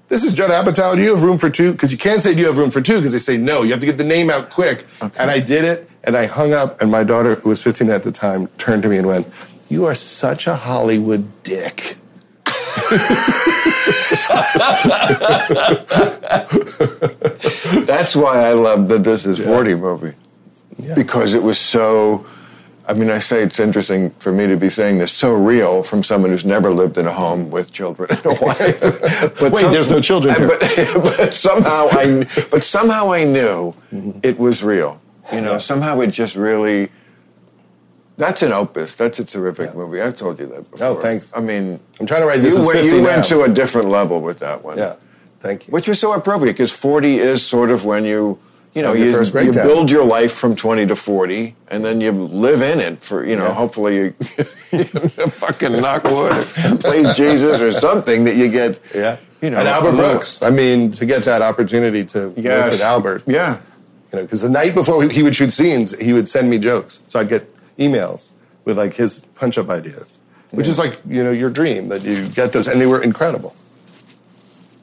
this 0.10 0.24
is 0.24 0.34
Judd 0.34 0.52
Apatow. 0.52 0.96
Do 0.96 1.02
you 1.02 1.16
have 1.16 1.24
room 1.24 1.38
for 1.38 1.50
two? 1.50 1.72
Because 1.72 1.92
you 1.92 1.98
can't 1.98 2.22
say, 2.22 2.34
do 2.34 2.42
you 2.42 2.48
have 2.48 2.58
room 2.58 2.72
for 2.72 2.82
two? 2.82 2.96
Because 2.96 3.14
they 3.14 3.20
say 3.20 3.38
no. 3.38 3.64
You 3.64 3.72
have 3.72 3.80
to 3.80 3.86
get 3.86 3.98
the 3.98 4.04
name 4.04 4.30
out 4.30 4.50
quick. 4.50 4.86
Okay. 5.02 5.18
And 5.20 5.32
I 5.32 5.40
did 5.40 5.64
it, 5.66 5.90
and 6.04 6.16
I 6.16 6.26
hung 6.26 6.54
up, 6.54 6.82
and 6.82 6.92
my 6.92 7.04
daughter, 7.04 7.36
who 7.36 7.50
was 7.50 7.64
15 7.64 7.90
at 7.90 8.04
the 8.04 8.12
time, 8.12 8.48
turned 8.58 8.84
to 8.84 8.90
me 8.90 8.98
and 8.98 9.08
went, 9.08 9.28
you 9.70 9.86
are 9.86 9.96
such 9.96 10.48
a 10.48 10.56
Hollywood 10.56 11.44
dick. 11.44 11.98
That's 17.86 18.16
why 18.16 18.46
I 18.46 18.54
love 18.54 18.88
the 18.88 18.98
This 18.98 19.26
Is 19.26 19.40
40 19.40 19.76
movie. 19.76 20.14
Yeah. 20.80 20.96
Because 20.96 21.34
it 21.34 21.44
was 21.44 21.60
so 21.60 22.26
I 22.90 22.94
mean, 22.94 23.10
I 23.10 23.20
say 23.20 23.44
it's 23.44 23.60
interesting 23.60 24.12
for 24.12 24.32
me 24.32 24.48
to 24.48 24.56
be 24.56 24.70
saying 24.70 25.00
this 25.00 25.12
so 25.12 25.34
real 25.34 25.84
from 25.84 26.04
someone 26.04 26.32
who's 26.32 26.46
never 26.46 26.72
lived 26.72 26.98
in 26.98 27.06
a 27.06 27.12
home 27.12 27.52
with 27.52 27.74
children 27.74 28.10
and 28.12 28.26
a 28.26 28.30
wife. 28.42 28.80
but 29.40 29.52
Wait, 29.52 29.62
some, 29.62 29.74
there's 29.74 29.90
no 29.90 30.00
children 30.00 30.34
here. 30.36 30.48
But, 30.48 30.60
but, 31.18 31.36
somehow 31.36 31.88
I, 31.92 32.26
but 32.50 32.64
somehow 32.64 33.12
I 33.12 33.26
knew 33.26 33.76
mm-hmm. 33.92 34.20
it 34.24 34.40
was 34.40 34.64
real. 34.64 35.02
You 35.34 35.42
know, 35.42 35.54
yeah. 35.54 35.58
somehow 35.58 36.00
it 36.00 36.12
just 36.12 36.36
really. 36.36 36.90
That's 38.16 38.42
an 38.42 38.54
opus. 38.54 38.96
That's 38.96 39.20
a 39.20 39.26
terrific 39.26 39.72
yeah. 39.72 39.78
movie. 39.78 40.02
I've 40.02 40.16
told 40.16 40.40
you 40.40 40.48
that 40.48 40.72
before. 40.72 40.88
Oh, 40.88 40.96
thanks. 40.96 41.32
I 41.36 41.42
mean, 41.42 41.80
I'm 42.00 42.08
trying 42.08 42.22
to 42.22 42.28
write 42.28 42.42
this. 42.42 42.58
You, 42.58 42.66
went, 42.66 42.86
you 42.86 43.04
went 43.04 43.26
to 43.26 43.42
a 43.44 43.50
different 43.50 43.90
level 43.90 44.22
with 44.22 44.40
that 44.40 44.64
one. 44.64 44.78
Yeah, 44.78 44.96
thank 45.42 45.68
you. 45.68 45.72
Which 45.72 45.90
was 45.90 46.00
so 46.00 46.14
appropriate 46.14 46.54
because 46.54 46.72
40 46.72 47.18
is 47.18 47.46
sort 47.46 47.70
of 47.70 47.84
when 47.84 48.06
you 48.06 48.40
you 48.78 48.84
know, 48.84 48.94
you, 48.94 49.24
you 49.42 49.52
build 49.52 49.90
your 49.90 50.06
life 50.06 50.32
from 50.32 50.56
20 50.56 50.86
to 50.86 50.96
40 50.96 51.56
and 51.70 51.84
then 51.84 52.00
you 52.00 52.12
live 52.12 52.62
in 52.62 52.80
it 52.80 53.04
for, 53.04 53.26
you 53.26 53.36
know, 53.36 53.48
yeah. 53.48 53.54
hopefully 53.56 53.96
you, 53.96 54.14
you 54.72 54.84
fucking 54.84 55.82
knock 55.82 56.04
wood 56.04 56.32
or 56.32 56.78
please 56.78 57.12
Jesus 57.16 57.60
or 57.60 57.72
something 57.72 58.26
that 58.26 58.36
you 58.36 58.52
get. 58.52 58.80
Yeah. 58.94 59.18
You 59.42 59.50
know, 59.50 59.58
and 59.58 59.68
Albert 59.68 59.94
Brooks. 59.94 60.44
I 60.44 60.52
mean, 60.52 60.92
to 60.92 61.08
get 61.08 61.24
that 61.24 61.42
opportunity 61.42 62.06
to 62.06 62.32
yes. 62.38 62.62
work 62.62 62.72
with 62.74 62.82
Albert. 62.82 63.24
Yeah. 63.26 63.60
You 64.12 64.20
know, 64.20 64.22
because 64.26 64.42
the 64.42 64.50
night 64.50 64.76
before 64.76 65.04
he 65.10 65.24
would 65.24 65.36
shoot 65.36 65.52
scenes, 65.52 66.00
he 66.00 66.14
would 66.14 66.28
send 66.28 66.48
me 66.48 66.60
jokes. 66.60 67.04
So 67.08 67.20
I'd 67.20 67.30
get 67.30 67.52
emails 67.78 68.34
with 68.64 68.78
like 68.78 68.94
his 68.94 69.22
punch 69.34 69.58
up 69.58 69.70
ideas, 69.70 70.20
which 70.52 70.68
yeah. 70.68 70.72
is 70.72 70.78
like, 70.78 71.00
you 71.08 71.24
know, 71.24 71.32
your 71.32 71.50
dream 71.50 71.88
that 71.88 72.04
you 72.04 72.30
get 72.30 72.52
those. 72.52 72.68
And 72.68 72.80
they 72.80 72.86
were 72.86 73.02
incredible. 73.02 73.56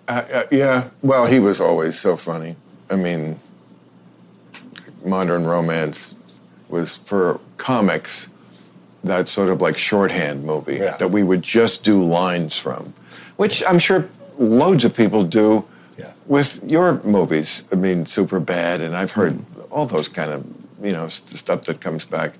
Uh, 0.08 0.24
uh, 0.32 0.42
yeah. 0.50 0.88
Well, 1.00 1.26
he 1.26 1.38
was 1.38 1.60
always 1.60 1.96
so 1.96 2.16
funny. 2.16 2.56
I 2.90 2.96
mean, 2.96 3.38
modern 5.14 5.44
romance 5.44 5.98
was 6.68 6.96
for 6.96 7.38
comics 7.56 8.26
that 9.04 9.28
sort 9.28 9.48
of 9.48 9.60
like 9.66 9.76
shorthand 9.78 10.44
movie 10.44 10.78
yeah. 10.78 10.96
that 10.98 11.10
we 11.16 11.22
would 11.22 11.42
just 11.42 11.84
do 11.84 11.96
lines 12.02 12.58
from, 12.64 12.82
which 13.36 13.62
I'm 13.68 13.78
sure 13.78 14.08
loads 14.38 14.84
of 14.84 14.92
people 15.02 15.22
do 15.22 15.64
yeah. 15.96 16.12
with 16.26 16.48
your 16.74 17.00
movies. 17.04 17.62
I 17.70 17.76
mean, 17.76 18.06
Super 18.06 18.40
Bad, 18.40 18.80
and 18.80 18.96
I've 18.96 19.12
heard 19.12 19.34
mm. 19.34 19.68
all 19.70 19.86
those 19.86 20.08
kind 20.08 20.32
of 20.32 20.40
you 20.82 20.92
know 20.96 21.06
stuff 21.08 21.60
that 21.66 21.80
comes 21.80 22.04
back. 22.16 22.30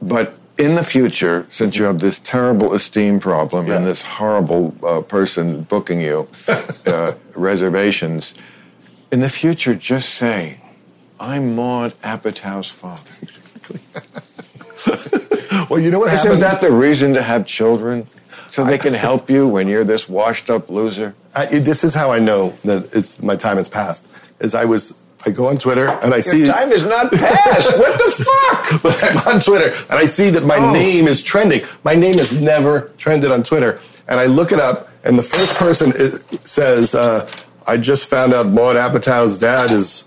But 0.00 0.26
in 0.56 0.74
the 0.80 0.86
future, 0.96 1.46
since 1.50 1.76
you 1.78 1.84
have 1.90 1.98
this 1.98 2.18
terrible 2.34 2.72
esteem 2.78 3.20
problem 3.20 3.66
yeah. 3.66 3.76
and 3.76 3.86
this 3.86 4.02
horrible 4.18 4.74
uh, 4.82 5.02
person 5.02 5.62
booking 5.72 6.00
you 6.00 6.28
uh, 6.86 7.12
reservations, 7.34 8.34
in 9.10 9.20
the 9.20 9.32
future, 9.42 9.74
just 9.74 10.08
say 10.24 10.60
I'm 11.20 11.56
Maude 11.56 11.94
Apatow's 12.02 12.70
father. 12.70 13.10
Exactly. 13.22 13.80
well, 15.70 15.80
you 15.80 15.90
know 15.90 15.98
what 15.98 16.12
Isn't 16.12 16.26
happened? 16.26 16.42
that 16.42 16.60
the 16.60 16.70
reason 16.72 17.14
to 17.14 17.22
have 17.22 17.46
children? 17.46 18.06
So 18.50 18.64
they 18.64 18.78
can 18.78 18.94
help 18.94 19.28
you 19.28 19.46
when 19.46 19.68
you're 19.68 19.84
this 19.84 20.08
washed 20.08 20.48
up 20.48 20.68
loser? 20.68 21.14
I, 21.36 21.46
this 21.46 21.84
is 21.84 21.94
how 21.94 22.10
I 22.10 22.18
know 22.18 22.50
that 22.64 22.90
it's 22.94 23.22
my 23.22 23.36
time 23.36 23.56
has 23.56 23.68
passed. 23.68 24.10
Is 24.40 24.54
I 24.54 24.64
was 24.64 25.04
I 25.26 25.30
go 25.30 25.48
on 25.48 25.58
Twitter 25.58 25.88
and 25.88 26.14
I 26.14 26.16
Your 26.16 26.22
see 26.22 26.46
time 26.46 26.72
is 26.72 26.84
not 26.84 27.12
passed. 27.12 27.78
what 27.78 27.92
the 27.98 28.24
fuck? 28.24 28.82
but 28.82 29.04
I'm 29.04 29.34
on 29.34 29.40
Twitter 29.40 29.74
and 29.90 29.98
I 29.98 30.06
see 30.06 30.30
that 30.30 30.44
my 30.44 30.56
oh. 30.56 30.72
name 30.72 31.06
is 31.06 31.22
trending. 31.22 31.60
My 31.84 31.94
name 31.94 32.14
has 32.14 32.40
never 32.40 32.92
trended 32.96 33.30
on 33.30 33.42
Twitter, 33.42 33.80
and 34.08 34.18
I 34.18 34.26
look 34.26 34.52
it 34.52 34.60
up, 34.60 34.88
and 35.04 35.18
the 35.18 35.22
first 35.22 35.56
person 35.56 35.90
is, 35.90 36.24
says, 36.42 36.94
uh, 36.94 37.28
"I 37.66 37.76
just 37.76 38.08
found 38.08 38.32
out 38.32 38.46
Maude 38.46 38.76
Apatow's 38.76 39.36
dad 39.36 39.70
is 39.70 40.04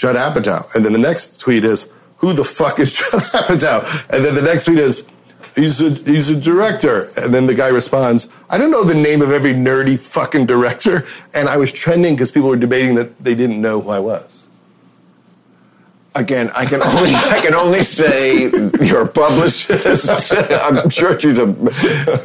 Judd 0.00 0.16
Apatow. 0.16 0.74
And 0.74 0.82
then 0.82 0.94
the 0.94 0.98
next 0.98 1.40
tweet 1.40 1.62
is, 1.62 1.92
who 2.16 2.32
the 2.32 2.42
fuck 2.44 2.80
is 2.80 2.92
Judd 2.98 3.20
Apatow? 3.20 4.08
And 4.10 4.24
then 4.24 4.34
the 4.34 4.40
next 4.40 4.64
tweet 4.64 4.78
is, 4.78 5.12
he's 5.54 5.82
a, 5.82 5.90
he's 5.90 6.30
a 6.30 6.40
director. 6.40 7.08
And 7.18 7.34
then 7.34 7.46
the 7.46 7.54
guy 7.54 7.68
responds, 7.68 8.42
I 8.48 8.56
don't 8.56 8.70
know 8.70 8.82
the 8.82 8.94
name 8.94 9.20
of 9.20 9.30
every 9.30 9.52
nerdy 9.52 9.98
fucking 9.98 10.46
director. 10.46 11.02
And 11.34 11.50
I 11.50 11.58
was 11.58 11.70
trending 11.70 12.14
because 12.14 12.30
people 12.30 12.48
were 12.48 12.56
debating 12.56 12.94
that 12.94 13.18
they 13.18 13.34
didn't 13.34 13.60
know 13.60 13.82
who 13.82 13.90
I 13.90 13.98
was 13.98 14.39
again, 16.14 16.50
I 16.54 16.64
can 16.66 16.82
only 16.82 17.14
I 17.14 17.40
can 17.42 17.54
only 17.54 17.82
say 17.82 18.50
your 18.84 19.06
publicist. 19.06 20.32
I'm 20.50 20.90
sure 20.90 21.18
she's 21.18 21.38
a 21.38 21.46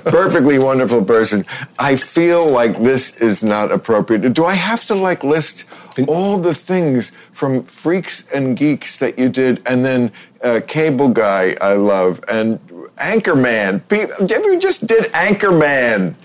perfectly 0.10 0.60
wonderful 0.60 1.04
person. 1.06 1.46
I 1.80 1.96
feel 1.96 2.50
like 2.50 2.82
this 2.82 3.18
is 3.18 3.44
not 3.44 3.72
appropriate. 3.72 4.34
Do 4.34 4.46
I 4.46 4.56
have 4.56 4.86
to 4.86 4.96
like 4.96 5.24
list 5.24 5.66
all 6.08 6.38
the 6.38 6.54
things 6.54 7.12
from 7.32 7.64
Freaks 7.64 8.30
and 8.32 8.58
Geeks 8.58 8.98
that 8.98 9.18
you 9.18 9.30
did, 9.30 9.62
and 9.66 9.86
then 9.86 10.12
uh, 10.44 10.62
Cable 10.68 11.10
Guy 11.10 11.56
I 11.62 11.74
love, 11.74 12.24
and 12.30 12.60
Anchorman. 12.98 13.88
People, 13.88 14.28
you 14.28 14.60
just 14.60 14.88
did 14.88 15.06
Anchorman 15.14 16.16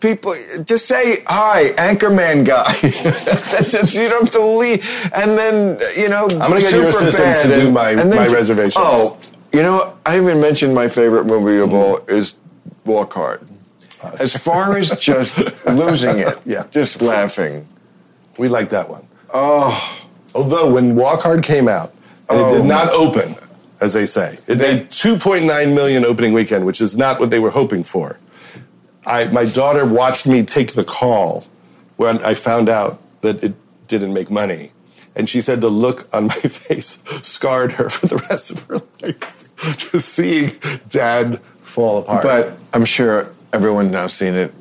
people 0.00 0.34
just 0.64 0.86
say 0.86 1.18
hi 1.26 1.70
anchorman 1.76 2.44
guy. 2.46 2.72
That's 2.82 3.72
just 3.72 3.94
you 3.94 4.08
don't 4.08 4.24
have 4.24 4.32
to 4.32 4.44
leave. 4.44 5.10
And 5.14 5.36
then 5.36 5.78
you 5.96 6.08
know 6.08 6.24
i'm 6.24 6.50
gonna 6.50 6.60
get 6.60 6.72
your 6.72 6.86
assistant 6.86 7.54
to 7.54 7.60
do 7.60 7.72
my, 7.72 7.90
and 7.90 8.12
then, 8.12 8.28
my 8.28 8.28
reservation 8.28 8.80
oh 8.84 9.18
you 9.52 9.62
know 9.62 9.96
i 10.06 10.16
even 10.16 10.40
mentioned 10.40 10.74
my 10.74 10.88
favorite 10.88 11.24
movie 11.24 11.58
of 11.58 11.72
all 11.72 11.98
is 12.08 12.34
walk 12.84 13.12
hard. 13.14 13.46
Uh, 14.02 14.16
as 14.20 14.36
far 14.36 14.76
as 14.76 14.96
just 14.98 15.38
losing 15.66 16.20
it 16.20 16.38
yeah. 16.44 16.62
just 16.70 17.02
laughing. 17.02 17.66
We 18.38 18.48
like 18.48 18.70
that 18.70 18.88
one. 18.88 19.04
Oh, 19.34 20.06
although 20.34 20.72
when 20.74 20.94
walk 20.94 21.22
hard 21.22 21.42
came 21.42 21.68
out 21.68 21.92
and 22.30 22.38
oh. 22.38 22.48
it 22.48 22.52
did 22.52 22.60
oh. 22.62 22.66
not 22.66 22.88
open 22.90 23.34
as 23.80 23.92
they 23.92 24.06
say 24.06 24.36
it 24.48 24.58
made 24.58 24.90
2.9 24.90 25.74
million 25.74 26.04
opening 26.04 26.32
weekend 26.32 26.66
which 26.66 26.80
is 26.80 26.96
not 26.96 27.20
what 27.20 27.30
they 27.30 27.38
were 27.38 27.50
hoping 27.50 27.84
for 27.84 28.18
I, 29.08 29.26
my 29.28 29.44
daughter 29.44 29.84
watched 29.84 30.26
me 30.26 30.44
take 30.44 30.74
the 30.74 30.84
call 30.84 31.46
when 31.96 32.22
I 32.24 32.34
found 32.34 32.68
out 32.68 33.00
that 33.22 33.42
it 33.42 33.54
didn't 33.88 34.14
make 34.14 34.30
money. 34.30 34.72
And 35.16 35.28
she 35.28 35.40
said 35.40 35.60
the 35.60 35.70
look 35.70 36.08
on 36.14 36.26
my 36.28 36.34
face 36.34 37.02
scarred 37.26 37.72
her 37.72 37.90
for 37.90 38.06
the 38.06 38.16
rest 38.30 38.50
of 38.50 38.66
her 38.66 38.80
life. 39.02 39.48
Just 39.90 40.10
seeing 40.10 40.50
dad 40.88 41.40
fall 41.40 42.02
apart. 42.02 42.22
But 42.22 42.56
I'm 42.72 42.84
sure 42.84 43.32
everyone 43.52 43.90
now 43.90 44.06
seen 44.06 44.34
it. 44.34 44.54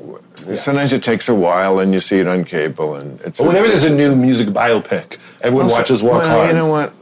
Yeah. 0.47 0.55
Sometimes 0.55 0.93
it 0.93 1.03
takes 1.03 1.29
a 1.29 1.35
while 1.35 1.79
and 1.79 1.93
you 1.93 1.99
see 1.99 2.19
it 2.19 2.27
on 2.27 2.43
cable. 2.43 2.95
and 2.95 3.21
it's 3.21 3.39
Whenever 3.39 3.67
there's 3.67 3.83
a 3.83 3.95
new 3.95 4.15
music 4.15 4.47
biopic, 4.47 5.19
everyone 5.41 5.65
also, 5.65 5.77
watches 5.77 6.01
Walk 6.01 6.21
well, 6.21 6.37
Hard. 6.37 6.49
You 6.49 6.55
know 6.55 6.69
what? 6.69 6.93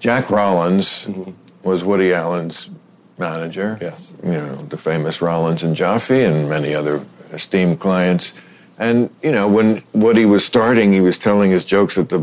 Jack 0.00 0.30
Rollins 0.30 1.06
mm-hmm. 1.06 1.32
was 1.68 1.84
Woody 1.84 2.14
Allen's 2.14 2.70
manager. 3.18 3.78
Yes. 3.80 4.16
You 4.24 4.32
know, 4.32 4.54
the 4.56 4.78
famous 4.78 5.20
Rollins 5.20 5.62
and 5.62 5.76
Joffe 5.76 6.10
and 6.10 6.48
many 6.48 6.74
other 6.74 7.04
esteemed 7.30 7.80
clients. 7.80 8.40
And, 8.78 9.10
you 9.22 9.32
know, 9.32 9.48
when 9.48 9.82
Woody 9.92 10.24
was 10.24 10.44
starting, 10.44 10.92
he 10.92 11.00
was 11.00 11.18
telling 11.18 11.50
his 11.50 11.64
jokes 11.64 11.98
at 11.98 12.08
the 12.08 12.18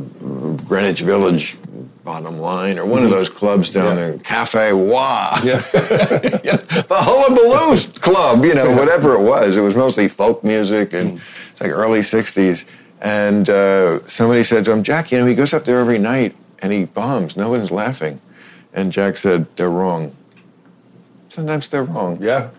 Greenwich 0.67 1.01
Village 1.01 1.57
bottom 2.05 2.37
line 2.37 2.77
or 2.77 2.85
one 2.85 2.99
mm-hmm. 2.99 3.05
of 3.05 3.11
those 3.11 3.29
clubs 3.29 3.71
down 3.71 3.97
yeah. 3.97 4.09
there, 4.09 4.17
Cafe 4.19 4.71
Wah. 4.73 5.39
Yeah. 5.43 5.57
the 5.57 6.87
Hullabaloo 6.91 7.77
Club, 7.99 8.45
you 8.45 8.53
know, 8.53 8.71
whatever 8.75 9.15
it 9.15 9.23
was. 9.23 9.57
It 9.57 9.61
was 9.61 9.75
mostly 9.75 10.07
folk 10.07 10.43
music 10.43 10.93
and 10.93 11.17
mm. 11.17 11.51
it's 11.51 11.59
like 11.59 11.71
early 11.71 11.99
60s. 11.99 12.65
And 13.01 13.49
uh, 13.49 14.05
somebody 14.07 14.43
said 14.43 14.65
to 14.65 14.71
him, 14.71 14.83
Jack, 14.83 15.11
you 15.11 15.17
know, 15.17 15.25
he 15.25 15.35
goes 15.35 15.53
up 15.53 15.65
there 15.65 15.79
every 15.79 15.97
night 15.97 16.35
and 16.61 16.71
he 16.71 16.85
bombs. 16.85 17.35
No 17.35 17.49
one's 17.49 17.71
laughing. 17.71 18.21
And 18.73 18.91
Jack 18.91 19.17
said, 19.17 19.53
they're 19.57 19.69
wrong 19.69 20.15
sometimes 21.35 21.69
they're 21.69 21.83
wrong. 21.83 22.17
Yeah. 22.21 22.49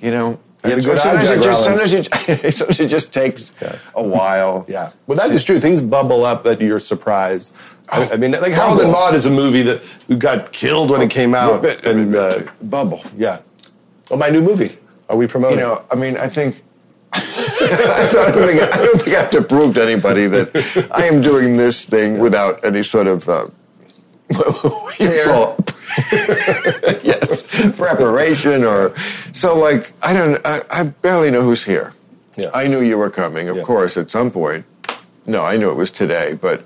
You 0.00 0.10
know, 0.10 0.38
you 0.64 0.82
sometimes, 0.82 1.30
it 1.30 1.42
just, 1.42 1.64
sometimes, 1.64 1.94
it, 2.44 2.54
sometimes 2.54 2.80
it 2.80 2.88
just 2.88 3.12
takes 3.12 3.54
yeah. 3.60 3.78
a 3.94 4.02
while. 4.02 4.64
Yeah. 4.68 4.90
Well, 5.06 5.16
that 5.18 5.30
is 5.30 5.44
true. 5.44 5.58
Things 5.58 5.82
bubble 5.82 6.24
up 6.24 6.42
that 6.44 6.60
you're 6.60 6.80
surprised. 6.80 7.56
Oh, 7.90 8.08
I, 8.12 8.16
mean, 8.16 8.32
like 8.32 8.52
Harold 8.52 8.80
and 8.80 8.92
Maude 8.92 9.14
is 9.14 9.24
a 9.24 9.30
movie 9.30 9.62
that 9.62 10.18
got 10.18 10.52
killed 10.52 10.90
when 10.90 11.00
it 11.00 11.10
came 11.10 11.34
out. 11.34 11.62
But, 11.62 11.86
and 11.86 12.14
uh, 12.14 12.42
Bubble. 12.62 13.00
Yeah. 13.16 13.40
Well, 14.10 14.18
my 14.18 14.28
new 14.28 14.42
movie. 14.42 14.76
Are 15.08 15.16
we 15.16 15.26
promoting? 15.26 15.58
You 15.58 15.64
know, 15.64 15.84
I 15.90 15.94
mean, 15.94 16.16
I 16.16 16.28
think. 16.28 16.62
I, 17.14 18.08
don't 18.12 18.46
think 18.46 18.62
I 18.62 18.76
don't 18.84 19.00
think 19.00 19.16
I 19.16 19.20
have 19.22 19.30
to 19.30 19.40
prove 19.40 19.74
to 19.76 19.82
anybody 19.82 20.26
that 20.26 20.88
I 20.92 21.04
am 21.04 21.22
doing 21.22 21.56
this 21.56 21.84
thing 21.84 22.16
yeah. 22.16 22.22
without 22.22 22.62
any 22.62 22.82
sort 22.82 23.06
of 23.06 23.26
uh, 23.26 23.46
yes, 27.02 27.44
preparation 27.76 28.64
or 28.64 28.96
so. 29.32 29.58
Like 29.58 29.92
I 30.02 30.12
don't, 30.12 30.40
I, 30.44 30.60
I, 30.70 30.84
barely 30.84 31.30
know 31.30 31.42
who's 31.42 31.64
here. 31.64 31.92
Yeah. 32.36 32.50
I 32.54 32.68
knew 32.68 32.80
you 32.80 32.98
were 32.98 33.10
coming, 33.10 33.48
of 33.48 33.56
yeah. 33.56 33.62
course, 33.62 33.96
at 33.96 34.10
some 34.10 34.30
point. 34.30 34.64
No, 35.26 35.44
I 35.44 35.56
knew 35.56 35.70
it 35.70 35.74
was 35.74 35.90
today, 35.90 36.38
but 36.40 36.62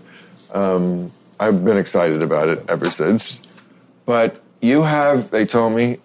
um, 0.52 1.10
I've 1.40 1.64
been 1.64 1.78
excited 1.78 2.20
about 2.20 2.48
it 2.48 2.68
ever 2.68 2.86
since. 2.86 3.64
But 4.06 4.42
you 4.60 4.82
have, 4.82 5.30
they 5.30 5.44
told 5.44 5.74
me, 5.74 5.98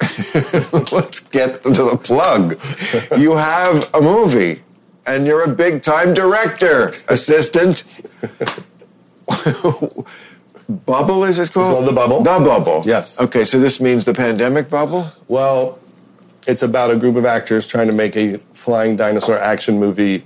let's 0.91 1.19
get 1.19 1.63
to 1.63 1.69
the 1.69 1.99
plug. 2.01 2.59
You 3.19 3.35
have 3.35 3.93
a 3.93 4.01
movie, 4.01 4.61
and 5.05 5.25
you're 5.25 5.43
a 5.43 5.53
big 5.53 5.83
time 5.83 6.13
director, 6.13 6.89
assistant. 7.09 7.83
Bubble 10.69 11.23
is 11.23 11.39
it 11.39 11.53
called? 11.53 11.75
called 11.77 11.87
The 11.87 11.93
Bubble. 11.93 12.19
The 12.23 12.39
Bubble. 12.45 12.81
Yes. 12.85 13.19
Okay, 13.21 13.45
so 13.45 13.59
this 13.59 13.79
means 13.79 14.03
the 14.05 14.13
pandemic 14.13 14.69
bubble? 14.69 15.11
Well, 15.27 15.79
it's 16.45 16.61
about 16.61 16.91
a 16.91 16.97
group 16.97 17.15
of 17.15 17.25
actors 17.25 17.67
trying 17.67 17.87
to 17.87 17.93
make 17.93 18.15
a 18.17 18.37
flying 18.53 18.95
dinosaur 18.97 19.37
action 19.37 19.79
movie 19.79 20.25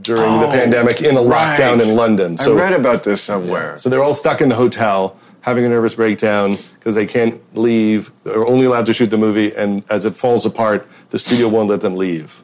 during 0.00 0.22
the 0.22 0.46
Oh, 0.46 0.50
pandemic 0.52 1.00
in 1.02 1.16
a 1.16 1.20
lockdown 1.20 1.82
in 1.86 1.96
London. 1.96 2.36
I 2.40 2.50
read 2.52 2.72
about 2.72 3.04
this 3.04 3.22
somewhere. 3.22 3.76
So 3.78 3.88
they're 3.90 4.02
all 4.02 4.14
stuck 4.14 4.40
in 4.40 4.48
the 4.48 4.54
hotel 4.54 5.16
having 5.42 5.64
a 5.66 5.68
nervous 5.68 5.94
breakdown 5.96 6.56
because 6.78 6.94
they 6.94 7.06
can't 7.06 7.38
leave. 7.56 8.10
They're 8.24 8.46
only 8.46 8.64
allowed 8.64 8.86
to 8.86 8.94
shoot 8.94 9.08
the 9.10 9.18
movie, 9.18 9.52
and 9.54 9.82
as 9.90 10.06
it 10.06 10.14
falls 10.14 10.46
apart, 10.46 10.86
the 11.10 11.18
studio 11.18 11.48
won't 11.48 11.68
let 11.68 11.82
them 11.82 11.96
leave. 11.96 12.42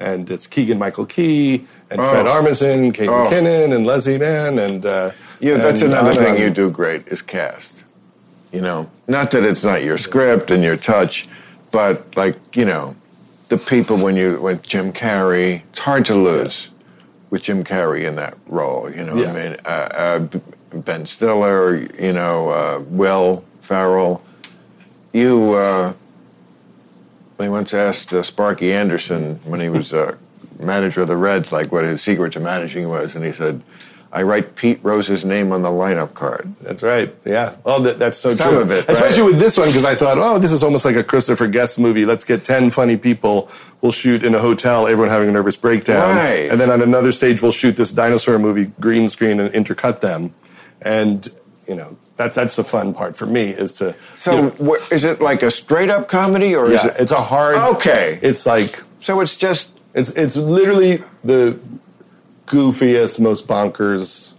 And 0.00 0.28
it's 0.30 0.46
Keegan 0.48 0.78
Michael 0.78 1.06
Key 1.06 1.64
and 1.90 2.00
Oh. 2.00 2.10
Fred 2.10 2.26
Armisen, 2.26 2.92
Kate 2.92 3.08
Oh. 3.08 3.28
McKinnon, 3.30 3.74
and 3.74 3.86
Leslie 3.86 4.18
Mann, 4.18 4.58
and 4.58 4.84
uh, 4.86 5.10
Yeah, 5.40 5.56
that's 5.56 5.82
and 5.82 5.92
another 5.92 6.12
thing 6.12 6.42
you 6.42 6.50
do 6.50 6.70
great 6.70 7.08
is 7.08 7.22
cast. 7.22 7.82
You 8.52 8.60
know, 8.60 8.90
not 9.08 9.30
that 9.30 9.44
it's 9.44 9.64
not 9.64 9.82
your 9.82 9.96
script 9.98 10.50
and 10.50 10.62
your 10.62 10.76
touch, 10.76 11.28
but 11.70 12.16
like 12.16 12.36
you 12.56 12.64
know, 12.64 12.96
the 13.48 13.56
people 13.56 13.96
when 13.96 14.16
you 14.16 14.40
when 14.40 14.60
Jim 14.62 14.92
Carrey, 14.92 15.62
it's 15.70 15.80
hard 15.80 16.04
to 16.06 16.14
lose 16.14 16.70
with 17.30 17.42
Jim 17.42 17.64
Carrey 17.64 18.04
in 18.06 18.16
that 18.16 18.36
role. 18.46 18.90
You 18.90 19.04
know, 19.04 19.14
Yeah. 19.14 19.30
I 19.30 19.34
mean, 19.34 19.56
uh, 19.64 19.68
uh, 19.68 20.26
Ben 20.78 21.06
Stiller, 21.06 21.76
you 21.76 22.12
know, 22.12 22.48
uh, 22.50 22.82
Will 22.88 23.44
Ferrell. 23.60 24.22
You, 25.12 25.54
uh, 25.54 25.92
they 27.38 27.48
once 27.48 27.72
asked 27.72 28.12
uh, 28.12 28.22
Sparky 28.22 28.72
Anderson 28.72 29.36
when 29.44 29.60
he 29.60 29.68
was 29.68 29.92
uh, 29.92 30.16
manager 30.58 31.00
of 31.02 31.08
the 31.08 31.16
Reds, 31.16 31.52
like 31.52 31.72
what 31.72 31.84
his 31.84 32.02
secret 32.02 32.32
to 32.34 32.40
managing 32.40 32.88
was, 32.88 33.14
and 33.16 33.24
he 33.24 33.32
said, 33.32 33.62
"I 34.12 34.22
write 34.22 34.56
Pete 34.56 34.80
Rose's 34.82 35.24
name 35.24 35.52
on 35.52 35.62
the 35.62 35.68
lineup 35.68 36.14
card." 36.14 36.54
That's 36.60 36.82
right. 36.82 37.12
Yeah. 37.24 37.56
Oh, 37.64 37.80
that, 37.82 37.98
that's 37.98 38.16
so 38.18 38.34
Some 38.34 38.50
true. 38.54 38.60
of 38.62 38.70
it, 38.70 38.88
Especially 38.88 39.22
right. 39.22 39.32
with 39.32 39.38
this 39.40 39.56
one, 39.58 39.68
because 39.68 39.84
I 39.84 39.94
thought, 39.94 40.18
oh, 40.18 40.38
this 40.38 40.52
is 40.52 40.62
almost 40.62 40.84
like 40.84 40.96
a 40.96 41.04
Christopher 41.04 41.46
Guest 41.46 41.78
movie. 41.78 42.04
Let's 42.04 42.24
get 42.24 42.44
10 42.44 42.70
funny 42.70 42.96
people. 42.96 43.48
We'll 43.82 43.92
shoot 43.92 44.24
in 44.24 44.34
a 44.34 44.38
hotel, 44.38 44.86
everyone 44.86 45.10
having 45.10 45.28
a 45.28 45.32
nervous 45.32 45.56
breakdown. 45.56 46.16
Right. 46.16 46.48
And 46.50 46.60
then 46.60 46.70
on 46.70 46.82
another 46.82 47.12
stage, 47.12 47.40
we'll 47.42 47.52
shoot 47.52 47.76
this 47.76 47.90
dinosaur 47.92 48.38
movie, 48.38 48.66
green 48.80 49.08
screen, 49.08 49.40
and 49.40 49.50
intercut 49.52 50.00
them. 50.00 50.34
And, 50.82 51.28
you 51.68 51.74
know, 51.74 51.96
that's, 52.16 52.36
that's 52.36 52.56
the 52.56 52.64
fun 52.64 52.92
part 52.94 53.16
for 53.16 53.26
me 53.26 53.50
is 53.50 53.72
to. 53.78 53.94
So, 54.16 54.32
you 54.34 54.42
know, 54.42 54.74
wh- 54.76 54.92
is 54.92 55.04
it 55.04 55.20
like 55.22 55.42
a 55.42 55.50
straight 55.50 55.88
up 55.88 56.08
comedy, 56.08 56.54
or 56.54 56.70
is 56.70 56.84
it? 56.84 56.94
it's 56.98 57.12
a 57.12 57.20
hard. 57.20 57.56
Okay. 57.76 58.18
It's 58.22 58.44
like, 58.46 58.82
So 59.02 59.20
it's 59.20 59.36
just 59.38 59.78
it's, 59.94 60.10
it's 60.10 60.36
literally 60.36 60.98
the 61.24 61.58
goofiest, 62.50 63.20
most 63.20 63.46
bonkers 63.48 64.34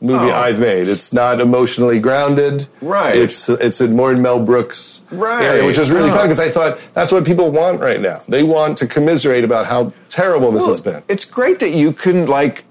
movie 0.00 0.30
Oh. 0.30 0.34
I've 0.46 0.58
made. 0.60 0.88
It's 0.88 1.12
not 1.12 1.40
emotionally 1.40 1.98
grounded. 1.98 2.66
Right. 2.82 3.16
It's 3.16 3.48
it's 3.48 3.80
in 3.80 3.96
more 3.96 4.12
in 4.12 4.20
Mel 4.20 4.44
Brooks 4.44 5.02
Right. 5.10 5.42
area, 5.44 5.64
which 5.66 5.78
is 5.78 5.90
really 5.90 6.10
Oh. 6.10 6.14
fun 6.16 6.26
because 6.26 6.38
I 6.40 6.50
thought 6.50 6.78
that's 6.94 7.10
what 7.12 7.24
people 7.24 7.50
want 7.50 7.80
right 7.80 8.00
now. 8.00 8.20
They 8.28 8.42
want 8.42 8.76
to 8.78 8.86
commiserate 8.86 9.42
about 9.44 9.66
how 9.66 9.92
terrible 10.10 10.52
this 10.52 10.66
has 10.66 10.80
been. 10.82 11.02
It's 11.08 11.24
great 11.24 11.58
that 11.60 11.70
you 11.70 11.92
can 11.92 12.26
like. 12.26 12.64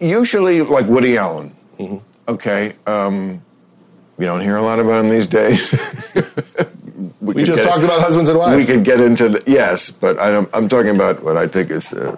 Usually, 0.00 0.62
like 0.62 0.86
Woody 0.86 1.16
Allen. 1.16 1.52
Mm-hmm. 1.78 1.98
Okay, 2.28 2.72
um, 2.88 3.40
you 4.18 4.26
don't 4.26 4.40
hear 4.40 4.56
a 4.56 4.62
lot 4.62 4.78
about 4.80 5.04
him 5.04 5.10
these 5.10 5.26
days. 5.26 5.60
We 7.20 7.34
could 7.34 7.46
just 7.46 7.62
get- 7.62 7.68
talked 7.68 7.84
about 7.84 8.00
husbands 8.00 8.28
and 8.30 8.38
wives. 8.38 8.56
We 8.56 8.64
could 8.72 8.84
get 8.84 9.00
into 9.00 9.28
the 9.28 9.42
yes, 9.46 9.90
but 9.90 10.18
I 10.18 10.30
don't, 10.30 10.48
I'm 10.52 10.68
talking 10.68 10.94
about 10.94 11.22
what 11.22 11.36
I 11.36 11.46
think 11.46 11.70
is 11.70 11.92
uh, 11.92 12.16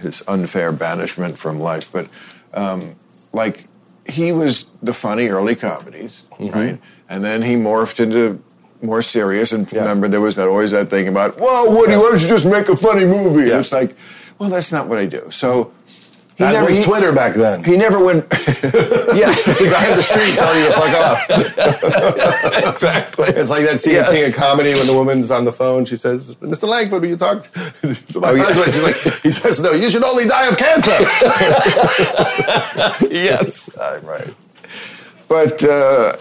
his 0.00 0.22
unfair 0.28 0.72
banishment 0.72 1.38
from 1.38 1.60
life. 1.60 1.90
But 1.92 2.08
um, 2.54 2.96
like 3.32 3.66
he 4.06 4.32
was 4.32 4.70
the 4.82 4.92
funny 4.92 5.28
early 5.28 5.54
comedies, 5.56 6.22
Mm-hmm. 6.38 6.54
right? 6.58 6.78
And 7.08 7.24
then 7.24 7.42
he 7.42 7.54
morphed 7.54 7.98
into 8.00 8.42
more 8.80 9.02
serious. 9.02 9.52
And 9.52 9.70
Yeah. 9.72 9.80
remember, 9.82 10.06
there 10.08 10.20
was 10.20 10.36
that 10.36 10.46
always 10.48 10.70
that 10.70 10.88
thing 10.88 11.08
about, 11.08 11.36
"Whoa, 11.38 11.74
Woody, 11.76 11.96
why 11.96 12.10
don't 12.10 12.22
you 12.22 12.28
just 12.28 12.46
make 12.46 12.68
a 12.68 12.76
funny 12.76 13.04
movie?" 13.06 13.48
Yeah. 13.48 13.58
It's 13.58 13.72
like, 13.72 13.96
well, 14.38 14.48
that's 14.50 14.70
not 14.70 14.86
what 14.88 14.98
I 14.98 15.06
do. 15.06 15.30
So 15.30 15.72
he 16.38 16.44
that 16.44 16.64
was 16.64 16.76
he- 16.78 16.84
Twitter 16.84 17.12
back 17.12 17.34
then. 17.34 17.64
He 17.64 17.76
never 17.76 17.98
went. 18.02 18.24
yeah, 18.30 19.34
the 19.58 19.68
guy 19.70 19.90
in 19.90 19.96
the 19.96 20.02
street 20.06 20.38
telling 20.38 20.60
you 20.62 20.68
to 20.68 20.72
fuck 20.72 20.94
off. 21.02 21.18
exactly. 22.74 23.26
It's 23.34 23.50
like 23.50 23.64
that 23.64 23.80
scene 23.80 23.94
Yeah. 23.96 24.10
in 24.26 24.32
Comedy 24.32 24.72
when 24.74 24.86
the 24.86 24.94
woman's 24.94 25.30
on 25.32 25.44
the 25.44 25.52
phone. 25.52 25.84
She 25.84 25.96
says, 25.96 26.36
"Mr. 26.36 26.68
Langford, 26.68 27.02
will 27.02 27.08
you 27.08 27.16
talk 27.16 27.42
to 27.42 28.20
my 28.20 28.30
Oh, 28.30 28.34
yeah. 28.34 28.46
She's 28.52 28.82
like, 28.84 29.22
"He 29.22 29.30
says 29.32 29.60
no. 29.60 29.72
You 29.72 29.90
should 29.90 30.04
only 30.04 30.26
die 30.26 30.46
of 30.48 30.56
cancer." 30.56 30.96
yes, 33.10 33.76
Uh, 33.76 34.00
right. 34.04 34.34
But 35.28 35.62
uh, 35.64 36.12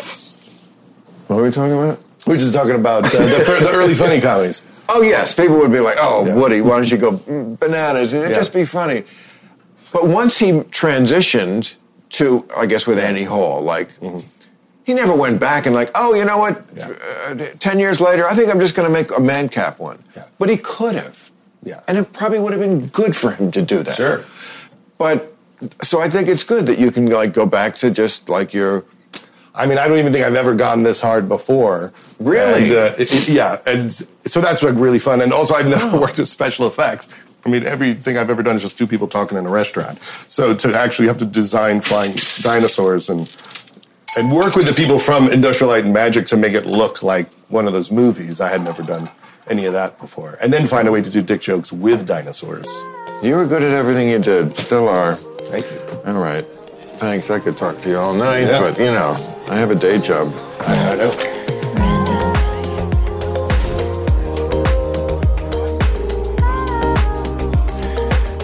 what 1.28 1.39
are 1.39 1.43
we 1.43 1.51
talking 1.51 1.74
about? 1.78 1.99
We're 2.26 2.38
just 2.38 2.53
talking 2.53 2.76
about 2.76 3.05
uh, 3.05 3.09
the, 3.20 3.57
the 3.61 3.72
early 3.74 3.93
funny 3.93 4.20
comedies. 4.20 4.65
Oh 4.89 5.01
yes, 5.01 5.34
people 5.34 5.57
would 5.59 5.72
be 5.72 5.80
like, 5.80 5.97
"Oh, 5.99 6.26
Yeah. 6.26 6.36
Woody, 6.36 6.61
why 6.61 6.78
don't 6.78 6.91
you 6.91 6.97
go 6.97 7.11
bananas?" 7.57 8.13
and 8.13 8.24
it'd 8.24 8.32
Yeah. 8.32 8.38
just 8.41 8.53
be 8.53 8.65
funny. 8.65 9.03
But 10.00 10.10
once 10.10 10.38
he 10.38 10.52
transitioned 10.52 11.74
to, 12.10 12.45
I 12.56 12.68
guess, 12.68 12.86
with 12.86 13.00
Annie 13.00 13.24
Hall, 13.24 13.62
like 13.64 13.89
he 14.84 14.93
never 14.93 15.16
went 15.16 15.39
back 15.39 15.66
and 15.66 15.74
like, 15.74 15.89
"Oh, 15.95 16.14
you 16.14 16.24
know 16.24 16.38
what? 16.38 16.64
Yeah. 16.76 16.89
Uh, 17.28 17.36
Ten 17.58 17.80
years 17.80 18.00
later, 18.00 18.26
I 18.28 18.36
think 18.36 18.52
I'm 18.54 18.60
just 18.60 18.76
going 18.76 18.88
to 18.88 18.93
make 18.93 19.10
a 19.18 19.20
man 19.20 19.50
cap 19.50 19.80
one." 19.80 20.04
Yeah. 20.16 20.26
But 20.38 20.50
he 20.50 20.58
could 20.58 20.93
have, 20.95 21.32
Yeah. 21.64 21.82
and 21.88 21.98
it 21.98 22.14
probably 22.14 22.38
would 22.39 22.54
have 22.54 22.62
been 22.62 22.86
good 22.88 23.16
for 23.16 23.32
him 23.32 23.50
to 23.52 23.62
do 23.64 23.80
that. 23.82 23.95
Sure. 23.95 24.24
But 25.00 25.34
so 25.82 26.00
I 26.00 26.10
think 26.10 26.28
it's 26.30 26.43
good 26.43 26.68
that 26.68 26.78
you 26.78 26.91
can 26.91 27.08
like 27.08 27.34
go 27.34 27.48
back 27.48 27.76
to 27.78 27.89
just 27.89 28.30
like 28.30 28.54
your 28.54 28.86
I 29.56 29.66
mean, 29.66 29.80
I 29.80 29.88
don't 29.88 29.98
even 29.98 30.14
think 30.14 30.24
I've 30.24 30.36
ever 30.36 30.54
gone 30.54 30.84
this 30.84 31.02
hard 31.02 31.28
before. 31.28 31.91
Really? 32.20 32.66
And, 32.70 32.78
uh, 32.78 32.91
it- 33.00 33.28
yeah. 33.28 33.58
And 33.66 33.91
so 33.91 34.39
that's 34.41 34.62
like 34.62 34.76
really 34.76 35.00
fun. 35.00 35.22
And 35.22 35.34
also, 35.34 35.56
I've 35.56 35.68
never 35.68 36.00
worked 36.00 36.20
with 36.20 36.28
special 36.28 36.68
effects. 36.68 37.10
I 37.48 37.50
mean, 37.50 37.66
everything 37.66 38.18
I've 38.18 38.30
ever 38.30 38.43
done 38.43 38.58
is 38.58 38.62
just 38.62 38.78
two 38.78 38.86
people 38.86 39.08
talking 39.08 39.38
in 39.38 39.45
a 39.45 39.50
restaurant. 39.50 40.02
So 40.02 40.54
to 40.54 40.78
actually 40.78 41.08
have 41.08 41.18
to 41.20 41.26
design 41.26 41.80
flying 41.80 42.14
dinosaurs 42.41 43.10
and 43.10 43.32
and 44.18 44.32
work 44.32 44.56
with 44.56 44.68
the 44.68 44.74
people 44.74 45.00
from 45.00 45.30
Industrial 45.30 45.72
Light 45.72 45.86
and 45.86 45.93
Magic 45.93 46.26
to 46.28 46.38
make 46.38 46.54
it 46.54 46.66
look 46.66 47.04
like 47.04 47.32
one 47.50 47.68
of 47.68 47.74
those 47.74 47.91
movies, 47.91 48.41
I 48.41 48.50
had 48.50 48.64
never 48.64 48.82
done 48.84 49.08
any 49.48 49.66
of 49.66 49.74
that 49.74 49.98
before. 50.00 50.38
And 50.41 50.52
then 50.52 50.68
find 50.68 50.88
a 50.88 50.91
way 50.91 51.02
to 51.04 51.10
do 51.10 51.22
dick 51.22 51.39
jokes 51.39 51.72
with 51.72 52.06
dinosaurs. 52.08 52.68
You 53.24 53.36
were 53.36 53.45
good 53.45 53.64
at 53.64 53.72
everything 53.72 54.10
you 54.10 54.18
did. 54.20 54.58
Still 54.58 54.89
are. 54.89 55.16
Thank 55.16 55.66
you. 55.72 56.12
All 56.12 56.20
right. 56.20 56.43
Thanks. 57.00 57.30
I 57.30 57.39
could 57.39 57.58
talk 57.58 57.78
to 57.82 57.89
you 57.89 57.98
all 57.98 58.14
night, 58.14 58.41
Yeah. 58.41 58.60
but 58.60 58.78
you 58.80 58.86
know, 58.91 59.16
I 59.48 59.56
have 59.56 59.72
a 59.72 59.76
day 59.76 60.00
job. 60.00 60.34
I, 60.62 60.93
I 60.93 60.95
know. 60.95 61.37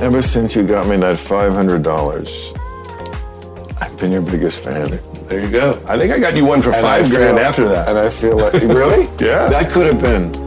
Ever 0.03 0.21
since 0.21 0.53
you 0.53 0.67
got 0.67 0.85
me 0.87 0.97
that 0.97 1.17
five 1.17 1.53
hundred 1.53 1.81
dollars, 1.81 2.51
I've 3.79 3.97
been 3.97 4.11
your 4.11 4.21
biggest 4.21 4.61
fan. 4.61 4.99
There 5.27 5.39
you 5.39 5.49
go. 5.49 5.81
I 5.87 5.97
think 5.97 6.11
I 6.11 6.19
got 6.19 6.35
you 6.35 6.45
one 6.45 6.61
for 6.61 6.71
And 6.73 6.81
five 6.81 7.09
grand 7.09 7.37
feel- 7.37 7.45
after 7.45 7.65
that. 7.69 7.87
And 7.87 7.97
I 7.97 8.09
feel 8.09 8.35
like 8.37 8.51
really? 8.79 9.05
Yeah. 9.25 9.47
That 9.47 9.71
could 9.71 9.85
have 9.85 10.01
been. 10.01 10.42